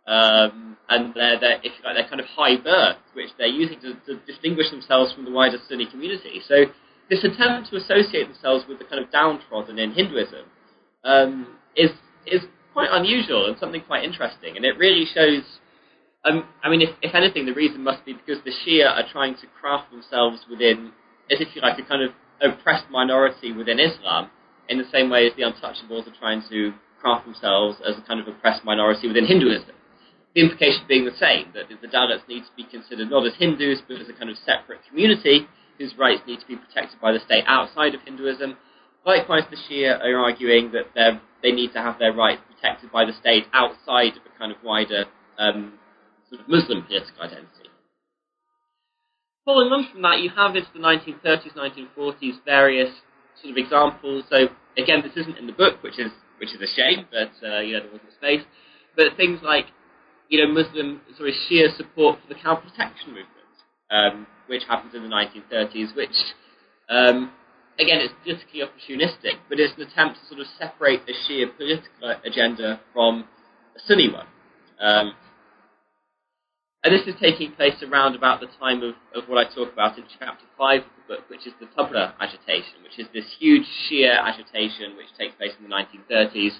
Um, 0.07 0.76
and 0.88 1.12
their, 1.12 1.38
their, 1.38 1.57
if 1.59 1.72
you 1.76 1.84
like, 1.84 1.96
their 1.96 2.09
kind 2.09 2.20
of 2.20 2.26
high 2.26 2.57
birth, 2.57 2.96
which 3.12 3.28
they're 3.36 3.46
using 3.46 3.78
to, 3.80 3.92
to 4.07 4.20
distinguish 4.26 4.70
themselves 4.70 5.12
from 5.12 5.26
the 5.26 5.30
wider 5.30 5.59
Sunni 5.68 5.84
community. 5.90 6.40
So 6.49 6.64
this 7.11 7.24
attempt 7.24 7.68
to 7.70 7.76
associate 7.76 8.24
themselves 8.28 8.64
with 8.66 8.78
the 8.78 8.84
kind 8.84 9.05
of 9.05 9.11
downtrodden 9.12 9.78
in 9.78 9.92
Hinduism 9.92 10.44
um, 11.05 11.59
is 11.76 11.90
is 12.26 12.40
quite 12.72 12.88
unusual 12.90 13.46
and 13.49 13.59
something 13.59 13.82
quite 13.82 14.05
interesting, 14.05 14.57
and 14.57 14.64
it 14.64 14.78
really 14.78 15.05
shows. 15.05 15.42
Um, 16.28 16.44
I 16.62 16.68
mean, 16.68 16.82
if, 16.82 16.90
if 17.00 17.14
anything, 17.14 17.46
the 17.46 17.54
reason 17.54 17.82
must 17.82 18.04
be 18.04 18.12
because 18.12 18.42
the 18.44 18.52
Shia 18.52 18.90
are 18.90 19.04
trying 19.10 19.34
to 19.36 19.46
craft 19.60 19.90
themselves 19.90 20.44
within, 20.50 20.92
as 21.30 21.40
if 21.40 21.48
you 21.54 21.62
like, 21.62 21.78
a 21.78 21.84
kind 21.84 22.02
of 22.02 22.12
oppressed 22.42 22.90
minority 22.90 23.52
within 23.52 23.80
Islam, 23.80 24.30
in 24.68 24.78
the 24.78 24.84
same 24.92 25.08
way 25.08 25.26
as 25.26 25.32
the 25.36 25.42
Untouchables 25.42 26.06
are 26.06 26.18
trying 26.18 26.42
to 26.50 26.72
craft 27.00 27.24
themselves 27.24 27.78
as 27.86 27.96
a 27.96 28.02
kind 28.06 28.20
of 28.20 28.28
oppressed 28.28 28.64
minority 28.64 29.08
within 29.08 29.26
Hinduism. 29.26 29.72
The 30.34 30.42
implication 30.42 30.82
being 30.86 31.04
the 31.06 31.16
same, 31.18 31.52
that 31.54 31.68
the 31.68 31.88
Dalits 31.88 32.28
need 32.28 32.42
to 32.42 32.52
be 32.56 32.64
considered 32.64 33.08
not 33.08 33.26
as 33.26 33.32
Hindus, 33.38 33.80
but 33.88 33.98
as 33.98 34.08
a 34.08 34.12
kind 34.12 34.28
of 34.28 34.36
separate 34.44 34.80
community 34.88 35.48
whose 35.78 35.96
rights 35.96 36.22
need 36.26 36.40
to 36.40 36.46
be 36.46 36.56
protected 36.56 37.00
by 37.00 37.12
the 37.12 37.20
state 37.20 37.44
outside 37.46 37.94
of 37.94 38.02
Hinduism. 38.02 38.56
Likewise, 39.06 39.44
the 39.50 39.56
Shia 39.56 39.98
are 40.04 40.18
arguing 40.18 40.72
that 40.72 41.20
they 41.42 41.52
need 41.52 41.72
to 41.72 41.78
have 41.80 41.98
their 41.98 42.12
rights 42.12 42.42
protected 42.52 42.92
by 42.92 43.06
the 43.06 43.12
state 43.14 43.46
outside 43.54 44.12
of 44.18 44.22
a 44.26 44.38
kind 44.38 44.52
of 44.52 44.58
wider 44.62 45.06
um, 45.38 45.78
sort 46.28 46.40
of 46.42 46.48
Muslim 46.48 46.82
political 46.82 47.22
identity. 47.22 47.70
Following 49.44 49.72
on 49.72 49.88
from 49.90 50.02
that, 50.02 50.20
you 50.20 50.30
have 50.30 50.56
into 50.56 50.68
the 50.74 50.80
1930s, 50.80 51.56
1940s 51.56 52.44
various 52.44 52.92
sort 53.40 53.52
of 53.52 53.56
examples. 53.56 54.24
So 54.30 54.48
again, 54.76 55.02
this 55.02 55.16
isn't 55.16 55.38
in 55.38 55.46
the 55.46 55.52
book, 55.56 55.82
which 55.82 55.98
is 55.98 56.12
which 56.38 56.54
is 56.54 56.60
a 56.60 56.70
shame, 56.70 57.06
but 57.10 57.32
uh, 57.42 57.60
you 57.60 57.74
know 57.74 57.80
there 57.80 57.92
wasn't 57.92 58.12
space. 58.16 58.44
But 58.94 59.16
things 59.16 59.40
like 59.42 59.66
you 60.28 60.44
know 60.44 60.52
Muslim 60.52 61.00
sorry 61.16 61.34
Shia 61.48 61.74
support 61.76 62.18
for 62.20 62.28
the 62.32 62.38
cow 62.38 62.56
protection 62.56 63.08
movement, 63.08 63.54
um, 63.90 64.26
which 64.48 64.62
happens 64.68 64.94
in 64.94 65.02
the 65.02 65.08
1930s, 65.08 65.96
which 65.96 66.16
um, 66.90 67.32
again, 67.78 68.00
it's 68.00 68.14
politically 68.22 68.60
opportunistic, 68.60 69.38
but 69.48 69.58
it's 69.58 69.74
an 69.76 69.82
attempt 69.82 70.18
to 70.20 70.26
sort 70.26 70.40
of 70.40 70.46
separate 70.58 71.06
the 71.06 71.14
Shia 71.14 71.46
political 71.56 72.14
agenda 72.24 72.80
from 72.92 73.24
a 73.76 73.80
Sunni 73.86 74.12
one. 74.12 74.26
Um, 74.80 75.12
and 76.84 76.94
this 76.94 77.06
is 77.06 77.20
taking 77.20 77.52
place 77.52 77.74
around 77.82 78.14
about 78.14 78.40
the 78.40 78.46
time 78.60 78.82
of, 78.82 78.94
of 79.14 79.28
what 79.28 79.44
I 79.44 79.52
talk 79.52 79.72
about 79.72 79.98
in 79.98 80.04
chapter 80.18 80.46
5 80.56 80.80
of 80.80 80.86
the 80.86 81.14
book, 81.14 81.24
which 81.28 81.46
is 81.46 81.52
the 81.60 81.66
Tabarra 81.66 82.14
agitation, 82.20 82.82
which 82.84 82.98
is 82.98 83.06
this 83.12 83.24
huge 83.38 83.66
Shia 83.90 84.16
agitation 84.22 84.96
which 84.96 85.08
takes 85.18 85.34
place 85.34 85.52
in 85.58 85.68
the 85.68 85.74
1930s. 85.74 86.52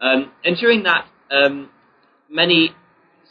Um, 0.00 0.32
and 0.44 0.56
during 0.56 0.82
that, 0.82 1.06
um, 1.30 1.70
many 2.28 2.74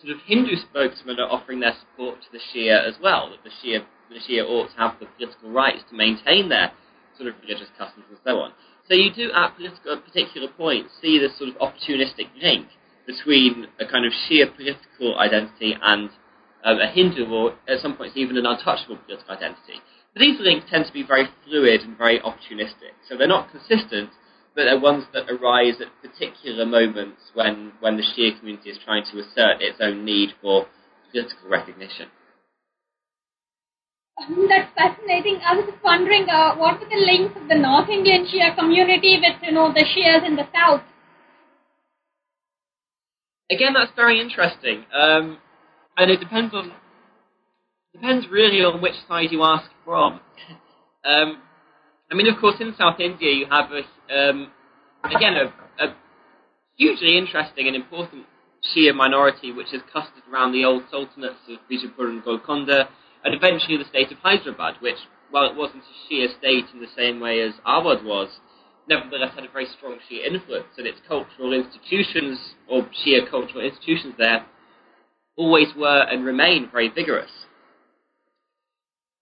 sort 0.02 0.16
of 0.16 0.22
Hindu 0.26 0.56
spokesmen 0.56 1.20
are 1.20 1.30
offering 1.30 1.60
their 1.60 1.74
support 1.76 2.22
to 2.22 2.28
the 2.32 2.40
Shia 2.40 2.88
as 2.88 2.96
well, 3.04 3.32
that 3.32 3.44
the 3.44 3.52
Shia, 3.52 3.84
the 4.10 4.16
Shia 4.16 4.48
ought 4.48 4.72
to 4.72 4.78
have 4.78 4.96
the 5.02 5.08
political 5.18 5.52
rights 5.52 5.84
to 5.90 5.96
maintain 5.96 6.48
their 6.48 6.72
sort 7.18 7.28
of 7.28 7.36
religious 7.42 7.68
customs 7.78 8.06
and 8.10 8.18
so 8.24 8.40
on. 8.40 8.54
So 8.88 8.96
you 8.96 9.14
do, 9.14 9.30
at 9.36 9.58
political, 9.58 9.98
particular 10.00 10.48
points, 10.56 10.94
see 11.02 11.20
this 11.20 11.38
sort 11.38 11.50
of 11.50 11.58
opportunistic 11.58 12.32
link 12.42 12.68
between 13.06 13.68
a 13.80 13.86
kind 13.86 14.06
of 14.06 14.14
Shia 14.14 14.56
political 14.56 15.20
identity 15.20 15.76
and 15.82 16.10
um, 16.64 16.80
a 16.80 16.88
Hindu, 16.92 17.26
or 17.32 17.54
at 17.68 17.80
some 17.82 17.96
points 17.96 18.18
even 18.18 18.38
an 18.38 18.46
untouchable 18.46 18.98
political 18.98 19.36
identity. 19.36 19.82
But 20.14 20.22
these 20.22 20.40
links 20.40 20.66
tend 20.70 20.86
to 20.86 20.94
be 20.94 21.04
very 21.04 21.28
fluid 21.46 21.82
and 21.82 21.98
very 21.98 22.20
opportunistic. 22.20 22.98
So 23.08 23.18
they're 23.18 23.28
not 23.28 23.52
consistent, 23.52 24.10
but 24.56 24.66
they're 24.66 24.80
ones 24.80 25.06
that 25.14 25.30
arise 25.30 25.76
at 25.80 25.88
particular 26.02 26.66
moments 26.66 27.22
when, 27.34 27.74
when 27.80 27.98
the 27.98 28.04
Shia 28.04 28.38
community 28.40 28.72
is 28.72 28.80
trying 28.84 29.04
to 29.12 29.20
assert 29.20 29.62
its 29.62 29.78
own 29.80 30.04
need 30.04 30.32
for 30.42 30.66
political 31.12 31.50
recognition. 31.50 32.10
That's 34.20 34.70
fascinating. 34.76 35.40
I 35.46 35.56
was 35.56 35.66
just 35.66 35.82
wondering, 35.84 36.28
uh, 36.30 36.56
what 36.56 36.80
were 36.80 36.90
the 36.90 37.00
links 37.00 37.40
of 37.40 37.48
the 37.48 37.56
North 37.56 37.88
Indian 37.88 38.26
Shia 38.26 38.54
community 38.58 39.18
with, 39.22 39.42
you 39.42 39.54
know, 39.54 39.72
the 39.72 39.86
Shias 39.86 40.28
in 40.28 40.36
the 40.36 40.46
South? 40.54 40.82
Again, 43.50 43.74
that's 43.74 43.92
very 43.96 44.20
interesting, 44.20 44.86
um, 44.94 45.38
and 46.00 46.10
it 46.10 46.20
depends 46.20 46.54
on 46.54 46.72
depends 47.94 48.26
really 48.32 48.64
on 48.64 48.82
which 48.82 48.96
side 49.08 49.32
you 49.32 49.44
ask 49.44 49.70
from. 49.86 50.20
Um, 51.02 51.42
I 52.12 52.16
mean, 52.16 52.28
of 52.28 52.42
course, 52.42 52.58
in 52.60 52.76
South 52.78 53.00
India 53.00 53.32
you 53.32 53.46
have 53.50 53.72
a, 53.72 53.84
um, 54.14 54.52
again 55.06 55.36
a, 55.38 55.46
a 55.82 55.96
hugely 56.76 57.18
interesting 57.18 57.68
and 57.68 57.76
important 57.76 58.26
Shia 58.68 58.94
minority 58.94 59.54
which 59.54 59.74
is 59.74 59.82
clustered 59.94 60.24
around 60.30 60.52
the 60.52 60.66
old 60.66 60.84
sultanates 60.92 61.40
of 61.48 61.60
Bijapur 61.72 62.10
and 62.10 62.22
Golconda 62.22 62.90
and 63.24 63.34
eventually 63.34 63.78
the 63.78 63.86
state 63.86 64.12
of 64.12 64.18
Hyderabad, 64.18 64.76
which, 64.82 64.98
while 65.32 65.50
it 65.50 65.56
wasn't 65.56 65.84
a 65.84 66.14
Shia 66.14 66.38
state 66.38 66.66
in 66.74 66.82
the 66.82 66.92
same 66.98 67.22
way 67.22 67.40
as 67.40 67.54
Awadh 67.66 68.04
was, 68.04 68.28
nevertheless 68.90 69.36
had 69.36 69.46
a 69.46 69.52
very 69.52 69.68
strong 69.78 70.00
Shia 70.12 70.28
influence, 70.28 70.76
and 70.78 70.86
its 70.86 71.00
cultural 71.08 71.54
institutions, 71.54 72.56
or 72.68 72.84
Shia 73.06 73.30
cultural 73.30 73.64
institutions 73.64 74.16
there, 74.18 74.46
always 75.40 75.70
were 75.76 76.02
and 76.02 76.26
remain 76.26 76.70
very 76.70 76.90
vigorous. 76.90 77.32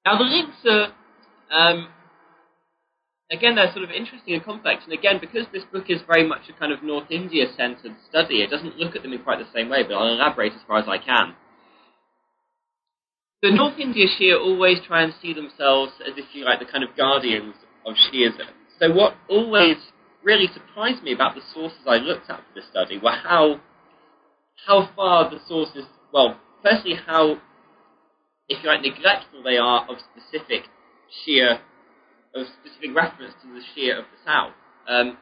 Now 0.03 0.17
the 0.17 0.23
links 0.23 0.57
are, 0.65 0.87
um, 1.51 1.89
again, 3.31 3.55
they're 3.55 3.71
sort 3.71 3.83
of 3.83 3.91
interesting 3.91 4.33
and 4.33 4.43
complex, 4.43 4.83
and 4.83 4.93
again, 4.93 5.19
because 5.21 5.45
this 5.53 5.63
book 5.71 5.85
is 5.89 6.01
very 6.07 6.27
much 6.27 6.49
a 6.49 6.59
kind 6.59 6.73
of 6.73 6.81
North 6.81 7.11
India-centered 7.11 7.95
study, 8.09 8.41
it 8.41 8.49
doesn't 8.49 8.77
look 8.77 8.95
at 8.95 9.03
them 9.03 9.13
in 9.13 9.21
quite 9.21 9.37
the 9.37 9.51
same 9.53 9.69
way, 9.69 9.83
but 9.83 9.93
I'll 9.93 10.11
elaborate 10.11 10.53
as 10.53 10.61
far 10.67 10.79
as 10.79 10.87
I 10.87 10.97
can. 10.97 11.35
The 13.43 13.51
North 13.51 13.77
India 13.77 14.07
Shia 14.07 14.39
always 14.39 14.79
try 14.87 15.03
and 15.03 15.13
see 15.21 15.33
themselves 15.33 15.91
as 16.01 16.13
if 16.17 16.25
you 16.33 16.43
like 16.43 16.57
the 16.57 16.65
kind 16.65 16.83
of 16.83 16.97
guardians 16.97 17.53
of 17.85 17.93
Shiism. 17.93 18.49
So 18.79 18.91
what 18.91 19.13
always 19.29 19.77
really 20.23 20.47
surprised 20.51 21.03
me 21.03 21.13
about 21.13 21.35
the 21.35 21.41
sources 21.53 21.79
I 21.85 21.97
looked 21.97 22.29
at 22.31 22.39
for 22.39 22.53
this 22.55 22.65
study 22.71 22.97
were 22.97 23.11
how 23.11 23.61
how 24.65 24.89
far 24.95 25.29
the 25.29 25.37
sources 25.47 25.85
well, 26.13 26.39
firstly 26.63 26.93
how 27.05 27.37
if 28.49 28.63
you 28.63 28.69
like 28.69 28.81
neglectful 28.81 29.43
they 29.43 29.57
are 29.57 29.85
of 29.89 29.97
specific 30.13 30.63
Shia 31.25 31.59
of 32.35 32.45
specific 32.61 32.95
reference 32.95 33.33
to 33.41 33.47
the 33.47 33.61
Shia 33.75 33.99
of 33.99 34.05
the 34.05 34.19
South. 34.25 34.53
Um, 34.87 35.17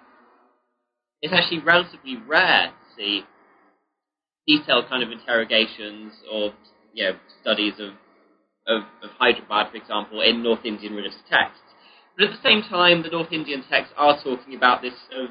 it's 1.22 1.34
actually 1.34 1.60
relatively 1.60 2.18
rare 2.28 2.68
to 2.68 2.96
see 2.96 3.24
detailed 4.48 4.90
kind 4.90 5.02
of 5.04 5.12
interrogations 5.12 6.14
or 6.32 6.54
you 6.94 7.06
know 7.06 7.18
studies 7.42 7.74
of 7.80 7.94
of, 8.68 8.82
of 9.04 9.12
Hyderabad, 9.20 9.70
for 9.72 9.78
example, 9.78 10.22
in 10.22 10.42
North 10.42 10.66
Indian 10.66 10.94
religious 10.96 11.20
texts. 11.30 11.62
But 12.18 12.26
at 12.26 12.32
the 12.32 12.42
same 12.42 12.64
time, 12.64 13.04
the 13.04 13.10
North 13.10 13.32
Indian 13.32 13.64
texts 13.70 13.94
are 13.98 14.18
talking 14.24 14.56
about 14.56 14.82
this 14.82 14.94
of 15.16 15.30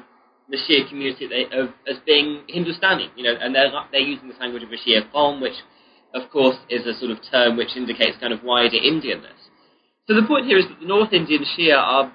the 0.49 0.57
Shia 0.57 0.87
community 0.89 1.25
of, 1.51 1.69
as 1.87 1.97
being 2.05 2.43
Hindustani, 2.47 3.09
you 3.15 3.23
know, 3.23 3.35
and 3.39 3.55
they're 3.55 3.71
they're 3.91 4.01
using 4.01 4.27
this 4.27 4.37
language 4.39 4.63
of 4.63 4.69
a 4.69 4.77
Shia 4.77 5.09
Qawm, 5.11 5.41
which, 5.41 5.57
of 6.13 6.29
course, 6.29 6.57
is 6.69 6.85
a 6.85 6.93
sort 6.99 7.11
of 7.11 7.17
term 7.31 7.57
which 7.57 7.75
indicates 7.75 8.17
kind 8.19 8.33
of 8.33 8.43
wider 8.43 8.77
Indianness. 8.77 9.49
So 10.07 10.13
the 10.13 10.27
point 10.27 10.45
here 10.45 10.59
is 10.59 10.65
that 10.67 10.79
the 10.79 10.85
North 10.85 11.13
Indian 11.13 11.43
Shia 11.57 11.77
are, 11.77 12.13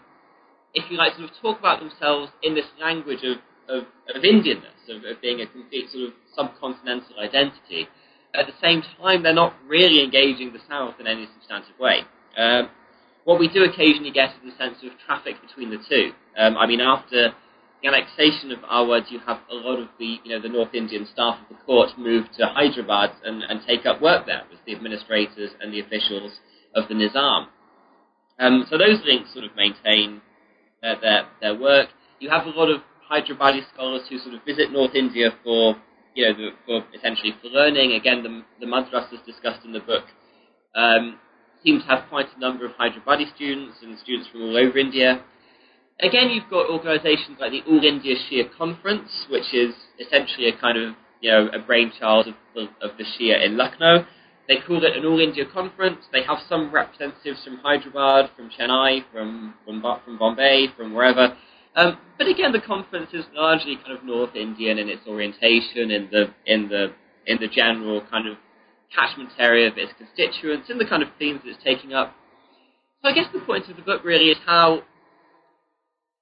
if 0.74 0.88
you 0.90 0.96
like, 0.96 1.14
sort 1.14 1.28
of 1.28 1.36
talk 1.42 1.58
about 1.58 1.80
themselves 1.80 2.30
in 2.42 2.54
this 2.54 2.66
language 2.80 3.24
of 3.24 3.38
of, 3.68 3.84
of 4.14 4.22
Indianness, 4.22 4.82
of, 4.88 5.04
of 5.04 5.20
being 5.22 5.40
a 5.40 5.46
complete 5.46 5.90
sort 5.90 6.10
of 6.10 6.14
subcontinental 6.36 7.18
identity, 7.18 7.88
at 8.34 8.46
the 8.46 8.54
same 8.62 8.82
time, 9.00 9.22
they're 9.22 9.34
not 9.34 9.54
really 9.66 10.02
engaging 10.02 10.52
the 10.52 10.60
South 10.68 10.94
in 11.00 11.06
any 11.06 11.26
substantive 11.34 11.78
way. 11.78 12.02
Um, 12.36 12.68
what 13.24 13.38
we 13.38 13.48
do 13.48 13.64
occasionally 13.64 14.10
get 14.10 14.30
is 14.30 14.54
a 14.54 14.56
sense 14.56 14.78
of 14.82 14.90
traffic 15.04 15.36
between 15.40 15.70
the 15.70 15.78
two. 15.88 16.12
Um, 16.38 16.56
I 16.56 16.66
mean, 16.66 16.80
after 16.80 17.32
the 17.82 17.88
annexation 17.88 18.52
of 18.52 18.58
Awadh, 18.60 19.10
you 19.10 19.20
have 19.26 19.38
a 19.50 19.54
lot 19.54 19.78
of 19.78 19.88
the, 19.98 20.18
you 20.24 20.30
know, 20.30 20.40
the 20.40 20.48
North 20.48 20.74
Indian 20.74 21.06
staff 21.10 21.38
of 21.42 21.48
the 21.56 21.62
court 21.64 21.90
move 21.98 22.26
to 22.36 22.46
Hyderabad 22.46 23.10
and, 23.24 23.42
and 23.42 23.60
take 23.66 23.86
up 23.86 24.02
work 24.02 24.26
there 24.26 24.42
as 24.52 24.58
the 24.66 24.74
administrators 24.74 25.50
and 25.60 25.72
the 25.72 25.80
officials 25.80 26.32
of 26.74 26.88
the 26.88 26.94
Nizam. 26.94 27.46
Um, 28.38 28.66
so 28.70 28.76
those 28.76 29.00
links 29.04 29.32
sort 29.32 29.44
of 29.44 29.52
maintain 29.56 30.20
uh, 30.82 30.94
their, 31.00 31.26
their 31.40 31.58
work. 31.58 31.88
You 32.20 32.30
have 32.30 32.46
a 32.46 32.50
lot 32.50 32.70
of 32.70 32.82
Hyderabadi 33.10 33.62
scholars 33.72 34.02
who 34.08 34.18
sort 34.18 34.34
of 34.34 34.44
visit 34.44 34.72
North 34.72 34.94
India 34.94 35.30
for 35.42 35.76
you 36.14 36.26
know, 36.26 36.34
the, 36.34 36.48
for 36.66 36.84
essentially 36.96 37.34
for 37.40 37.48
learning. 37.48 37.92
Again, 37.92 38.22
the, 38.22 38.42
the 38.64 38.70
madrasas 38.70 39.24
discussed 39.24 39.64
in 39.64 39.72
the 39.72 39.80
book 39.80 40.04
um, 40.74 41.18
seem 41.64 41.80
to 41.80 41.86
have 41.86 42.08
quite 42.08 42.26
a 42.36 42.40
number 42.40 42.66
of 42.66 42.72
Hyderabadi 42.72 43.34
students 43.34 43.78
and 43.82 43.98
students 43.98 44.28
from 44.30 44.42
all 44.42 44.56
over 44.56 44.78
India. 44.78 45.22
Again, 46.02 46.30
you've 46.30 46.48
got 46.48 46.70
organisations 46.70 47.36
like 47.38 47.52
the 47.52 47.62
All 47.68 47.84
India 47.84 48.14
Shia 48.16 48.48
Conference, 48.56 49.26
which 49.28 49.52
is 49.52 49.74
essentially 49.98 50.48
a 50.48 50.56
kind 50.56 50.78
of 50.78 50.94
you 51.20 51.30
know 51.30 51.48
a 51.52 51.58
brainchild 51.58 52.28
of, 52.28 52.34
of, 52.56 52.68
of 52.80 52.96
the 52.96 53.04
Shia 53.04 53.44
in 53.44 53.58
Lucknow. 53.58 54.06
they 54.48 54.56
call 54.66 54.82
it 54.82 54.96
an 54.96 55.04
All 55.04 55.20
India 55.20 55.44
Conference. 55.44 55.98
They 56.10 56.22
have 56.22 56.38
some 56.48 56.72
representatives 56.72 57.44
from 57.44 57.58
Hyderabad, 57.58 58.30
from 58.34 58.48
Chennai, 58.48 59.04
from 59.12 59.54
from, 59.66 59.82
from 60.04 60.18
Bombay, 60.18 60.68
from 60.74 60.94
wherever. 60.94 61.36
Um, 61.76 61.98
but 62.16 62.26
again, 62.26 62.52
the 62.52 62.60
conference 62.60 63.10
is 63.12 63.24
largely 63.34 63.76
kind 63.76 63.96
of 63.96 64.02
North 64.02 64.34
Indian 64.34 64.78
in 64.78 64.88
its 64.88 65.06
orientation, 65.06 65.90
in 65.90 66.08
the 66.10 66.32
in 66.46 66.68
the 66.68 66.94
in 67.26 67.38
the 67.40 67.48
general 67.48 68.00
kind 68.10 68.26
of 68.26 68.38
catchment 68.94 69.30
area 69.38 69.68
of 69.68 69.76
its 69.76 69.92
constituents, 69.98 70.70
in 70.70 70.78
the 70.78 70.86
kind 70.86 71.02
of 71.02 71.10
themes 71.18 71.42
it's 71.44 71.62
taking 71.62 71.92
up. 71.92 72.14
So 73.02 73.10
I 73.10 73.12
guess 73.12 73.26
the 73.32 73.40
point 73.40 73.68
of 73.68 73.76
the 73.76 73.82
book 73.82 74.02
really 74.02 74.30
is 74.30 74.38
how 74.46 74.82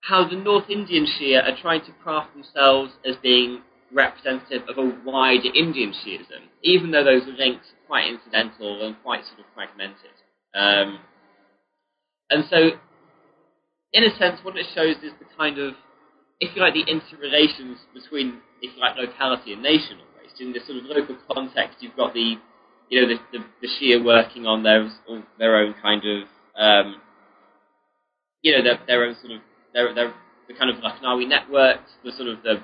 how 0.03 0.29
the 0.29 0.37
North 0.37 0.71
Indian 0.71 1.07
Shia 1.07 1.43
are 1.43 1.57
trying 1.61 1.81
to 1.83 1.93
craft 2.03 2.33
themselves 2.35 2.93
as 3.07 3.17
being 3.23 3.63
representative 3.93 4.63
of 4.69 4.79
a 4.79 4.97
wider 5.05 5.49
Indian 5.55 5.93
Shiism, 5.93 6.49
even 6.63 6.91
though 6.91 7.05
those 7.05 7.23
links 7.39 7.67
are 7.67 7.87
quite 7.87 8.09
incidental 8.09 8.87
and 8.87 8.97
quite 9.03 9.25
sort 9.27 9.41
of 9.41 9.47
fragmented. 9.55 10.15
Um, 10.55 11.01
and 12.31 12.45
so, 12.51 12.71
in 13.93 14.05
a 14.05 14.17
sense, 14.19 14.41
what 14.43 14.57
it 14.57 14.67
shows 14.75 14.97
is 15.03 15.13
the 15.19 15.27
kind 15.37 15.59
of, 15.59 15.75
if 16.41 16.55
you 16.55 16.63
like, 16.63 16.75
the 16.75 16.85
interrelations 16.85 17.79
between, 17.95 18.41
if 18.61 18.77
you 18.77 18.81
like, 18.81 18.97
locality 18.97 19.53
and 19.53 19.63
nation 19.63 19.99
almost. 19.99 20.41
In 20.41 20.53
this 20.53 20.67
sort 20.67 20.79
of 20.79 20.85
local 20.85 21.17
context, 21.33 21.79
you've 21.81 21.97
got 21.97 22.13
the, 22.13 22.37
you 22.91 23.01
know, 23.01 23.09
the, 23.09 23.39
the, 23.39 23.45
the 23.63 23.69
Shia 23.69 24.05
working 24.05 24.47
on 24.47 24.63
their, 24.63 24.89
their 25.39 25.57
own 25.57 25.75
kind 25.83 26.03
of, 26.05 26.29
um, 26.57 26.97
you 28.43 28.53
know, 28.53 28.63
their, 28.63 28.79
their 28.87 29.05
own 29.05 29.17
sort 29.21 29.33
of, 29.33 29.41
their, 29.75 29.95
their, 29.95 30.15
the 30.49 30.55
kind 30.55 30.71
of 30.71 30.77
Lucknowi 30.83 31.29
networks, 31.29 31.91
the 32.05 32.13
sort 32.13 32.29
of 32.29 32.43
the 32.43 32.63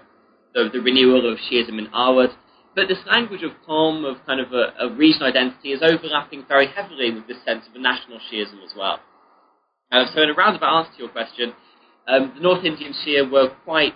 the, 0.55 0.70
the 0.72 0.80
renewal 0.80 1.30
of 1.30 1.38
Shiism 1.38 1.78
in 1.78 1.88
Awadh. 1.88 2.32
But 2.74 2.88
this 2.88 2.98
language 3.07 3.42
of 3.42 3.52
Qawm, 3.68 4.09
of 4.09 4.24
kind 4.26 4.40
of 4.40 4.52
a, 4.52 4.74
a, 4.80 4.94
regional 4.94 5.28
identity, 5.28 5.72
is 5.72 5.82
overlapping 5.82 6.44
very 6.48 6.66
heavily 6.66 7.12
with 7.12 7.26
this 7.28 7.38
sense 7.44 7.64
of 7.68 7.74
a 7.74 7.78
national 7.78 8.18
Shiism 8.18 8.64
as 8.64 8.72
well. 8.76 8.98
Uh, 9.92 10.07
so 10.12 10.22
in 10.22 10.30
a 10.30 10.34
roundabout 10.34 10.78
answer 10.78 10.92
to 10.96 10.98
your 11.05 11.12
question, 11.12 11.52
um, 12.09 12.32
the 12.34 12.42
North 12.42 12.64
Indian 12.64 12.92
Shia 12.92 13.30
were 13.30 13.50
quite, 13.64 13.94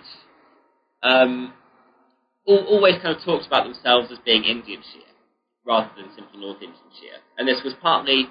um, 1.03 1.53
al- 2.47 2.65
always 2.67 2.95
kind 3.01 3.15
of 3.15 3.23
talked 3.23 3.47
about 3.47 3.65
themselves 3.65 4.11
as 4.11 4.17
being 4.23 4.43
Indian 4.43 4.79
Shia, 4.79 5.11
rather 5.65 5.89
than 5.97 6.07
simply 6.15 6.39
North 6.39 6.61
Indian 6.61 6.91
Shia. 6.95 7.19
And 7.37 7.47
this 7.47 7.61
was 7.65 7.73
partly, 7.81 8.27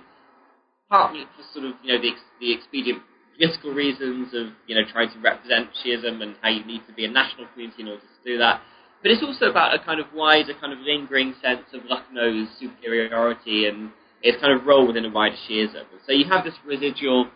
partly 0.88 1.24
for 1.36 1.44
sort 1.52 1.66
of, 1.66 1.76
you 1.84 1.92
know, 1.92 2.00
the, 2.00 2.12
the 2.40 2.54
expedient 2.54 3.02
political 3.38 3.72
reasons 3.72 4.34
of 4.34 4.48
you 4.66 4.74
know 4.74 4.82
trying 4.92 5.10
to 5.12 5.18
represent 5.20 5.68
Shiism 5.84 6.22
and 6.22 6.34
how 6.42 6.50
you 6.50 6.64
need 6.64 6.82
to 6.88 6.92
be 6.92 7.04
a 7.04 7.10
national 7.10 7.46
community 7.52 7.82
in 7.82 7.88
order 7.88 8.02
to 8.02 8.24
do 8.24 8.38
that. 8.38 8.60
But 9.00 9.12
it's 9.12 9.22
also 9.22 9.46
about 9.46 9.74
a 9.74 9.84
kind 9.84 10.00
of 10.00 10.06
wider, 10.12 10.52
kind 10.60 10.72
of 10.72 10.80
lingering 10.80 11.34
sense 11.40 11.62
of 11.72 11.82
Lucknow's 11.88 12.48
superiority 12.58 13.66
and 13.66 13.90
its 14.22 14.40
kind 14.40 14.52
of 14.52 14.66
role 14.66 14.86
within 14.86 15.04
a 15.04 15.10
wider 15.10 15.36
Shiism. 15.48 15.84
So 16.04 16.12
you 16.12 16.24
have 16.28 16.44
this 16.44 16.54
residual 16.66 17.30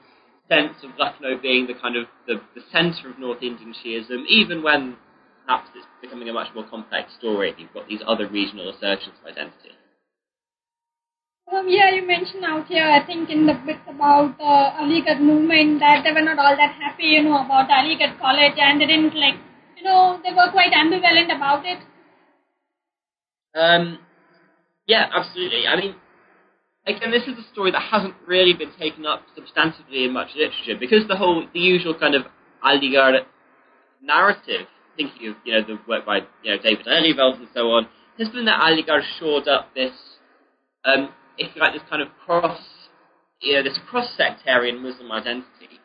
sense 0.48 0.74
of 0.82 0.90
Lucknow 0.98 1.38
being 1.40 1.68
the 1.68 1.74
kind 1.74 1.96
of 1.96 2.06
the, 2.26 2.40
the 2.56 2.62
centre 2.72 3.08
of 3.08 3.18
North 3.18 3.42
Indian 3.42 3.72
Shiism, 3.72 4.26
even 4.28 4.62
when 4.62 4.96
perhaps 5.46 5.70
it's 5.76 5.86
becoming 6.00 6.28
a 6.28 6.32
much 6.32 6.48
more 6.54 6.68
complex 6.68 7.12
story. 7.18 7.54
You've 7.56 7.72
got 7.72 7.88
these 7.88 8.02
other 8.06 8.28
regional 8.28 8.68
assertions 8.68 9.14
of 9.22 9.30
identity. 9.30 9.70
Um, 11.52 11.68
yeah, 11.68 11.90
you 11.90 12.06
mentioned 12.06 12.44
out 12.46 12.66
here, 12.66 12.84
I 12.84 13.04
think 13.04 13.28
in 13.28 13.44
the 13.44 13.52
bits 13.52 13.84
about 13.86 14.38
the 14.38 14.44
uh, 14.44 14.80
Aligarh 14.80 15.20
movement, 15.20 15.80
that 15.80 16.02
they 16.02 16.10
were 16.10 16.22
not 16.22 16.38
all 16.38 16.56
that 16.56 16.74
happy, 16.80 17.04
you 17.04 17.22
know, 17.22 17.44
about 17.44 17.68
Aligarh 17.68 18.18
College, 18.18 18.54
and 18.56 18.80
they 18.80 18.86
didn't 18.86 19.14
like, 19.14 19.34
you 19.76 19.84
know, 19.84 20.18
they 20.24 20.30
were 20.30 20.50
quite 20.50 20.72
ambivalent 20.72 21.34
about 21.36 21.66
it. 21.66 21.78
Um, 23.54 23.98
yeah, 24.86 25.10
absolutely. 25.14 25.66
I 25.68 25.76
mean, 25.76 25.94
again, 26.86 27.10
this 27.10 27.24
is 27.24 27.38
a 27.38 27.52
story 27.52 27.70
that 27.70 27.82
hasn't 27.82 28.14
really 28.26 28.54
been 28.54 28.72
taken 28.78 29.04
up 29.04 29.22
substantively 29.36 30.06
in 30.06 30.12
much 30.14 30.30
literature 30.34 30.80
because 30.80 31.06
the 31.06 31.16
whole, 31.16 31.46
the 31.52 31.60
usual 31.60 31.94
kind 31.98 32.14
of 32.14 32.22
Aligarh 32.64 33.26
narrative, 34.02 34.68
thinking 34.96 35.28
of 35.28 35.36
you 35.44 35.52
know 35.52 35.66
the 35.66 35.78
work 35.86 36.06
by 36.06 36.20
you 36.42 36.56
know 36.56 36.62
David 36.62 36.86
Lelyveld 36.86 37.40
and 37.40 37.48
so 37.52 37.72
on, 37.72 37.88
has 38.18 38.28
been 38.30 38.46
that 38.46 38.60
Aligarh 38.60 39.02
shored 39.18 39.48
up 39.48 39.74
this 39.74 39.92
um, 40.84 41.10
if 41.38 41.54
you 41.54 41.60
like, 41.60 41.72
this 41.72 41.82
kind 41.88 42.02
of 42.02 42.08
cross, 42.24 42.60
you 43.40 43.54
know, 43.54 43.62
this 43.62 43.78
cross-sectarian 43.88 44.82
Muslim 44.82 45.10
identity. 45.10 45.80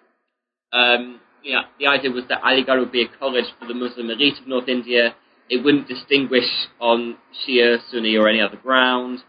Um, 0.74 1.20
you 1.44 1.54
know, 1.54 1.62
the 1.80 1.88
idea 1.88 2.12
was 2.12 2.24
that 2.30 2.42
Aligarh 2.42 2.80
would 2.80 2.92
be 2.92 3.04
a 3.04 3.18
college 3.20 3.46
for 3.60 3.68
the 3.68 3.74
Muslim 3.74 4.10
elite 4.10 4.40
of 4.42 4.48
North 4.48 4.68
India. 4.68 5.16
It 5.50 5.64
wouldn't 5.64 5.88
distinguish 5.88 6.48
on 6.80 7.18
Shia, 7.48 7.78
Sunni, 7.90 8.18
or 8.18 8.28
any 8.28 8.42
other 8.42 8.58
ground. 8.58 9.20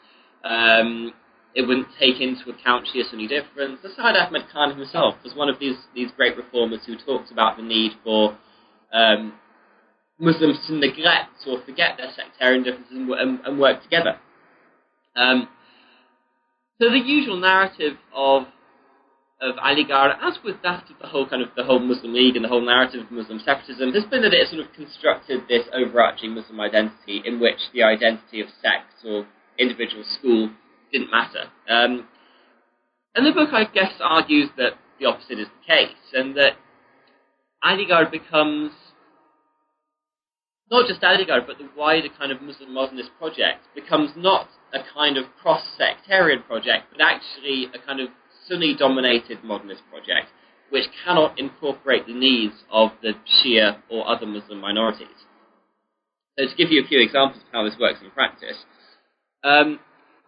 Um, 0.44 1.12
it 1.54 1.62
wouldn't 1.62 1.88
take 1.98 2.20
into 2.20 2.50
account 2.50 2.88
Shia 2.92 3.08
Sunni 3.10 3.28
difference. 3.28 3.78
The 3.82 3.90
Syed 3.96 4.16
Ahmad 4.16 4.46
Khan 4.52 4.76
himself 4.76 5.14
was 5.22 5.34
one 5.34 5.48
of 5.48 5.58
these, 5.58 5.76
these 5.94 6.10
great 6.16 6.36
reformers 6.36 6.80
who 6.86 6.96
talked 6.96 7.30
about 7.30 7.56
the 7.56 7.62
need 7.62 7.92
for 8.04 8.36
um, 8.92 9.34
Muslims 10.18 10.58
to 10.66 10.74
neglect 10.74 11.30
or 11.46 11.62
forget 11.64 11.96
their 11.96 12.10
sectarian 12.14 12.64
differences 12.64 12.96
and, 12.96 13.10
and, 13.10 13.40
and 13.44 13.58
work 13.58 13.82
together. 13.82 14.18
Um, 15.14 15.48
so 16.80 16.90
the 16.90 16.98
usual 16.98 17.38
narrative 17.38 17.96
of 18.14 18.44
of 19.40 19.54
Aligarh, 19.54 20.16
as 20.20 20.36
with 20.44 20.56
that 20.64 20.90
of 20.90 20.98
the 21.00 21.06
whole 21.06 21.28
kind 21.28 21.42
of 21.42 21.50
the 21.56 21.62
whole 21.62 21.78
Muslim 21.78 22.12
League 22.12 22.34
and 22.34 22.44
the 22.44 22.48
whole 22.48 22.64
narrative 22.64 23.02
of 23.06 23.10
Muslim 23.10 23.38
separatism, 23.38 23.92
has 23.92 24.04
been 24.04 24.22
that 24.22 24.34
it 24.34 24.48
sort 24.48 24.66
of 24.66 24.72
constructed 24.72 25.42
this 25.48 25.64
overarching 25.72 26.34
Muslim 26.34 26.60
identity 26.60 27.22
in 27.24 27.38
which 27.38 27.70
the 27.72 27.82
identity 27.82 28.40
of 28.40 28.48
sect 28.60 28.94
or 29.06 29.26
individual 29.56 30.02
school 30.18 30.50
didn't 30.92 31.10
matter. 31.10 31.44
Um, 31.68 32.08
and 33.14 33.26
the 33.26 33.32
book, 33.32 33.50
I 33.52 33.64
guess, 33.64 33.92
argues 34.00 34.48
that 34.56 34.72
the 34.98 35.06
opposite 35.06 35.38
is 35.38 35.46
the 35.46 35.66
case, 35.66 35.96
and 36.12 36.36
that 36.36 36.54
Aligarh 37.64 38.10
becomes 38.10 38.72
not 40.70 40.86
just 40.86 41.00
Aligarh, 41.00 41.46
but 41.46 41.58
the 41.58 41.68
wider 41.76 42.08
kind 42.18 42.32
of 42.32 42.42
Muslim 42.42 42.74
modernist 42.74 43.10
project 43.18 43.60
becomes 43.74 44.10
not 44.16 44.48
a 44.74 44.80
kind 44.94 45.16
of 45.16 45.24
cross-sectarian 45.40 46.42
project, 46.42 46.86
but 46.92 47.00
actually 47.00 47.66
a 47.74 47.78
kind 47.86 48.00
of 48.00 48.08
Sunni-dominated 48.46 49.44
modernist 49.44 49.82
project, 49.90 50.28
which 50.70 50.86
cannot 51.04 51.38
incorporate 51.38 52.06
the 52.06 52.14
needs 52.14 52.54
of 52.70 52.90
the 53.02 53.12
Shia 53.26 53.78
or 53.90 54.08
other 54.08 54.26
Muslim 54.26 54.60
minorities. 54.60 55.08
So 56.38 56.46
to 56.46 56.54
give 56.56 56.70
you 56.70 56.82
a 56.82 56.86
few 56.86 57.00
examples 57.00 57.42
of 57.42 57.48
how 57.52 57.64
this 57.64 57.78
works 57.78 57.98
in 58.02 58.10
practice, 58.10 58.56
um, 59.44 59.80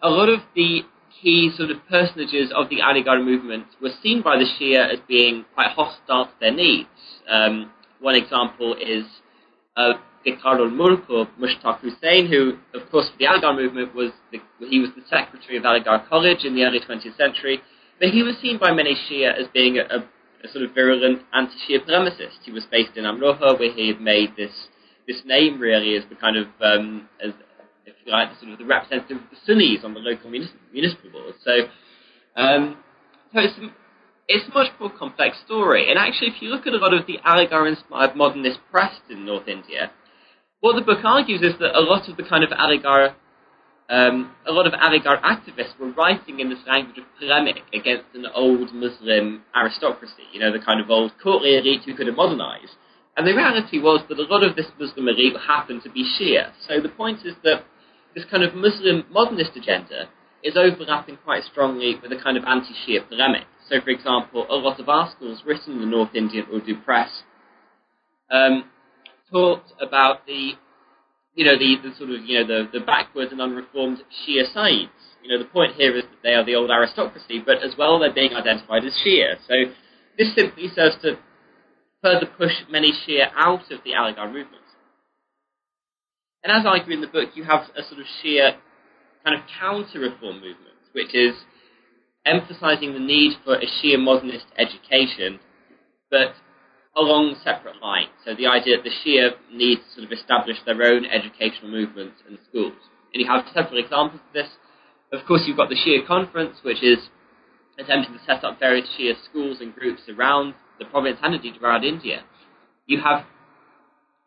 a 0.02 0.10
lot 0.10 0.28
of 0.28 0.40
the 0.54 0.82
key 1.22 1.50
sort 1.56 1.70
of 1.70 1.78
personages 1.88 2.52
of 2.54 2.68
the 2.68 2.80
Aligarh 2.80 3.24
movement 3.24 3.66
were 3.80 3.90
seen 4.02 4.22
by 4.22 4.36
the 4.36 4.44
Shia 4.44 4.92
as 4.92 4.98
being 5.08 5.44
quite 5.54 5.70
hostile 5.70 6.26
to 6.26 6.32
their 6.40 6.52
needs. 6.52 6.88
Um, 7.28 7.72
one 8.00 8.14
example 8.14 8.74
is 8.74 9.04
uh, 9.76 9.94
Vicar 10.24 10.68
Mulk 10.68 11.08
or 11.08 11.26
Mushtaq 11.40 11.80
Hussain, 11.80 12.26
who, 12.26 12.58
of 12.78 12.90
course, 12.90 13.08
for 13.08 13.16
the 13.18 13.24
Aligarh 13.24 13.56
movement 13.56 13.94
was 13.94 14.12
the, 14.32 14.38
he 14.68 14.78
was 14.78 14.90
the 14.94 15.02
secretary 15.08 15.56
of 15.56 15.64
Aligarh 15.64 16.06
College 16.08 16.44
in 16.44 16.54
the 16.54 16.64
early 16.64 16.80
20th 16.80 17.16
century, 17.16 17.60
but 17.98 18.10
he 18.10 18.22
was 18.22 18.36
seen 18.40 18.58
by 18.58 18.72
many 18.72 18.94
Shia 18.94 19.32
as 19.38 19.46
being 19.52 19.78
a, 19.78 19.82
a, 19.82 19.98
a 20.44 20.48
sort 20.52 20.64
of 20.64 20.74
virulent 20.74 21.22
anti-Shia 21.32 21.86
polemicist. 21.86 22.44
He 22.44 22.52
was 22.52 22.66
based 22.70 22.96
in 22.96 23.04
Amroha, 23.04 23.58
where 23.58 23.72
he 23.72 23.88
had 23.88 24.00
made 24.00 24.36
this 24.36 24.52
this 25.06 25.22
name 25.24 25.58
really 25.58 25.96
as 25.96 26.04
the 26.08 26.14
kind 26.14 26.36
of 26.36 26.46
um, 26.60 27.08
as 27.24 27.32
if 27.86 27.94
you 28.04 28.12
like, 28.12 28.30
the 28.30 28.38
sort 28.38 28.52
of 28.52 28.58
the 28.58 28.64
representative 28.64 29.16
of 29.16 29.30
the 29.30 29.36
Sunnis 29.44 29.82
on 29.84 29.94
the 29.94 30.00
local 30.00 30.30
municipal, 30.30 30.60
municipal 30.72 31.10
board. 31.10 31.34
So, 31.42 31.52
um, 32.36 32.76
so 33.32 33.40
it's 33.40 33.54
it's 34.28 34.48
a 34.48 34.54
much 34.54 34.68
more 34.78 34.90
complex 34.90 35.36
story. 35.44 35.90
And 35.90 35.98
actually, 35.98 36.28
if 36.28 36.40
you 36.40 36.50
look 36.50 36.66
at 36.66 36.72
a 36.72 36.76
lot 36.76 36.94
of 36.94 37.06
the 37.06 37.18
Aligarh-inspired 37.26 38.14
modernist 38.14 38.60
press 38.70 38.94
in 39.10 39.26
North 39.26 39.48
India, 39.48 39.90
what 40.60 40.76
the 40.76 40.82
book 40.82 41.04
argues 41.04 41.42
is 41.42 41.58
that 41.58 41.76
a 41.76 41.80
lot 41.80 42.08
of 42.08 42.16
the 42.16 42.22
kind 42.22 42.44
of 42.44 42.50
Aligarh, 42.50 43.14
um, 43.88 44.32
a 44.46 44.52
lot 44.52 44.66
of 44.66 44.72
Aligarh 44.74 45.20
activists 45.22 45.78
were 45.80 45.90
writing 45.92 46.40
in 46.40 46.50
this 46.50 46.60
language 46.66 46.98
of 46.98 47.04
polemic 47.18 47.62
against 47.72 48.06
an 48.14 48.26
old 48.34 48.72
Muslim 48.74 49.42
aristocracy, 49.56 50.28
you 50.32 50.40
know, 50.40 50.52
the 50.52 50.64
kind 50.64 50.80
of 50.80 50.90
old 50.90 51.12
courtly 51.22 51.56
elite 51.56 51.82
who 51.84 51.94
could 51.94 52.06
have 52.06 52.16
modernized. 52.16 52.76
And 53.16 53.26
the 53.26 53.34
reality 53.34 53.78
was 53.78 54.00
that 54.08 54.18
a 54.18 54.22
lot 54.22 54.44
of 54.44 54.54
this 54.54 54.66
Muslim 54.78 55.08
elite 55.08 55.36
happened 55.46 55.82
to 55.82 55.90
be 55.90 56.04
Shia. 56.04 56.52
So 56.68 56.80
the 56.80 56.88
point 56.88 57.20
is 57.24 57.34
that 57.42 57.64
this 58.14 58.24
kind 58.30 58.44
of 58.44 58.54
Muslim 58.54 59.04
modernist 59.10 59.52
agenda 59.56 60.08
is 60.42 60.56
overlapping 60.56 61.18
quite 61.24 61.44
strongly 61.44 61.96
with 62.02 62.12
a 62.12 62.22
kind 62.22 62.36
of 62.36 62.44
anti-Shia 62.44 63.08
polemic. 63.08 63.44
So, 63.68 63.80
for 63.80 63.90
example, 63.90 64.46
a 64.48 64.54
lot 64.54 64.80
of 64.80 64.88
articles 64.88 65.42
written 65.44 65.74
in 65.74 65.80
the 65.80 65.86
North 65.86 66.14
Indian 66.14 66.46
Urdu 66.52 66.80
press 66.82 67.22
um, 68.30 68.64
talked 69.32 69.72
about 69.80 70.26
the, 70.26 70.52
you 71.34 71.44
know, 71.44 71.58
the, 71.58 71.76
the 71.82 71.94
sort 71.96 72.10
of, 72.10 72.24
you 72.24 72.40
know, 72.40 72.46
the, 72.46 72.78
the 72.78 72.84
backwards 72.84 73.32
and 73.32 73.40
unreformed 73.40 73.98
Shia 74.22 74.52
sides. 74.52 74.90
You 75.22 75.30
know, 75.30 75.38
the 75.38 75.50
point 75.50 75.74
here 75.76 75.96
is 75.96 76.04
that 76.04 76.22
they 76.22 76.34
are 76.34 76.44
the 76.44 76.54
old 76.54 76.70
aristocracy, 76.70 77.42
but 77.44 77.62
as 77.62 77.74
well 77.76 77.98
they're 77.98 78.12
being 78.12 78.34
identified 78.34 78.84
as 78.84 78.96
Shia. 79.04 79.36
So 79.46 79.72
this 80.18 80.34
simply 80.34 80.68
serves 80.74 80.96
to 81.02 81.18
further 82.02 82.26
push 82.26 82.52
many 82.70 82.92
Shia 82.92 83.30
out 83.36 83.70
of 83.70 83.80
the 83.84 83.92
Aligarh 83.92 84.32
movement. 84.32 84.56
And 86.42 86.50
as 86.50 86.64
I 86.64 86.78
argue 86.78 86.94
in 86.94 87.02
the 87.02 87.06
book, 87.06 87.30
you 87.34 87.44
have 87.44 87.62
a 87.76 87.82
sort 87.82 88.00
of 88.00 88.06
Shia 88.24 88.56
kind 89.24 89.38
of 89.38 89.42
counter-reform 89.60 90.36
movement, 90.36 90.80
which 90.92 91.14
is 91.14 91.34
emphasizing 92.24 92.94
the 92.94 92.98
need 92.98 93.36
for 93.44 93.56
a 93.56 93.66
Shia 93.66 93.98
modernist 93.98 94.46
education, 94.56 95.38
but 96.10 96.32
along 97.00 97.36
separate 97.42 97.80
lines. 97.80 98.12
So 98.24 98.34
the 98.34 98.46
idea 98.46 98.76
that 98.76 98.84
the 98.84 98.92
Shia 98.92 99.32
need 99.52 99.76
to 99.76 99.88
sort 99.94 100.06
of 100.06 100.12
establish 100.12 100.56
their 100.66 100.82
own 100.82 101.04
educational 101.06 101.70
movements 101.70 102.20
and 102.28 102.38
schools. 102.48 102.76
And 103.12 103.22
you 103.22 103.26
have 103.26 103.44
several 103.54 103.78
examples 103.78 104.20
of 104.20 104.32
this. 104.32 104.48
Of 105.12 105.26
course, 105.26 105.42
you've 105.46 105.56
got 105.56 105.68
the 105.68 105.80
Shia 105.80 106.06
Conference, 106.06 106.58
which 106.62 106.82
is 106.82 106.98
attempting 107.78 108.14
to 108.14 108.20
set 108.24 108.44
up 108.44 108.60
various 108.60 108.88
Shia 108.98 109.14
schools 109.28 109.58
and 109.60 109.74
groups 109.74 110.02
around 110.08 110.54
the 110.78 110.84
province 110.84 111.18
and 111.22 111.34
indeed 111.34 111.54
around 111.62 111.84
India. 111.84 112.22
You 112.86 113.00
have 113.00 113.24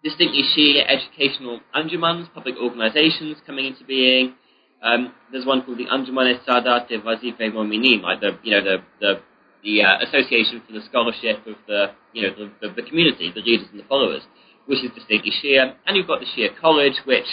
distinctly 0.04 0.44
Shia 0.44 0.84
educational 0.88 1.62
anjumans, 1.76 2.34
public 2.34 2.56
organizations 2.58 3.38
coming 3.46 3.68
into 3.68 3.86
being. 3.86 4.36
Um, 4.82 5.14
there's 5.32 5.46
one 5.46 5.64
called 5.64 5.78
the 5.78 5.86
Anjuman 5.86 6.44
Sadat 6.46 6.90
Wazif 6.92 7.40
Mominin, 7.40 8.02
like 8.02 8.20
the 8.20 8.38
you 8.44 8.52
know 8.52 8.64
the 8.64 8.78
the 9.00 9.22
the 9.64 9.82
uh, 9.82 10.00
Association 10.04 10.62
for 10.66 10.74
the 10.74 10.82
Scholarship 10.86 11.46
of 11.48 11.56
the 11.68 11.92
you 12.14 12.24
know 12.24 12.36
the, 12.36 12.68
the, 12.68 12.82
the, 12.82 12.88
community, 12.88 13.32
the 13.34 13.42
leaders 13.42 13.68
and 13.72 13.80
the 13.80 13.88
followers, 13.88 14.22
which 14.66 14.84
is 14.84 14.92
distinctly 14.94 15.32
Shia, 15.32 15.76
and 15.86 15.96
you've 15.98 16.08
got 16.08 16.20
the 16.20 16.28
Shia 16.28 16.50
College, 16.60 17.00
which 17.06 17.28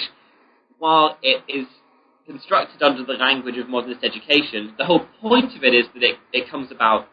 while 0.78 1.18
it 1.22 1.42
is 1.48 1.66
constructed 2.26 2.82
under 2.82 3.04
the 3.04 3.14
language 3.14 3.58
of 3.58 3.68
modernist 3.68 4.04
education, 4.04 4.74
the 4.78 4.84
whole 4.84 5.06
point 5.20 5.56
of 5.56 5.64
it 5.64 5.74
is 5.74 5.86
that 5.94 6.02
it, 6.02 6.16
it 6.32 6.50
comes 6.50 6.70
about 6.70 7.08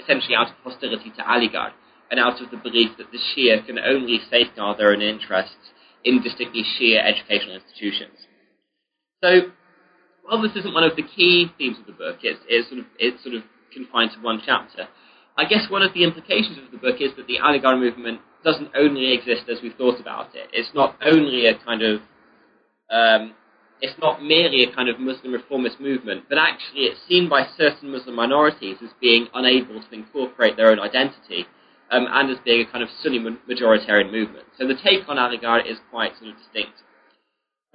essentially 0.00 0.34
out 0.34 0.48
of 0.48 0.56
hostility 0.64 1.10
to 1.16 1.22
Aligarh 1.22 1.72
and 2.10 2.20
out 2.20 2.40
of 2.40 2.50
the 2.50 2.56
belief 2.56 2.90
that 2.98 3.10
the 3.12 3.18
Shia 3.18 3.64
can 3.66 3.78
only 3.78 4.18
safeguard 4.30 4.78
their 4.78 4.92
own 4.92 5.02
interests 5.02 5.72
in 6.04 6.22
distinctly 6.22 6.62
Shia 6.62 7.04
educational 7.04 7.56
institutions. 7.56 8.16
So, 9.22 9.52
while 10.24 10.42
this 10.42 10.56
isn't 10.56 10.74
one 10.74 10.84
of 10.84 10.96
the 10.96 11.02
key 11.02 11.50
themes 11.58 11.78
of 11.78 11.86
the 11.86 11.92
book, 11.92 12.18
it's, 12.22 12.40
it's 12.48 12.68
sort 12.68 12.80
of 12.80 12.86
it's 12.98 13.22
sort 13.22 13.34
of 13.34 13.42
confined 13.76 14.12
to 14.16 14.20
one 14.24 14.40
chapter. 14.44 14.88
I 15.36 15.44
guess 15.44 15.68
one 15.68 15.82
of 15.82 15.92
the 15.92 16.02
implications 16.02 16.56
of 16.58 16.72
the 16.72 16.78
book 16.78 16.96
is 17.00 17.12
that 17.16 17.26
the 17.26 17.38
Aligarh 17.44 17.78
movement 17.78 18.20
doesn't 18.42 18.70
only 18.74 19.12
exist 19.12 19.50
as 19.52 19.58
we've 19.62 19.76
thought 19.76 20.00
about 20.00 20.34
it. 20.34 20.48
It's 20.52 20.72
not 20.74 20.96
only 21.04 21.46
a 21.46 21.54
kind 21.58 21.82
of 21.82 22.00
um, 22.90 23.34
it's 23.80 23.98
not 24.00 24.22
merely 24.22 24.62
a 24.64 24.74
kind 24.74 24.88
of 24.88 24.98
Muslim 24.98 25.32
reformist 25.32 25.80
movement, 25.80 26.24
but 26.28 26.38
actually 26.38 26.88
it's 26.88 27.00
seen 27.08 27.28
by 27.28 27.46
certain 27.58 27.92
Muslim 27.92 28.16
minorities 28.16 28.78
as 28.82 28.90
being 29.00 29.28
unable 29.34 29.82
to 29.82 29.92
incorporate 29.92 30.56
their 30.56 30.70
own 30.70 30.80
identity 30.80 31.44
um, 31.90 32.06
and 32.08 32.30
as 32.30 32.38
being 32.44 32.66
a 32.66 32.70
kind 32.72 32.82
of 32.82 32.88
Sunni 33.02 33.20
majoritarian 33.20 34.10
movement. 34.10 34.46
So 34.58 34.66
the 34.66 34.78
take 34.82 35.08
on 35.08 35.16
Aligarh 35.16 35.70
is 35.70 35.78
quite 35.90 36.16
sort 36.18 36.30
of 36.30 36.38
distinct. 36.38 36.78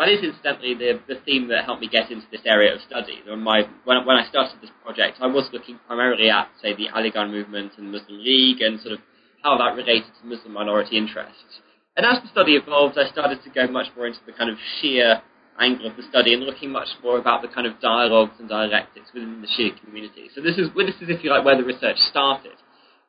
That 0.02 0.10
is 0.10 0.24
incidentally 0.24 0.74
the, 0.74 0.98
the 1.06 1.22
theme 1.22 1.48
that 1.50 1.64
helped 1.66 1.80
me 1.80 1.88
get 1.88 2.10
into 2.10 2.26
this 2.32 2.42
area 2.44 2.74
of 2.74 2.82
study. 2.82 3.22
My, 3.38 3.70
when, 3.86 4.04
when 4.04 4.18
I 4.18 4.26
started 4.28 4.58
this 4.60 4.74
project, 4.82 5.22
I 5.22 5.28
was 5.28 5.48
looking 5.54 5.78
primarily 5.86 6.28
at, 6.28 6.50
say, 6.60 6.74
the 6.74 6.90
Aligarh 6.90 7.30
movement 7.30 7.74
and 7.78 7.86
the 7.86 8.00
Muslim 8.00 8.18
League 8.18 8.62
and 8.62 8.82
sort 8.82 8.94
of 8.94 9.00
how 9.44 9.60
that 9.60 9.78
related 9.78 10.10
to 10.20 10.26
Muslim 10.26 10.54
minority 10.54 10.98
interests. 10.98 11.62
And 11.96 12.04
as 12.04 12.18
the 12.24 12.30
study 12.30 12.56
evolved, 12.56 12.98
I 12.98 13.12
started 13.12 13.44
to 13.44 13.50
go 13.52 13.68
much 13.68 13.94
more 13.96 14.08
into 14.08 14.18
the 14.26 14.32
kind 14.32 14.50
of 14.50 14.58
Shia 14.82 15.22
angle 15.60 15.86
of 15.86 15.96
the 15.96 16.04
study 16.10 16.34
and 16.34 16.46
looking 16.46 16.72
much 16.72 16.90
more 17.04 17.20
about 17.20 17.44
the 17.44 17.50
kind 17.50 17.68
of 17.68 17.80
dialogues 17.80 18.34
and 18.40 18.50
dialectics 18.50 19.14
within 19.14 19.40
the 19.40 19.48
Shia 19.54 19.80
community. 19.86 20.32
So 20.34 20.42
this 20.42 20.58
is, 20.58 20.70
this 20.76 20.98
is 20.98 21.14
if 21.14 21.24
you 21.24 21.30
like, 21.30 21.46
where 21.46 21.58
the 21.58 21.64
research 21.64 21.98
started. 22.10 22.58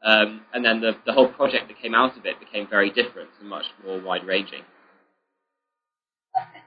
Um, 0.04 0.42
and 0.52 0.62
then 0.62 0.82
the, 0.82 0.92
the 1.06 1.14
whole 1.14 1.28
project 1.28 1.68
that 1.68 1.80
came 1.80 1.94
out 1.94 2.18
of 2.18 2.26
it 2.26 2.38
became 2.38 2.68
very 2.68 2.90
different 2.90 3.30
and 3.40 3.48
much 3.48 3.64
more 3.82 3.98
wide-ranging. 3.98 4.64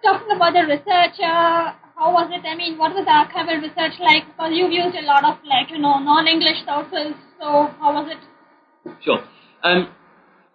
Talking 0.03 0.35
about 0.35 0.53
the 0.53 0.63
research, 0.67 1.17
uh, 1.19 1.73
how 1.95 2.11
was 2.11 2.29
it? 2.31 2.45
I 2.45 2.55
mean, 2.55 2.77
what 2.77 2.93
was 2.93 3.05
the 3.05 3.15
archival 3.15 3.61
research 3.61 3.99
like? 3.99 4.27
Because 4.27 4.51
you've 4.53 4.71
used 4.71 4.95
a 4.95 5.05
lot 5.05 5.23
of, 5.23 5.39
like, 5.45 5.71
you 5.71 5.79
know, 5.79 5.97
non-English 5.99 6.65
sources, 6.65 7.15
so 7.39 7.71
how 7.79 7.93
was 7.93 8.11
it? 8.11 8.21
Sure. 9.01 9.23
Um, 9.63 9.89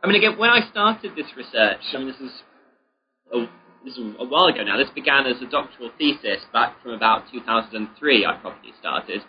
I 0.02 0.06
mean, 0.06 0.16
again, 0.16 0.38
when 0.38 0.50
I 0.50 0.68
started 0.70 1.12
this 1.16 1.26
research, 1.36 1.82
I 1.92 1.98
mean, 1.98 2.08
this 2.08 2.20
is 2.20 2.32
a, 3.32 3.38
this 3.84 3.96
is 3.96 4.14
a 4.18 4.24
while 4.24 4.46
ago 4.46 4.62
now. 4.62 4.76
This 4.76 4.90
began 4.94 5.26
as 5.26 5.40
a 5.42 5.50
doctoral 5.50 5.90
thesis 5.98 6.44
back 6.52 6.80
from 6.82 6.92
about 6.92 7.24
2003. 7.32 8.26
I 8.26 8.36
probably 8.40 8.72
started, 8.78 9.20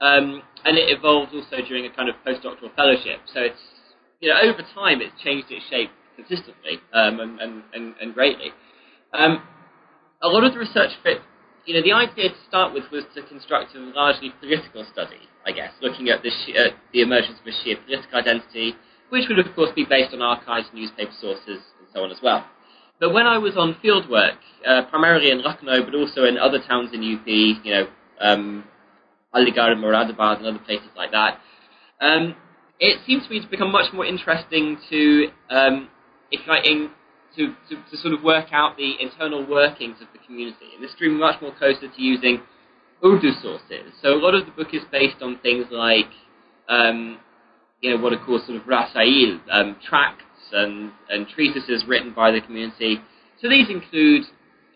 um, 0.00 0.42
and 0.64 0.76
it 0.76 0.90
evolved 0.90 1.32
also 1.34 1.56
during 1.66 1.86
a 1.86 1.92
kind 1.94 2.08
of 2.08 2.16
postdoctoral 2.26 2.74
fellowship. 2.74 3.20
So 3.32 3.40
it's 3.40 3.60
you 4.20 4.28
know 4.28 4.36
over 4.42 4.62
time 4.74 5.00
it's 5.00 5.14
changed 5.22 5.46
its 5.50 5.64
shape 5.70 5.90
consistently 6.16 6.80
um, 6.92 7.20
and, 7.20 7.62
and, 7.72 7.94
and, 8.00 8.12
greatly. 8.12 8.50
Um, 9.14 9.42
a 10.22 10.28
lot 10.28 10.44
of 10.44 10.52
the 10.52 10.58
research 10.58 10.90
fit. 11.02 11.18
You 11.66 11.74
know, 11.74 11.82
the 11.82 11.92
idea 11.92 12.30
to 12.30 12.40
start 12.48 12.72
with 12.72 12.84
was 12.90 13.04
to 13.14 13.22
construct 13.22 13.74
a 13.74 13.78
largely 13.78 14.32
political 14.40 14.84
study, 14.90 15.20
I 15.46 15.52
guess, 15.52 15.72
looking 15.82 16.08
at 16.08 16.22
the, 16.22 16.30
the 16.92 17.02
emergence 17.02 17.38
of 17.40 17.46
a 17.46 17.50
Shia 17.50 17.84
political 17.84 18.18
identity, 18.18 18.74
which 19.10 19.28
would 19.28 19.38
of 19.38 19.54
course 19.54 19.70
be 19.76 19.84
based 19.84 20.14
on 20.14 20.22
archives, 20.22 20.68
newspaper 20.72 21.12
sources, 21.20 21.60
and 21.78 21.88
so 21.92 22.04
on 22.04 22.10
as 22.10 22.18
well. 22.22 22.46
But 23.00 23.12
when 23.12 23.26
I 23.26 23.38
was 23.38 23.56
on 23.56 23.76
fieldwork, 23.84 24.38
uh, 24.66 24.82
primarily 24.90 25.30
in 25.30 25.42
Lucknow, 25.42 25.84
but 25.84 25.94
also 25.94 26.24
in 26.24 26.36
other 26.36 26.58
towns 26.58 26.90
in 26.92 27.00
UP, 27.00 27.26
you 27.26 27.72
know, 27.72 27.86
um, 28.20 28.64
Aligarh 29.34 29.72
and 29.72 29.84
Moradabad 29.84 30.38
and 30.38 30.46
other 30.46 30.58
places 30.58 30.88
like 30.96 31.12
that, 31.12 31.38
um, 32.00 32.34
it 32.80 32.98
seems 33.06 33.24
to 33.24 33.30
me 33.30 33.40
to 33.40 33.48
become 33.48 33.70
much 33.70 33.92
more 33.92 34.06
interesting 34.06 34.78
to, 34.90 35.28
um, 35.50 35.88
if 36.30 36.40
like, 36.48 36.64
in, 36.66 36.90
to, 37.36 37.54
to, 37.68 37.76
to, 37.90 37.96
sort 37.96 38.14
of 38.14 38.22
work 38.22 38.48
out 38.52 38.76
the 38.76 38.94
internal 39.00 39.46
workings 39.46 39.96
of 40.00 40.08
the 40.12 40.18
community. 40.26 40.74
And 40.74 40.82
this 40.82 40.92
drew 40.98 41.16
much 41.16 41.40
more 41.40 41.54
closer 41.54 41.88
to 41.88 42.02
using 42.02 42.42
Urdu 43.04 43.32
sources. 43.42 43.92
So 44.02 44.14
a 44.14 44.20
lot 44.20 44.34
of 44.34 44.46
the 44.46 44.52
book 44.52 44.68
is 44.72 44.82
based 44.90 45.22
on 45.22 45.38
things 45.38 45.66
like 45.70 46.10
um, 46.68 47.18
you 47.80 47.94
know, 47.94 48.02
what 48.02 48.12
are 48.12 48.24
called 48.24 48.42
sort 48.44 48.60
of 48.60 48.64
rasail, 48.64 49.40
um, 49.50 49.76
tracts 49.86 50.24
and, 50.52 50.90
and 51.08 51.28
treatises 51.28 51.84
written 51.86 52.12
by 52.12 52.30
the 52.30 52.40
community. 52.40 52.98
So 53.40 53.48
these 53.48 53.68
include, 53.68 54.24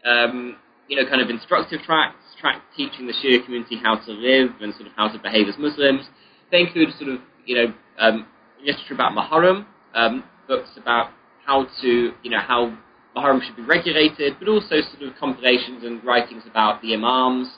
um, 0.05 0.57
you 0.89 0.97
know, 0.97 1.09
kind 1.09 1.21
of 1.21 1.29
instructive 1.29 1.81
tracts, 1.83 2.23
tracts 2.41 2.63
teaching 2.77 3.07
the 3.07 3.13
Shia 3.13 3.45
community 3.45 3.79
how 3.83 3.97
to 3.97 4.13
live 4.13 4.51
and 4.61 4.73
sort 4.75 4.87
of 4.87 4.93
how 4.97 5.09
to 5.09 5.19
behave 5.19 5.49
as 5.49 5.57
Muslims. 5.59 6.07
They 6.51 6.61
include 6.61 6.91
sort 6.99 7.11
of, 7.11 7.21
you 7.45 7.57
know, 7.57 7.75
um, 7.99 8.27
literature 8.65 8.95
about 8.95 9.13
Muharram, 9.13 9.67
um, 9.95 10.25
books 10.47 10.71
about 10.77 11.11
how 11.45 11.67
to, 11.83 12.13
you 12.23 12.31
know, 12.31 12.41
how 12.41 12.77
Muharram 13.17 13.43
should 13.45 13.57
be 13.57 13.63
regulated, 13.63 14.37
but 14.39 14.49
also 14.49 14.81
sort 14.81 15.03
of 15.03 15.15
compilations 15.19 15.85
and 15.85 16.03
writings 16.05 16.43
about 16.49 16.81
the 16.83 16.95
Imams, 16.95 17.49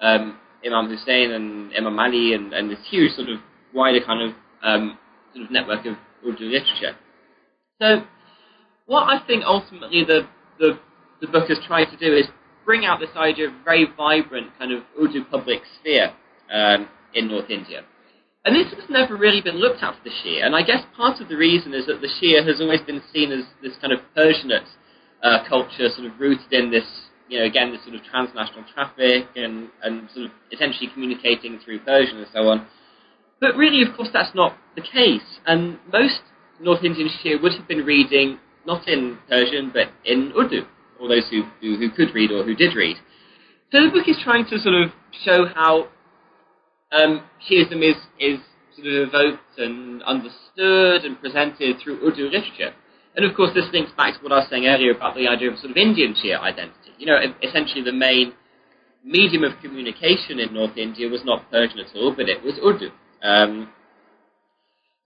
um, 0.00 0.38
Imam 0.64 0.88
Hussein 0.88 1.32
and 1.32 1.72
Imam 1.76 1.98
Ali, 1.98 2.34
and, 2.34 2.52
and 2.52 2.70
this 2.70 2.78
huge 2.88 3.12
sort 3.12 3.28
of 3.28 3.38
wider 3.74 4.04
kind 4.04 4.30
of 4.30 4.36
um, 4.62 4.98
sort 5.34 5.46
of 5.46 5.50
network 5.50 5.86
of 5.86 5.94
Urdu 6.26 6.44
literature. 6.44 6.96
So, 7.80 8.04
what 8.86 9.04
I 9.04 9.24
think 9.26 9.44
ultimately 9.44 10.04
the, 10.04 10.28
the, 10.58 10.78
the 11.20 11.26
book 11.26 11.48
has 11.48 11.58
tried 11.66 11.86
to 11.86 11.96
do 11.96 12.14
is 12.14 12.26
bring 12.64 12.84
out 12.84 13.00
this 13.00 13.10
idea 13.16 13.48
of 13.48 13.54
very 13.64 13.86
vibrant 13.96 14.48
kind 14.58 14.72
of 14.72 14.82
Urdu 15.00 15.24
public 15.24 15.62
sphere 15.78 16.12
um, 16.52 16.88
in 17.14 17.28
North 17.28 17.50
India. 17.50 17.82
And 18.44 18.56
this 18.56 18.72
has 18.72 18.88
never 18.88 19.16
really 19.16 19.42
been 19.42 19.56
looked 19.56 19.82
at 19.82 19.94
for 19.94 20.04
the 20.04 20.10
Shia, 20.10 20.46
and 20.46 20.56
I 20.56 20.62
guess 20.62 20.82
part 20.96 21.20
of 21.20 21.28
the 21.28 21.36
reason 21.36 21.74
is 21.74 21.86
that 21.86 22.00
the 22.00 22.08
Shia 22.08 22.46
has 22.46 22.60
always 22.60 22.80
been 22.80 23.02
seen 23.12 23.32
as 23.32 23.44
this 23.62 23.76
kind 23.80 23.92
of 23.92 24.00
Persianate 24.16 24.66
uh, 25.22 25.44
culture, 25.46 25.88
sort 25.90 26.10
of 26.10 26.18
rooted 26.18 26.50
in 26.50 26.70
this, 26.70 26.86
you 27.28 27.38
know, 27.38 27.44
again, 27.44 27.70
this 27.70 27.84
sort 27.84 27.96
of 27.96 28.02
transnational 28.04 28.64
traffic 28.72 29.28
and, 29.36 29.68
and 29.82 30.08
sort 30.14 30.26
of 30.26 30.32
essentially 30.50 30.88
communicating 30.92 31.58
through 31.62 31.80
Persian 31.80 32.16
and 32.16 32.26
so 32.32 32.48
on. 32.48 32.66
But 33.40 33.56
really, 33.56 33.82
of 33.82 33.94
course, 33.94 34.08
that's 34.12 34.34
not 34.34 34.56
the 34.74 34.82
case. 34.82 35.38
And 35.46 35.78
most 35.92 36.20
North 36.60 36.82
Indian 36.82 37.08
Shia 37.08 37.42
would 37.42 37.52
have 37.52 37.68
been 37.68 37.84
reading 37.84 38.38
not 38.66 38.88
in 38.88 39.18
Persian, 39.28 39.70
but 39.72 39.88
in 40.04 40.32
Urdu, 40.36 40.64
or 40.98 41.08
those 41.08 41.28
who, 41.30 41.42
who, 41.60 41.76
who 41.76 41.90
could 41.90 42.14
read 42.14 42.30
or 42.30 42.42
who 42.44 42.54
did 42.54 42.74
read. 42.74 42.96
So 43.72 43.82
the 43.84 43.90
book 43.90 44.08
is 44.08 44.16
trying 44.24 44.46
to 44.46 44.58
sort 44.58 44.74
of 44.74 44.90
show 45.24 45.46
how 45.54 45.88
um, 46.92 47.24
Shiism 47.48 47.82
is, 47.82 47.96
is 48.18 48.40
sort 48.76 48.86
of 48.86 49.08
evoked 49.08 49.58
and 49.58 50.02
understood 50.02 51.04
and 51.04 51.20
presented 51.20 51.76
through 51.82 52.04
Urdu 52.06 52.24
literature. 52.24 52.74
And 53.16 53.24
of 53.24 53.34
course, 53.36 53.50
this 53.54 53.66
links 53.72 53.92
back 53.96 54.16
to 54.16 54.22
what 54.22 54.32
I 54.32 54.36
was 54.36 54.48
saying 54.50 54.66
earlier 54.66 54.92
about 54.92 55.14
the 55.16 55.28
idea 55.28 55.50
of 55.50 55.58
sort 55.58 55.72
of 55.72 55.76
Indian 55.76 56.14
Shia 56.14 56.40
identity. 56.40 56.94
You 56.98 57.06
know, 57.06 57.18
essentially 57.42 57.82
the 57.82 57.92
main 57.92 58.34
medium 59.04 59.44
of 59.44 59.52
communication 59.62 60.38
in 60.38 60.54
North 60.54 60.76
India 60.76 61.08
was 61.08 61.24
not 61.24 61.50
Persian 61.50 61.78
at 61.80 61.94
all, 61.96 62.14
but 62.14 62.28
it 62.28 62.42
was 62.42 62.54
Urdu. 62.62 62.90
Um, 63.22 63.72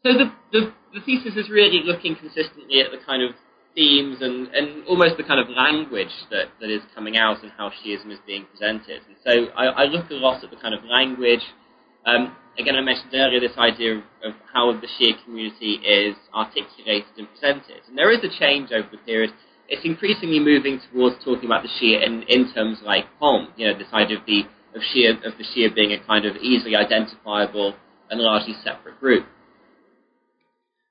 so 0.04 0.12
the, 0.12 0.32
the, 0.52 0.72
the 0.92 1.00
thesis 1.00 1.34
is 1.36 1.48
really 1.48 1.80
looking 1.84 2.14
consistently 2.16 2.80
at 2.80 2.90
the 2.90 2.98
kind 3.04 3.22
of 3.22 3.34
themes 3.74 4.18
and, 4.20 4.48
and 4.48 4.84
almost 4.86 5.16
the 5.16 5.24
kind 5.24 5.40
of 5.40 5.48
language 5.48 6.12
that, 6.30 6.46
that 6.60 6.70
is 6.70 6.82
coming 6.94 7.16
out 7.16 7.42
and 7.42 7.50
how 7.56 7.70
Shiism 7.70 8.12
is 8.12 8.18
being 8.26 8.46
presented. 8.46 9.00
And 9.08 9.16
so 9.24 9.52
I, 9.56 9.64
I 9.64 9.84
look 9.84 10.10
a 10.10 10.14
lot 10.14 10.44
at 10.44 10.50
the 10.50 10.56
kind 10.56 10.74
of 10.74 10.84
language. 10.84 11.42
Um, 12.06 12.36
again, 12.58 12.76
I 12.76 12.80
mentioned 12.80 13.10
earlier 13.14 13.40
this 13.40 13.56
idea 13.58 13.96
of, 13.96 14.34
how 14.52 14.72
the 14.72 14.86
Shia 14.86 15.22
community 15.24 15.80
is 15.84 16.14
articulated 16.32 17.10
and 17.18 17.28
presented. 17.30 17.82
And 17.88 17.98
there 17.98 18.12
is 18.12 18.22
a 18.22 18.38
change 18.38 18.70
over 18.72 18.88
the 18.90 18.98
period. 18.98 19.32
it's 19.68 19.84
increasingly 19.84 20.38
moving 20.38 20.80
towards 20.92 21.16
talking 21.24 21.46
about 21.46 21.62
the 21.62 21.68
Shia 21.68 22.06
in, 22.06 22.22
in 22.28 22.52
terms 22.52 22.78
like 22.84 23.04
Qawm, 23.20 23.48
you 23.56 23.66
know, 23.66 23.76
this 23.76 23.92
idea 23.92 24.18
of 24.18 24.26
the 24.26 24.42
of 24.74 24.82
Shia 24.82 25.24
of 25.24 25.38
the 25.38 25.44
Shia 25.44 25.74
being 25.74 25.92
a 25.92 26.04
kind 26.04 26.24
of 26.26 26.36
easily 26.36 26.76
identifiable 26.76 27.74
and 28.10 28.20
largely 28.20 28.54
separate 28.64 29.00
group. 29.00 29.26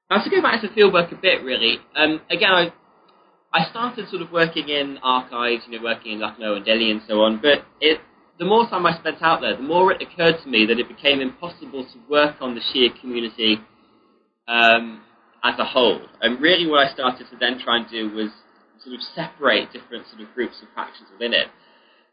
Now 0.10 0.24
to 0.24 0.30
go 0.30 0.42
back 0.42 0.62
to 0.62 0.68
fieldwork 0.70 1.12
a 1.12 1.16
bit, 1.16 1.44
really, 1.44 1.80
um, 1.96 2.22
again, 2.30 2.52
I 2.52 2.74
I 3.54 3.70
started 3.70 4.10
sort 4.10 4.22
of 4.22 4.32
working 4.32 4.70
in 4.70 4.98
archives, 5.04 5.64
you 5.68 5.78
know, 5.78 5.84
working 5.84 6.14
in 6.14 6.20
Lucknow 6.20 6.56
and 6.56 6.66
Delhi 6.66 6.92
and 6.92 7.02
so 7.08 7.22
on, 7.22 7.40
but 7.42 7.66
it 7.80 8.00
the 8.40 8.46
more 8.46 8.68
time 8.68 8.86
I 8.86 8.98
spent 8.98 9.22
out 9.22 9.42
there, 9.42 9.56
the 9.56 9.64
more 9.64 9.92
it 9.92 10.02
occurred 10.02 10.42
to 10.44 10.50
me 10.50 10.66
that 10.66 10.80
it 10.80 10.88
became 10.88 11.22
impossible 11.22 11.86
to 11.86 12.00
work 12.10 12.36
on 12.42 12.56
the 12.56 12.62
Shia 12.62 13.00
community 13.00 13.58
um, 14.48 15.02
as 15.44 15.58
a 15.60 15.66
whole. 15.66 16.02
And 16.22 16.42
really, 16.42 16.68
what 16.68 16.88
I 16.88 16.94
started 16.94 17.28
to 17.30 17.38
then 17.40 17.60
try 17.64 17.78
and 17.78 17.90
do 17.90 18.10
was 18.16 18.32
sort 18.84 18.96
of 18.96 19.02
separate 19.16 19.72
different 19.72 20.08
sort 20.10 20.22
of 20.22 20.34
groups 20.34 20.56
and 20.60 20.70
factions 20.76 21.10
within 21.12 21.34
it. 21.34 21.48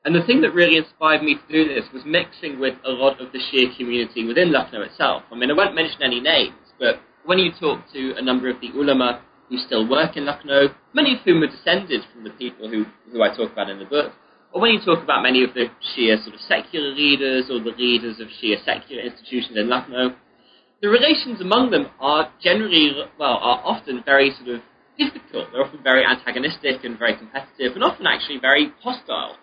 And 0.05 0.15
the 0.15 0.25
thing 0.25 0.41
that 0.43 0.55
really 0.55 0.77
inspired 0.77 1.23
me 1.23 1.37
to 1.37 1.53
do 1.53 1.69
this 1.69 1.85
was 1.93 2.03
mixing 2.07 2.59
with 2.59 2.75
a 2.87 2.91
lot 2.91 3.21
of 3.21 3.33
the 3.33 3.39
Shia 3.39 3.77
community 3.77 4.27
within 4.27 4.53
Lucknow 4.53 4.83
itself. 4.83 5.23
I 5.31 5.37
mean, 5.37 5.51
I 5.51 5.55
won't 5.55 5.75
mention 5.75 6.03
any 6.03 6.21
names, 6.21 6.57
but 6.79 7.01
when 7.25 7.39
you 7.39 7.53
talk 7.53 7.81
to 7.93 8.15
a 8.17 8.23
number 8.23 8.49
of 8.49 8.61
the 8.61 8.71
ulama 8.71 9.21
who 9.49 9.59
still 9.59 9.89
work 9.89 10.17
in 10.17 10.25
Lucknow, 10.25 10.69
many 10.95 11.15
of 11.15 11.21
whom 11.21 11.43
are 11.43 11.51
descended 11.51 12.01
from 12.13 12.25
the 12.25 12.31
people 12.31 12.69
who, 12.69 12.87
who 13.13 13.23
I 13.23 13.29
talk 13.37 13.53
about 13.53 13.69
in 13.69 13.79
the 13.79 13.85
book, 13.85 14.13
or 14.53 14.61
when 14.61 14.73
you 14.73 14.81
talk 14.85 15.03
about 15.03 15.23
many 15.23 15.45
of 15.45 15.55
the 15.55 15.67
Shia 15.95 16.23
sort 16.23 16.35
of 16.35 16.41
secular 16.41 16.91
leaders 16.91 17.51
or 17.51 17.61
the 17.61 17.77
leaders 17.77 18.21
of 18.21 18.29
Shia 18.29 18.65
secular 18.65 19.03
institutions 19.03 19.57
in 19.57 19.69
Lucknow, 19.69 20.17
the 20.83 20.89
relations 20.89 21.41
among 21.41 21.71
them 21.71 21.87
are 22.01 22.33
generally, 22.43 22.93
well, 23.19 23.39
are 23.41 23.61
often 23.65 24.03
very 24.05 24.33
sort 24.33 24.57
of 24.57 24.61
difficult. 24.99 25.49
They're 25.53 25.65
often 25.65 25.83
very 25.83 26.05
antagonistic 26.05 26.85
and 26.85 26.99
very 26.99 27.17
competitive, 27.17 27.75
and 27.75 27.85
often 27.85 28.07
actually 28.07 28.39
very 28.41 28.73
hostile. 28.83 29.37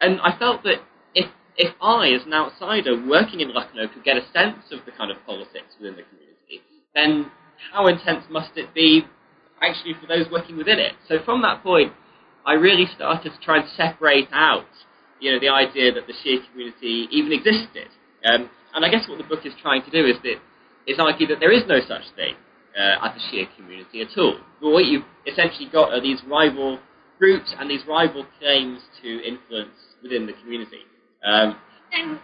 And 0.00 0.20
I 0.20 0.38
felt 0.38 0.62
that 0.64 0.80
if 1.14 1.30
if 1.56 1.74
I, 1.80 2.08
as 2.08 2.26
an 2.26 2.34
outsider 2.34 3.00
working 3.06 3.40
in 3.40 3.52
Lucknow, 3.52 3.88
could 3.88 4.04
get 4.04 4.16
a 4.16 4.26
sense 4.32 4.64
of 4.72 4.84
the 4.86 4.92
kind 4.92 5.10
of 5.10 5.18
politics 5.24 5.74
within 5.78 5.96
the 5.96 6.02
community, 6.02 6.62
then 6.94 7.30
how 7.72 7.86
intense 7.86 8.24
must 8.30 8.56
it 8.56 8.74
be 8.74 9.02
actually 9.62 9.94
for 10.00 10.06
those 10.06 10.26
working 10.30 10.56
within 10.56 10.78
it? 10.78 10.92
So 11.08 11.18
from 11.24 11.42
that 11.42 11.62
point, 11.62 11.92
I 12.46 12.52
really 12.54 12.86
started 12.94 13.32
to 13.32 13.40
try 13.40 13.58
and 13.58 13.68
separate 13.76 14.28
out, 14.32 14.68
you 15.20 15.32
know, 15.32 15.40
the 15.40 15.48
idea 15.48 15.92
that 15.92 16.06
the 16.06 16.12
Shia 16.12 16.40
community 16.50 17.08
even 17.10 17.32
existed. 17.32 17.88
Um, 18.24 18.50
and 18.74 18.84
I 18.84 18.88
guess 18.88 19.08
what 19.08 19.18
the 19.18 19.24
book 19.24 19.46
is 19.46 19.52
trying 19.62 19.82
to 19.84 19.90
do 19.90 20.04
is 20.04 20.16
that 20.22 20.36
is 20.86 20.98
argue 20.98 21.26
that 21.28 21.40
there 21.40 21.52
is 21.52 21.62
no 21.66 21.80
such 21.80 22.04
thing 22.16 22.34
uh, 22.76 23.06
as 23.06 23.16
a 23.16 23.34
Shia 23.34 23.46
community 23.56 24.02
at 24.02 24.16
all. 24.18 24.36
But 24.60 24.70
what 24.70 24.84
you've 24.84 25.04
essentially 25.26 25.68
got 25.72 25.92
are 25.92 26.00
these 26.00 26.20
rival 26.28 26.78
groups 27.18 27.54
and 27.58 27.70
these 27.70 27.82
rival 27.88 28.26
claims 28.38 28.80
to 29.02 29.08
influence 29.26 29.76
within 30.02 30.26
the 30.26 30.34
community. 30.42 30.84
Um, 31.24 31.56
And 31.92 32.18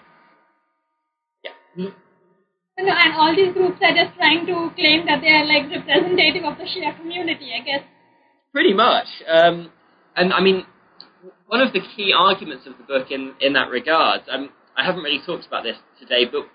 yeah. 1.44 1.84
know, 1.84 1.92
and 2.78 3.14
all 3.14 3.34
these 3.34 3.52
groups 3.54 3.78
are 3.80 3.94
just 3.94 4.16
trying 4.16 4.44
to 4.46 4.70
claim 4.76 5.06
that 5.06 5.20
they 5.20 5.32
are 5.32 5.46
like 5.46 5.70
representative 5.70 6.44
of 6.44 6.58
the 6.58 6.64
Shia 6.64 6.96
community, 6.98 7.52
I 7.56 7.64
guess. 7.64 7.84
Pretty 8.52 8.74
much. 8.74 9.06
Um, 9.28 9.70
and 10.16 10.32
I 10.32 10.40
mean, 10.40 10.64
one 11.46 11.60
of 11.60 11.72
the 11.72 11.80
key 11.96 12.12
arguments 12.16 12.66
of 12.66 12.74
the 12.78 12.84
book 12.84 13.10
in, 13.10 13.34
in 13.40 13.52
that 13.54 13.70
regard, 13.70 14.22
um, 14.30 14.50
I 14.76 14.84
haven't 14.84 15.02
really 15.02 15.20
talked 15.24 15.46
about 15.46 15.64
this 15.64 15.76
today, 15.98 16.24
but 16.30 16.46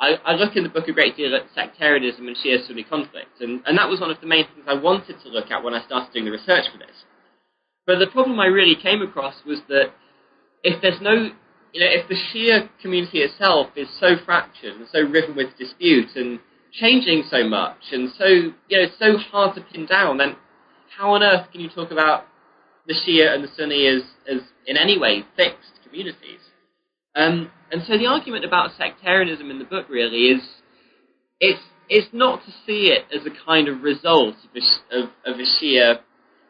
I, 0.00 0.14
I, 0.24 0.34
look 0.34 0.56
in 0.56 0.62
the 0.62 0.68
book 0.68 0.88
a 0.88 0.92
great 0.92 1.16
deal 1.16 1.34
at 1.34 1.42
sectarianism 1.54 2.26
and 2.26 2.36
Shia 2.36 2.66
Sunni 2.66 2.84
conflict, 2.84 3.40
and, 3.40 3.62
and 3.66 3.78
that 3.78 3.88
was 3.88 4.00
one 4.00 4.10
of 4.10 4.20
the 4.20 4.26
main 4.26 4.44
things 4.46 4.66
I 4.66 4.74
wanted 4.74 5.16
to 5.22 5.28
look 5.28 5.50
at 5.50 5.62
when 5.62 5.74
I 5.74 5.84
started 5.84 6.12
doing 6.12 6.26
the 6.26 6.32
research 6.32 6.66
for 6.72 6.78
this. 6.78 7.04
But 7.86 7.98
the 7.98 8.06
problem 8.06 8.38
I 8.38 8.46
really 8.46 8.76
came 8.80 9.02
across 9.02 9.34
was 9.46 9.60
that 9.68 9.92
if 10.62 10.80
there's 10.82 11.00
no, 11.00 11.30
you 11.72 11.80
know, 11.80 11.90
if 11.90 12.08
the 12.08 12.14
Shia 12.14 12.68
community 12.80 13.18
itself 13.18 13.68
is 13.76 13.88
so 13.98 14.16
fractured 14.24 14.74
and 14.76 14.86
so 14.92 15.00
riven 15.00 15.34
with 15.34 15.56
dispute 15.58 16.14
and 16.14 16.40
changing 16.72 17.24
so 17.30 17.44
much 17.44 17.78
and 17.92 18.10
so, 18.16 18.24
you 18.26 18.54
know, 18.70 18.86
so 18.98 19.16
hard 19.16 19.54
to 19.56 19.62
pin 19.62 19.86
down, 19.86 20.18
then 20.18 20.36
how 20.96 21.14
on 21.14 21.22
earth 21.22 21.50
can 21.50 21.60
you 21.60 21.68
talk 21.68 21.90
about 21.90 22.26
the 22.86 22.94
Shia 22.94 23.34
and 23.34 23.44
the 23.44 23.48
Sunni 23.56 23.86
as, 23.86 24.02
as 24.28 24.42
in 24.66 24.76
any 24.76 24.98
way 24.98 25.24
fixed 25.36 25.80
communities? 25.84 26.40
Um, 27.14 27.50
and 27.70 27.82
so 27.86 27.98
the 27.98 28.06
argument 28.06 28.44
about 28.44 28.70
sectarianism 28.78 29.50
in 29.50 29.58
the 29.58 29.64
book 29.64 29.86
really 29.88 30.28
is 30.28 30.42
it's 31.40 31.62
it's 31.88 32.08
not 32.12 32.44
to 32.46 32.50
see 32.64 32.94
it 32.94 33.04
as 33.14 33.26
a 33.26 33.44
kind 33.44 33.68
of 33.68 33.82
result 33.82 34.34
of 34.34 34.50
a, 34.56 34.98
of, 34.98 35.10
of 35.26 35.40
a 35.40 35.44
Shia 35.44 35.98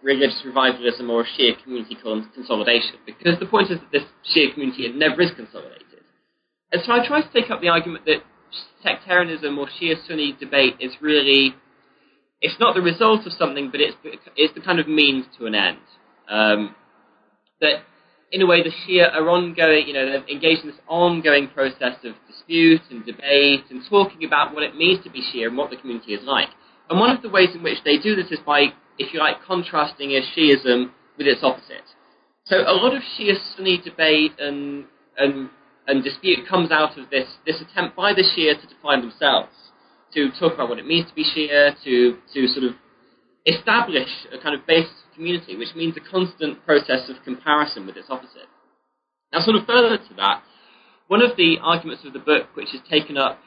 religious 0.03 0.41
revivalism 0.45 1.11
or 1.11 1.23
a 1.23 1.25
Shia 1.25 1.61
community 1.63 1.97
consolidation, 2.35 2.97
because 3.07 3.39
the 3.41 3.47
point 3.47 3.71
is 3.71 3.79
that 3.81 3.91
this 3.91 4.03
Shia 4.35 4.53
community 4.53 4.89
never 4.95 5.23
is 5.23 5.31
consolidated. 5.35 6.05
And 6.71 6.83
so 6.85 6.93
I 6.93 7.07
try 7.07 7.23
to 7.23 7.33
take 7.33 7.51
up 7.51 7.61
the 7.61 7.69
argument 7.69 8.05
that 8.07 8.23
sectarianism 8.83 9.59
or 9.59 9.67
Shia 9.81 9.95
Sunni 10.07 10.37
debate 10.39 10.75
is 10.81 10.93
really 11.01 11.55
it's 12.41 12.59
not 12.59 12.75
the 12.75 12.83
result 12.83 13.25
of 13.27 13.33
something, 13.33 13.71
but 13.71 13.81
it's 13.81 13.97
it's 14.37 14.55
the 14.55 14.61
kind 14.61 14.81
of 14.81 14.89
means 14.89 15.27
to 15.39 15.47
an 15.47 15.55
end. 15.55 15.79
Um, 16.29 16.75
that 17.61 17.83
in 18.33 18.41
a 18.41 18.47
way, 18.47 18.63
the 18.63 18.71
Shia 18.71 19.13
are 19.15 19.29
ongoing, 19.29 19.87
you 19.87 19.93
know, 19.93 20.07
they're 20.07 20.29
engaged 20.29 20.63
in 20.63 20.69
this 20.69 20.81
ongoing 20.89 21.49
process 21.49 21.97
of 22.03 22.15
dispute 22.27 22.81
and 22.91 23.05
debate 23.05 23.65
and 23.71 23.83
talking 23.89 24.25
about 24.25 24.55
what 24.55 24.63
it 24.63 24.75
means 24.75 25.05
to 25.05 25.11
be 25.11 25.21
Shia 25.21 25.49
and 25.49 25.57
what 25.57 25.71
the 25.71 25.77
community 25.77 26.15
is 26.15 26.25
like. 26.25 26.49
And 26.89 26.99
one 26.99 27.15
of 27.15 27.23
the 27.23 27.29
ways 27.29 27.51
in 27.55 27.63
which 27.63 27.79
they 27.85 27.99
do 27.99 28.17
this 28.17 28.31
is 28.31 28.39
by, 28.45 28.73
if 28.99 29.13
you 29.13 29.21
like, 29.21 29.37
contrasting 29.47 30.11
Shiism 30.11 30.91
with 31.19 31.27
its 31.27 31.43
opposite. 31.43 31.85
So 32.45 32.57
a 32.57 32.73
lot 32.73 32.97
of 32.97 33.03
Shia 33.03 33.37
Sunni 33.55 33.81
debate 33.85 34.33
and, 34.39 34.87
and, 35.19 35.51
and 35.87 36.03
dispute 36.03 36.49
comes 36.49 36.71
out 36.71 36.99
of 36.99 37.11
this, 37.11 37.29
this 37.47 37.61
attempt 37.61 37.97
by 37.97 38.15
the 38.15 38.23
Shia 38.23 38.59
to 38.61 38.67
define 38.67 39.03
themselves, 39.03 39.53
to 40.15 40.31
talk 40.41 40.55
about 40.55 40.71
what 40.71 40.79
it 40.79 40.87
means 40.87 41.09
to 41.09 41.15
be 41.15 41.25
Shia, 41.25 41.75
to, 41.85 42.17
to 42.33 42.49
sort 42.49 42.65
of 42.65 42.73
establish 43.47 44.09
a 44.33 44.43
kind 44.43 44.59
of 44.59 44.67
basis 44.67 45.02
community, 45.15 45.57
which 45.57 45.75
means 45.75 45.97
a 45.97 46.11
constant 46.11 46.65
process 46.65 47.09
of 47.09 47.23
comparison 47.25 47.87
with 47.87 47.97
its 47.97 48.09
opposite. 48.11 48.49
Now, 49.33 49.41
sort 49.41 49.57
of 49.57 49.67
further 49.67 49.97
to 49.97 50.15
that, 50.17 50.43
one 51.09 51.23
of 51.23 51.37
the 51.37 51.57
arguments 51.63 52.05
of 52.05 52.13
the 52.13 52.19
book, 52.19 52.49
which 52.55 52.75
is 52.75 52.81
taken 52.89 53.17
up 53.17 53.39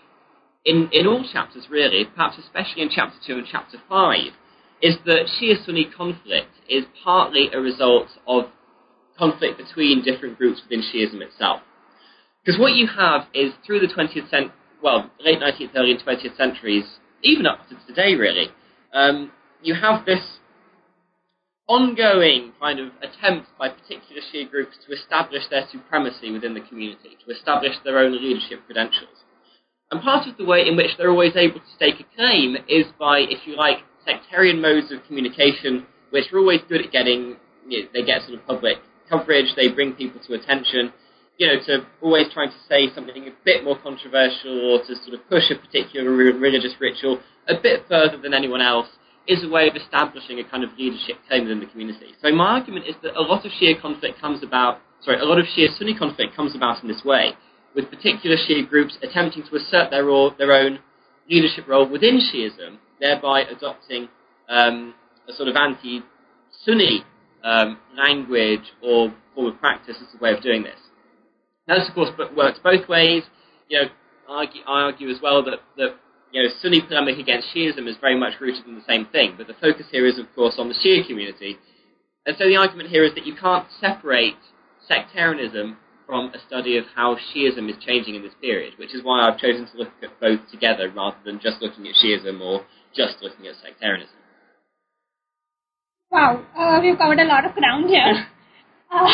in, 0.66 0.90
in 0.92 1.08
all 1.08 1.24
chapters 1.32 1.68
really, 1.70 2.06
perhaps 2.06 2.38
especially 2.38 2.82
in 2.82 2.90
chapter 2.94 3.18
2 3.26 3.38
and 3.38 3.48
chapter 3.50 3.78
5, 3.88 4.18
is 4.82 4.96
that 5.06 5.30
Shia-Sunni 5.40 5.90
conflict 5.96 6.52
is 6.68 6.86
partly 7.04 7.50
a 7.54 7.60
result 7.60 8.08
of 8.28 8.46
conflict 9.18 9.58
between 9.58 10.04
different 10.04 10.38
groups 10.38 10.62
within 10.64 10.84
Shiism 10.84 11.22
itself. 11.22 11.62
Because 12.44 12.60
what 12.60 12.74
you 12.74 12.88
have 12.88 13.28
is 13.34 13.54
through 13.66 13.80
the 13.80 13.88
20th 13.88 14.30
century, 14.30 14.52
well, 14.84 15.10
late 15.20 15.40
19th, 15.40 15.72
early 15.76 15.98
20th 15.98 16.38
centuries, 16.38 16.86
even 17.24 17.48
up 17.48 17.68
to 17.70 17.76
today 17.88 18.16
really, 18.16 18.50
um, 18.94 19.32
you 19.64 19.74
have 19.74 20.06
this 20.06 20.20
ongoing 21.68 22.54
kind 22.60 22.80
of 22.80 22.92
attempts 23.02 23.50
by 23.58 23.70
particular 23.70 24.22
Shia 24.22 24.50
groups 24.50 24.78
to 24.86 24.94
establish 24.94 25.44
their 25.50 25.68
supremacy 25.72 26.32
within 26.32 26.54
the 26.54 26.62
community, 26.62 27.18
to 27.26 27.34
establish 27.34 27.74
their 27.84 28.00
own 28.00 28.12
leadership 28.14 28.62
credentials. 28.66 29.26
And 29.92 30.02
part 30.02 30.28
of 30.28 30.38
the 30.38 30.46
way 30.46 30.68
in 30.68 30.76
which 30.76 30.92
they're 30.98 31.10
always 31.10 31.36
able 31.36 31.60
to 31.60 31.76
stake 31.76 32.00
a 32.00 32.16
claim 32.16 32.58
is 32.68 32.86
by, 33.00 33.20
if 33.20 33.48
you 33.48 33.56
like, 33.56 33.80
sectarian 34.06 34.62
modes 34.62 34.92
of 34.92 35.04
communication, 35.06 35.86
which 36.12 36.32
are 36.32 36.40
always 36.40 36.62
good 36.70 36.86
at 36.86 36.92
getting, 36.92 37.38
you 37.68 37.84
know, 37.84 37.90
they 37.94 38.04
get 38.04 38.22
sort 38.22 38.40
of 38.40 38.46
public 38.46 38.78
coverage, 39.10 39.54
they 39.56 39.68
bring 39.68 39.94
people 39.94 40.22
to 40.28 40.34
attention, 40.34 40.94
you 41.38 41.48
know, 41.48 41.60
to 41.66 41.86
always 42.02 42.32
trying 42.34 42.50
to 42.50 42.58
say 42.70 42.94
something 42.94 43.28
a 43.28 43.32
bit 43.44 43.64
more 43.64 43.78
controversial 43.78 44.72
or 44.72 44.80
to 44.80 44.96
sort 45.04 45.14
of 45.14 45.28
push 45.30 45.50
a 45.52 45.56
particular 45.56 46.10
religious 46.12 46.74
ritual 46.80 47.20
a 47.48 47.54
bit 47.62 47.84
further 47.90 48.18
than 48.18 48.34
anyone 48.34 48.62
else 48.62 48.88
is 49.28 49.44
a 49.44 49.50
way 49.50 49.68
of 49.68 49.76
establishing 49.76 50.40
a 50.40 50.44
kind 50.44 50.64
of 50.64 50.70
leadership 50.78 51.18
claim 51.28 51.44
within 51.44 51.60
the 51.60 51.66
community. 51.66 52.14
So 52.22 52.32
my 52.32 52.60
argument 52.60 52.86
is 52.88 52.96
that 53.04 53.16
a 53.16 53.22
lot 53.22 53.46
of 53.46 53.52
Shia 53.52 53.82
conflict 53.82 54.22
comes 54.22 54.44
about, 54.44 54.80
sorry, 55.02 55.20
a 55.20 55.26
lot 55.26 55.40
of 55.40 55.46
Shia 55.46 55.76
Sunni 55.78 55.98
conflict 55.98 56.36
comes 56.36 56.56
about 56.56 56.82
in 56.84 56.88
this 56.88 57.04
way, 57.04 57.34
with 57.76 57.90
particular 57.90 58.38
Shia 58.38 58.68
groups 58.68 58.98
attempting 59.02 59.44
to 59.44 59.56
assert 59.56 59.90
their, 59.90 60.06
their 60.38 60.54
own 60.54 60.80
leadership 61.30 61.68
role 61.68 61.90
within 61.90 62.20
Shiism, 62.20 62.78
thereby 63.00 63.42
adopting 63.42 64.10
um, 64.48 64.94
a 65.28 65.34
sort 65.34 65.50
of 65.50 65.56
anti-Sunni 65.56 67.04
um, 67.44 67.80
language 67.98 68.74
or 68.84 69.14
form 69.34 69.48
of 69.48 69.60
practice 69.60 69.98
as 70.00 70.08
a 70.20 70.24
way 70.24 70.34
of 70.34 70.42
doing 70.42 70.64
this. 70.64 70.80
Now, 71.68 71.80
this, 71.80 71.90
of 71.90 71.96
course, 71.96 72.10
works 72.36 72.60
both 72.64 72.88
ways. 72.88 73.24
You 73.70 73.82
know, 73.82 73.88
I 74.30 74.34
argue, 74.34 74.62
I 74.68 74.82
argue 74.82 75.10
as 75.10 75.18
well 75.22 75.44
that, 75.44 75.60
that 75.78 75.96
you 76.36 76.44
know, 76.44 76.50
Sunni 76.62 76.82
polemic 76.82 77.18
against 77.18 77.48
Shiism 77.56 77.88
is 77.88 77.96
very 78.02 78.20
much 78.20 78.34
rooted 78.42 78.68
in 78.68 78.76
the 78.76 78.84
same 78.86 79.06
thing, 79.06 79.36
but 79.38 79.48
the 79.48 79.54
focus 79.54 79.86
here 79.90 80.06
is, 80.06 80.20
of 80.20 80.28
course, 80.36 80.56
on 80.60 80.68
the 80.68 80.76
Shia 80.76 81.08
community. 81.08 81.56
And 82.26 82.36
so 82.38 82.44
the 82.44 82.58
argument 82.58 82.90
here 82.90 83.06
is 83.06 83.16
that 83.16 83.26
you 83.26 83.36
can't 83.40 83.66
separate 83.80 84.36
sectarianism 84.86 85.78
from 86.06 86.34
a 86.36 86.40
study 86.46 86.76
of 86.76 86.84
how 86.94 87.16
Shiism 87.16 87.70
is 87.70 87.78
changing 87.80 88.16
in 88.16 88.22
this 88.22 88.34
period, 88.42 88.74
which 88.76 88.94
is 88.94 89.02
why 89.02 89.22
I've 89.22 89.40
chosen 89.40 89.66
to 89.66 89.78
look 89.78 89.92
at 90.04 90.20
both 90.20 90.42
together 90.52 90.92
rather 90.94 91.16
than 91.24 91.40
just 91.40 91.62
looking 91.62 91.88
at 91.88 91.96
Shiism 92.04 92.42
or 92.42 92.66
just 92.94 93.16
looking 93.22 93.48
at 93.48 93.56
sectarianism. 93.64 94.20
Wow, 96.12 96.44
uh, 96.58 96.82
we've 96.84 96.98
covered 96.98 97.20
a 97.20 97.32
lot 97.32 97.46
of 97.46 97.56
ground 97.56 97.90
here. 97.90 98.28
uh, 98.92 99.08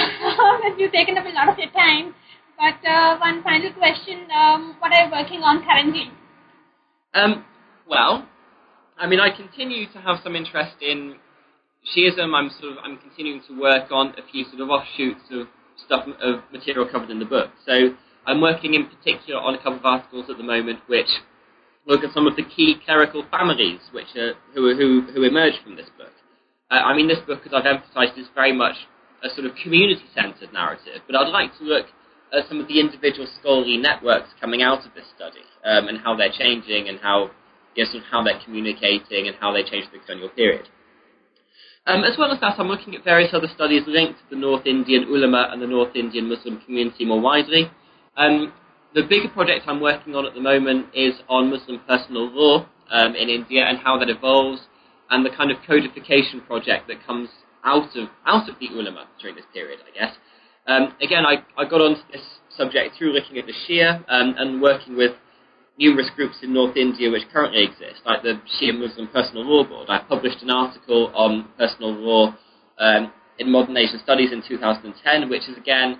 you've 0.80 0.92
taken 0.92 1.20
up 1.20 1.26
a 1.26 1.36
lot 1.38 1.50
of 1.50 1.58
your 1.60 1.70
time. 1.70 2.16
But 2.58 2.82
uh, 2.90 3.20
one 3.20 3.44
final 3.44 3.72
question: 3.74 4.26
um, 4.34 4.76
What 4.80 4.92
are 4.92 5.06
you 5.06 5.12
working 5.12 5.42
on 5.44 5.64
currently? 5.64 6.10
Um, 7.14 7.46
well, 7.90 8.28
I 8.98 9.08
mean, 9.08 9.20
I 9.20 9.36
continue 9.36 9.86
to 9.92 10.00
have 10.00 10.18
some 10.24 10.36
interest 10.36 10.76
in 10.82 11.16
Shiism. 11.92 12.34
I'm 12.34 12.50
sort 12.60 12.74
of 12.74 12.78
I'm 12.84 12.98
continuing 12.98 13.42
to 13.48 13.60
work 13.60 13.92
on 13.92 14.14
a 14.18 14.32
few 14.32 14.46
sort 14.46 14.62
of 14.62 14.70
offshoots 14.70 15.26
of 15.32 15.48
stuff 15.86 16.06
of 16.22 16.42
material 16.52 16.88
covered 16.90 17.10
in 17.10 17.20
the 17.20 17.26
book. 17.26 17.50
So 17.66 17.96
I'm 18.26 18.40
working 18.40 18.76
in 18.76 18.86
particular 18.88 19.42
on 19.42 19.56
a 19.56 19.58
couple 19.58 19.80
of 19.80 19.86
articles 19.86 20.28
at 20.30 20.38
the 20.38 20.44
moment 20.44 20.80
which 20.88 21.10
look 21.88 22.04
at 22.04 22.14
some 22.14 22.28
of 22.28 22.36
the 22.36 22.44
key 22.44 22.76
clerical 22.86 23.26
families 23.32 23.80
which 23.92 24.16
are, 24.16 24.34
who, 24.54 24.76
who, 24.76 25.12
who 25.14 25.24
emerged 25.24 25.58
from 25.64 25.76
this 25.76 25.90
book. 25.98 26.14
Uh, 26.70 26.76
I 26.76 26.96
mean, 26.96 27.08
this 27.08 27.20
book, 27.26 27.42
as 27.46 27.52
I've 27.54 27.66
emphasised, 27.66 28.18
is 28.18 28.28
very 28.36 28.54
much 28.54 28.76
a 29.24 29.30
sort 29.34 29.46
of 29.46 29.52
community-centred 29.62 30.54
narrative, 30.54 31.02
but 31.08 31.16
I'd 31.16 31.30
like 31.30 31.58
to 31.58 31.64
look 31.64 31.88
at 32.34 32.48
some 32.48 32.60
of 32.60 32.68
the 32.68 32.80
individual 32.80 33.28
scholarly 33.40 33.78
networks 33.78 34.30
coming 34.40 34.62
out 34.62 34.86
of 34.86 34.94
this 34.94 35.06
study 35.16 35.44
um, 35.66 35.88
and 35.88 36.00
how 36.00 36.16
they're 36.16 36.32
changing 36.32 36.88
and 36.88 37.00
how, 37.00 37.32
you 37.76 37.84
know, 37.84 37.92
sort 37.92 38.04
of 38.04 38.10
how 38.10 38.24
they're 38.24 38.40
communicating 38.44 39.28
and 39.28 39.36
how 39.40 39.52
they 39.52 39.64
change 39.64 39.86
the 39.92 40.00
colonial 40.00 40.30
period. 40.30 40.68
Um, 41.88 42.04
as 42.04 42.16
well 42.18 42.32
as 42.32 42.40
that, 42.42 42.60
I'm 42.60 42.68
looking 42.68 42.96
at 42.96 43.04
various 43.04 43.34
other 43.34 43.48
studies 43.54 43.84
linked 43.88 44.20
to 44.20 44.36
the 44.36 44.40
North 44.40 44.66
Indian 44.68 45.06
ulama 45.06 45.50
and 45.52 45.62
the 45.62 45.68
North 45.68 45.96
Indian 45.96 46.30
Muslim 46.30 46.62
community 46.62 47.06
more 47.06 47.20
widely. 47.20 47.72
Um, 48.18 48.54
the 48.94 49.02
bigger 49.02 49.30
project 49.30 49.66
I'm 49.68 49.82
working 49.82 50.16
on 50.16 50.26
at 50.26 50.34
the 50.34 50.42
moment 50.42 50.88
is 50.94 51.16
on 51.28 51.50
Muslim 51.50 51.82
personal 51.88 52.30
law 52.30 52.68
um, 52.92 53.16
in 53.16 53.30
India 53.30 53.66
and 53.66 53.80
how 53.80 53.98
that 53.98 54.10
evolves, 54.10 54.62
and 55.10 55.26
the 55.26 55.30
kind 55.30 55.50
of 55.50 55.58
codification 55.66 56.42
project 56.42 56.88
that 56.88 57.06
comes 57.06 57.30
out 57.64 57.96
of 57.96 58.10
out 58.26 58.50
of 58.50 58.56
the 58.60 58.68
ulama 58.68 59.08
during 59.20 59.36
this 59.36 59.46
period, 59.54 59.80
I 59.82 59.98
guess. 59.98 60.16
Um, 60.68 60.94
again, 61.02 61.26
I, 61.26 61.44
I 61.58 61.68
got 61.68 61.82
onto 61.82 62.02
this 62.12 62.22
subject 62.56 62.98
through 62.98 63.14
looking 63.14 63.38
at 63.38 63.46
the 63.46 63.54
Shia 63.54 64.04
um, 64.08 64.36
and 64.38 64.62
working 64.62 64.96
with 64.96 65.12
numerous 65.78 66.10
groups 66.16 66.36
in 66.44 66.54
North 66.54 66.78
India 66.78 67.10
which 67.10 67.24
currently 67.34 67.64
exist, 67.64 68.02
like 68.06 68.22
the 68.22 68.40
Shia 68.60 68.78
Muslim 68.78 69.08
Personal 69.08 69.44
Law 69.44 69.64
Board. 69.64 69.90
I 69.90 70.00
published 70.08 70.44
an 70.44 70.52
article 70.52 71.12
on 71.16 71.48
personal 71.58 71.94
law 71.94 72.36
um, 72.78 73.12
in 73.40 73.52
Modern 73.52 73.76
Asian 73.78 74.00
Studies 74.04 74.32
in 74.32 74.44
2010, 74.48 75.30
which 75.30 75.50
is 75.50 75.58
again 75.58 76.00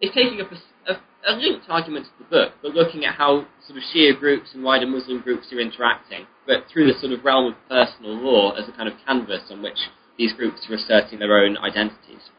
is 0.00 0.10
taking 0.14 0.40
up 0.40 0.50
a, 0.52 0.92
a, 0.92 1.32
a, 1.32 1.32
linked 1.36 1.64
argument 1.70 2.04
to 2.04 2.12
the 2.18 2.28
book, 2.28 2.52
but 2.60 2.74
looking 2.74 3.04
at 3.04 3.14
how 3.14 3.46
sort 3.66 3.78
of 3.78 3.84
Shia 3.94 4.18
groups 4.18 4.50
and 4.52 4.62
wider 4.62 4.86
Muslim 4.86 5.20
groups 5.20 5.50
are 5.52 5.60
interacting, 5.60 6.26
but 6.46 6.64
through 6.70 6.92
the 6.92 6.98
sort 6.98 7.12
of 7.12 7.24
realm 7.24 7.52
of 7.52 7.68
personal 7.68 8.12
law 8.12 8.52
as 8.52 8.68
a 8.68 8.72
kind 8.72 8.88
of 8.88 8.94
canvas 9.06 9.42
on 9.50 9.62
which 9.62 9.78
these 10.18 10.32
groups 10.34 10.66
are 10.68 10.74
asserting 10.74 11.20
their 11.20 11.38
own 11.38 11.56
identities. 11.58 12.30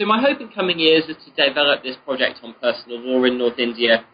So 0.00 0.06
my 0.06 0.20
hope 0.20 0.40
in 0.40 0.48
coming 0.48 0.78
years 0.78 1.04
is 1.08 1.16
to 1.24 1.48
develop 1.48 1.82
this 1.82 1.96
project 2.04 2.40
on 2.42 2.54
personal 2.60 2.98
law 3.00 3.24
in 3.24 3.38
North 3.38 3.58
India 3.58 4.04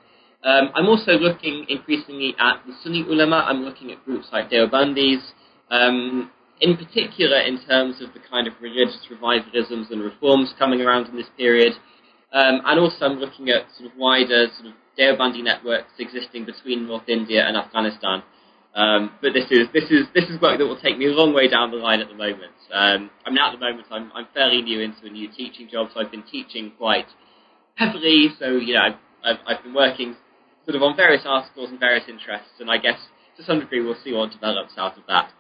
um, 0.45 0.71
I'm 0.75 0.87
also 0.87 1.13
looking 1.13 1.67
increasingly 1.69 2.35
at 2.39 2.63
the 2.65 2.73
Sunni 2.83 3.03
ulama. 3.03 3.45
I'm 3.49 3.63
looking 3.63 3.91
at 3.91 4.05
groups 4.05 4.29
like 4.33 4.51
Deobandis, 4.51 5.21
um, 5.71 6.31
in 6.61 6.77
particular 6.77 7.41
in 7.41 7.59
terms 7.67 8.01
of 8.01 8.15
the 8.15 8.21
kind 8.31 8.47
of 8.47 8.55
religious 8.61 9.01
revivalisms 9.11 9.91
and 9.91 10.01
reforms 10.01 10.55
coming 10.59 10.81
around 10.81 11.09
in 11.09 11.17
this 11.17 11.27
period. 11.37 11.73
Um, 12.33 12.61
and 12.65 12.79
also 12.79 13.07
I'm 13.07 13.19
looking 13.19 13.49
at 13.49 13.67
sort 13.77 13.91
of 13.91 13.99
wider 13.99 14.47
sort 14.55 14.69
of 14.69 14.75
Deobandi 14.99 15.43
networks 15.43 15.93
existing 15.99 16.45
between 16.45 16.87
North 16.87 17.09
India 17.09 17.45
and 17.45 17.57
Afghanistan. 17.57 18.23
Um, 18.79 19.11
but 19.21 19.35
this 19.35 19.51
is 19.51 19.67
this 19.75 19.91
is 19.91 20.07
this 20.15 20.31
is 20.31 20.41
work 20.41 20.57
that 20.57 20.65
will 20.65 20.79
take 20.79 20.97
me 20.97 21.07
a 21.07 21.11
long 21.11 21.35
way 21.35 21.49
down 21.51 21.73
the 21.73 21.83
line 21.83 21.99
at 21.99 22.07
the 22.07 22.15
moment. 22.15 22.55
Um, 22.71 23.11
I 23.27 23.31
mean, 23.31 23.43
at 23.43 23.51
the 23.51 23.59
moment, 23.59 23.91
I'm 23.91 24.13
I'm 24.15 24.31
fairly 24.33 24.63
new 24.63 24.79
into 24.79 25.03
a 25.03 25.11
new 25.11 25.27
teaching 25.35 25.67
job, 25.67 25.89
so 25.93 25.99
I've 25.99 26.13
been 26.13 26.23
teaching 26.23 26.71
quite 26.79 27.11
heavily. 27.75 28.31
So 28.39 28.55
you 28.55 28.75
know, 28.75 28.95
I've, 29.25 29.43
I've, 29.49 29.63
been 29.65 29.75
working 29.75 30.15
sort 30.65 30.77
of 30.77 30.83
on 30.85 30.95
various 30.95 31.27
articles 31.27 31.71
and 31.71 31.81
various 31.81 32.05
interests, 32.07 32.55
and 32.61 32.71
I 32.71 32.79
guess 32.79 33.03
to 33.37 33.43
some 33.43 33.59
degree 33.59 33.83
we'll 33.83 33.99
see 34.05 34.13
what 34.13 34.31
develops 34.31 34.79
out 34.79 34.97
of 34.97 35.03
that. 35.09 35.33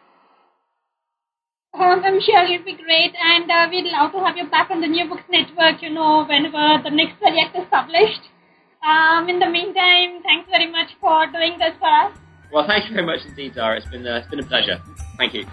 Um, 1.79 2.03
I'm 2.03 2.19
sure 2.19 2.43
it'll 2.43 2.67
be 2.67 2.75
great, 2.75 3.15
and 3.15 3.47
uh, 3.49 3.71
we'd 3.71 3.87
love 3.87 4.11
to 4.13 4.19
have 4.19 4.37
you 4.37 4.51
back 4.51 4.69
on 4.73 4.81
the 4.81 4.89
New 4.89 5.09
Books 5.09 5.31
Network, 5.31 5.81
you 5.81 5.91
know, 5.91 6.27
whenever 6.27 6.83
the 6.83 6.91
next 6.91 7.23
project 7.23 7.55
is 7.55 7.71
published. 7.71 8.35
Um, 8.83 9.29
in 9.29 9.39
the 9.39 9.47
meantime, 9.47 10.27
thanks 10.27 10.51
very 10.51 10.67
much 10.67 10.99
for 11.01 11.31
doing 11.31 11.55
this 11.63 11.79
for 11.79 11.87
us. 11.87 12.19
Well, 12.53 12.67
thank 12.67 12.89
you 12.89 12.95
very 12.95 13.07
much 13.07 13.25
indeed, 13.27 13.55
Zara. 13.55 13.77
It's 13.77 13.87
been, 13.87 14.07
uh, 14.07 14.17
it's 14.17 14.29
been 14.29 14.41
a 14.41 14.43
pleasure. 14.43 14.81
Thank 15.19 15.35
you. 15.35 15.47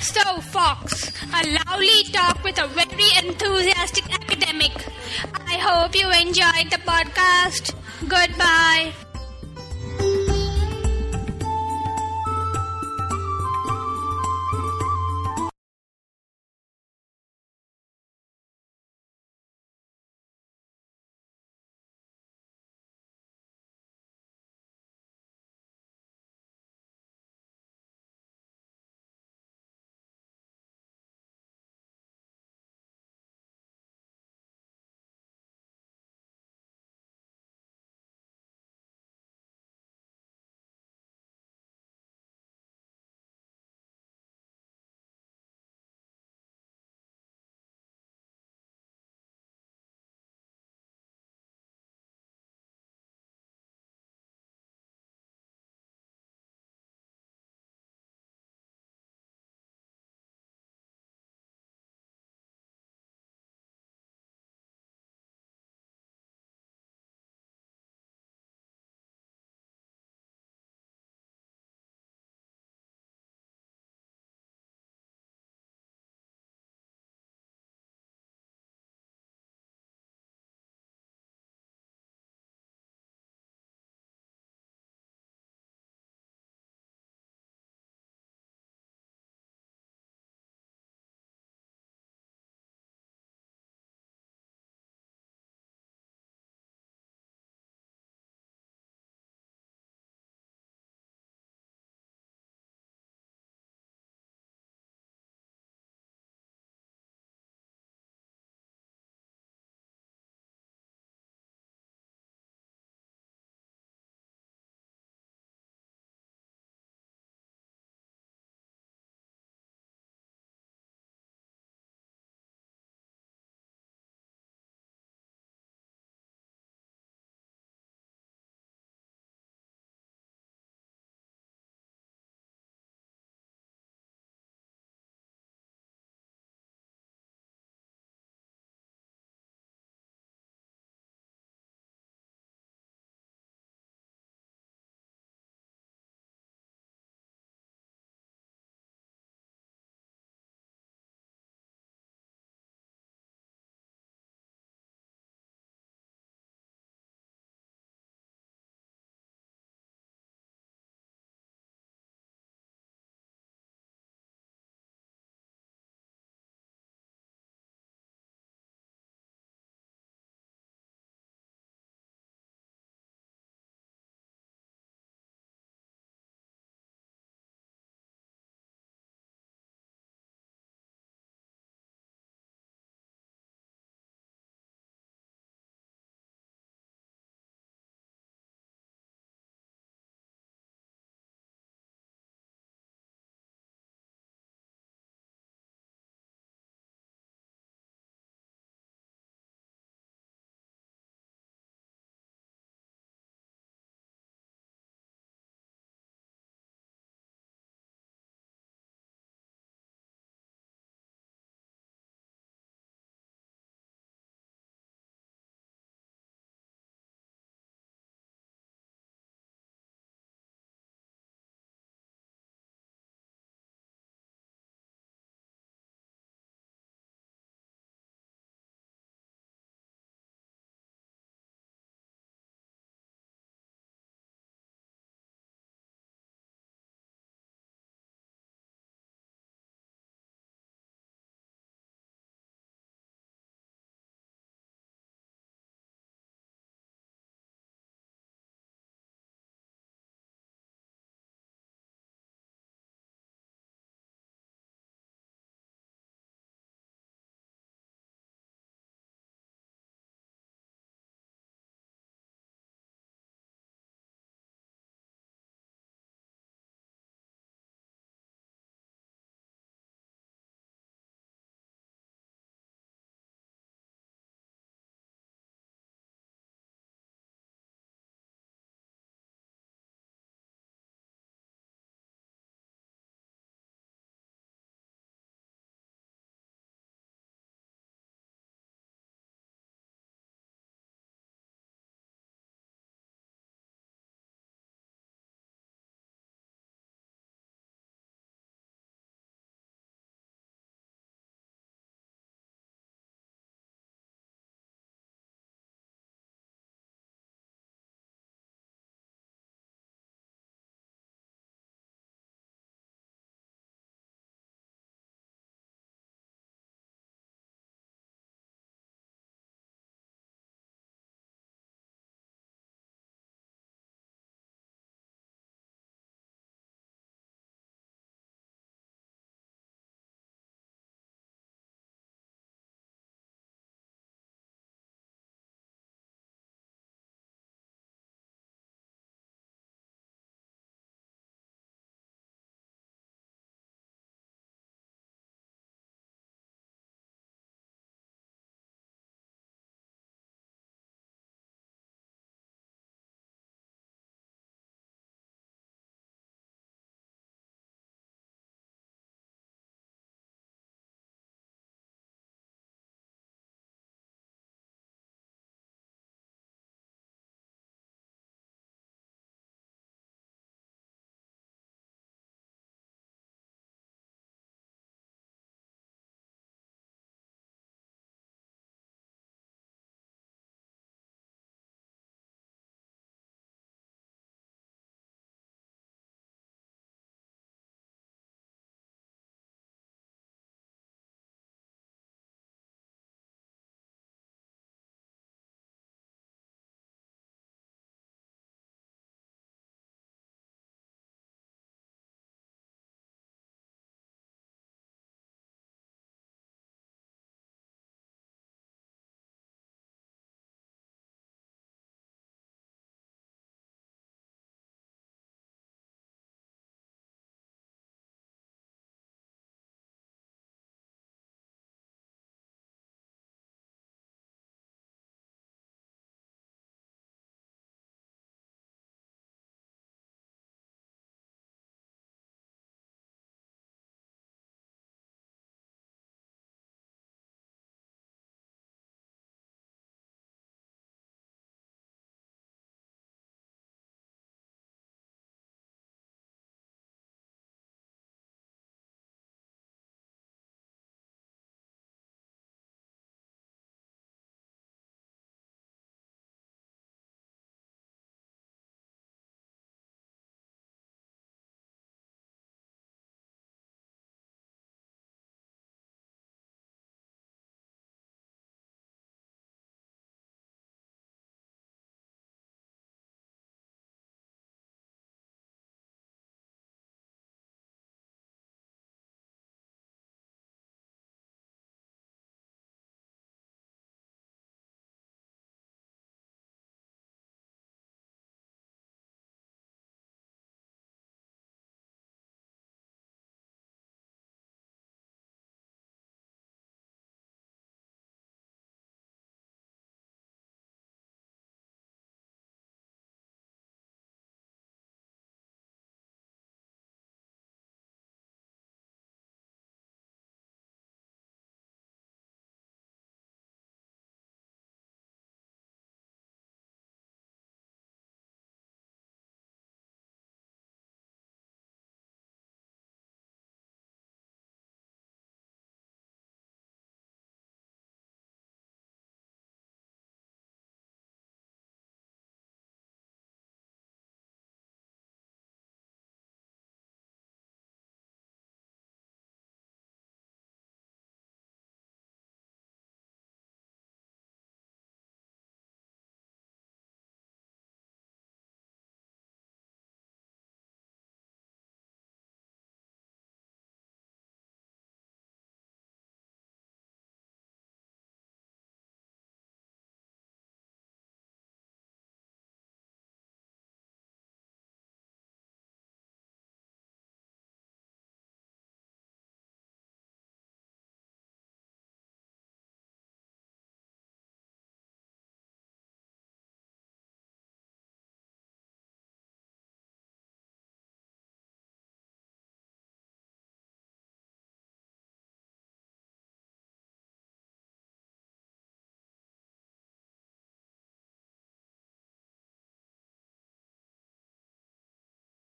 So, 0.00 0.40
Fox, 0.40 1.12
a 1.32 1.64
lovely 1.64 2.02
talk 2.12 2.42
with 2.42 2.58
a 2.58 2.66
very 2.66 3.08
enthusiastic 3.24 4.12
academic. 4.12 4.72
I 5.46 5.54
hope 5.54 5.94
you 5.94 6.10
enjoyed 6.10 6.70
the 6.70 6.80
podcast. 6.84 7.74
Goodbye. 8.08 8.92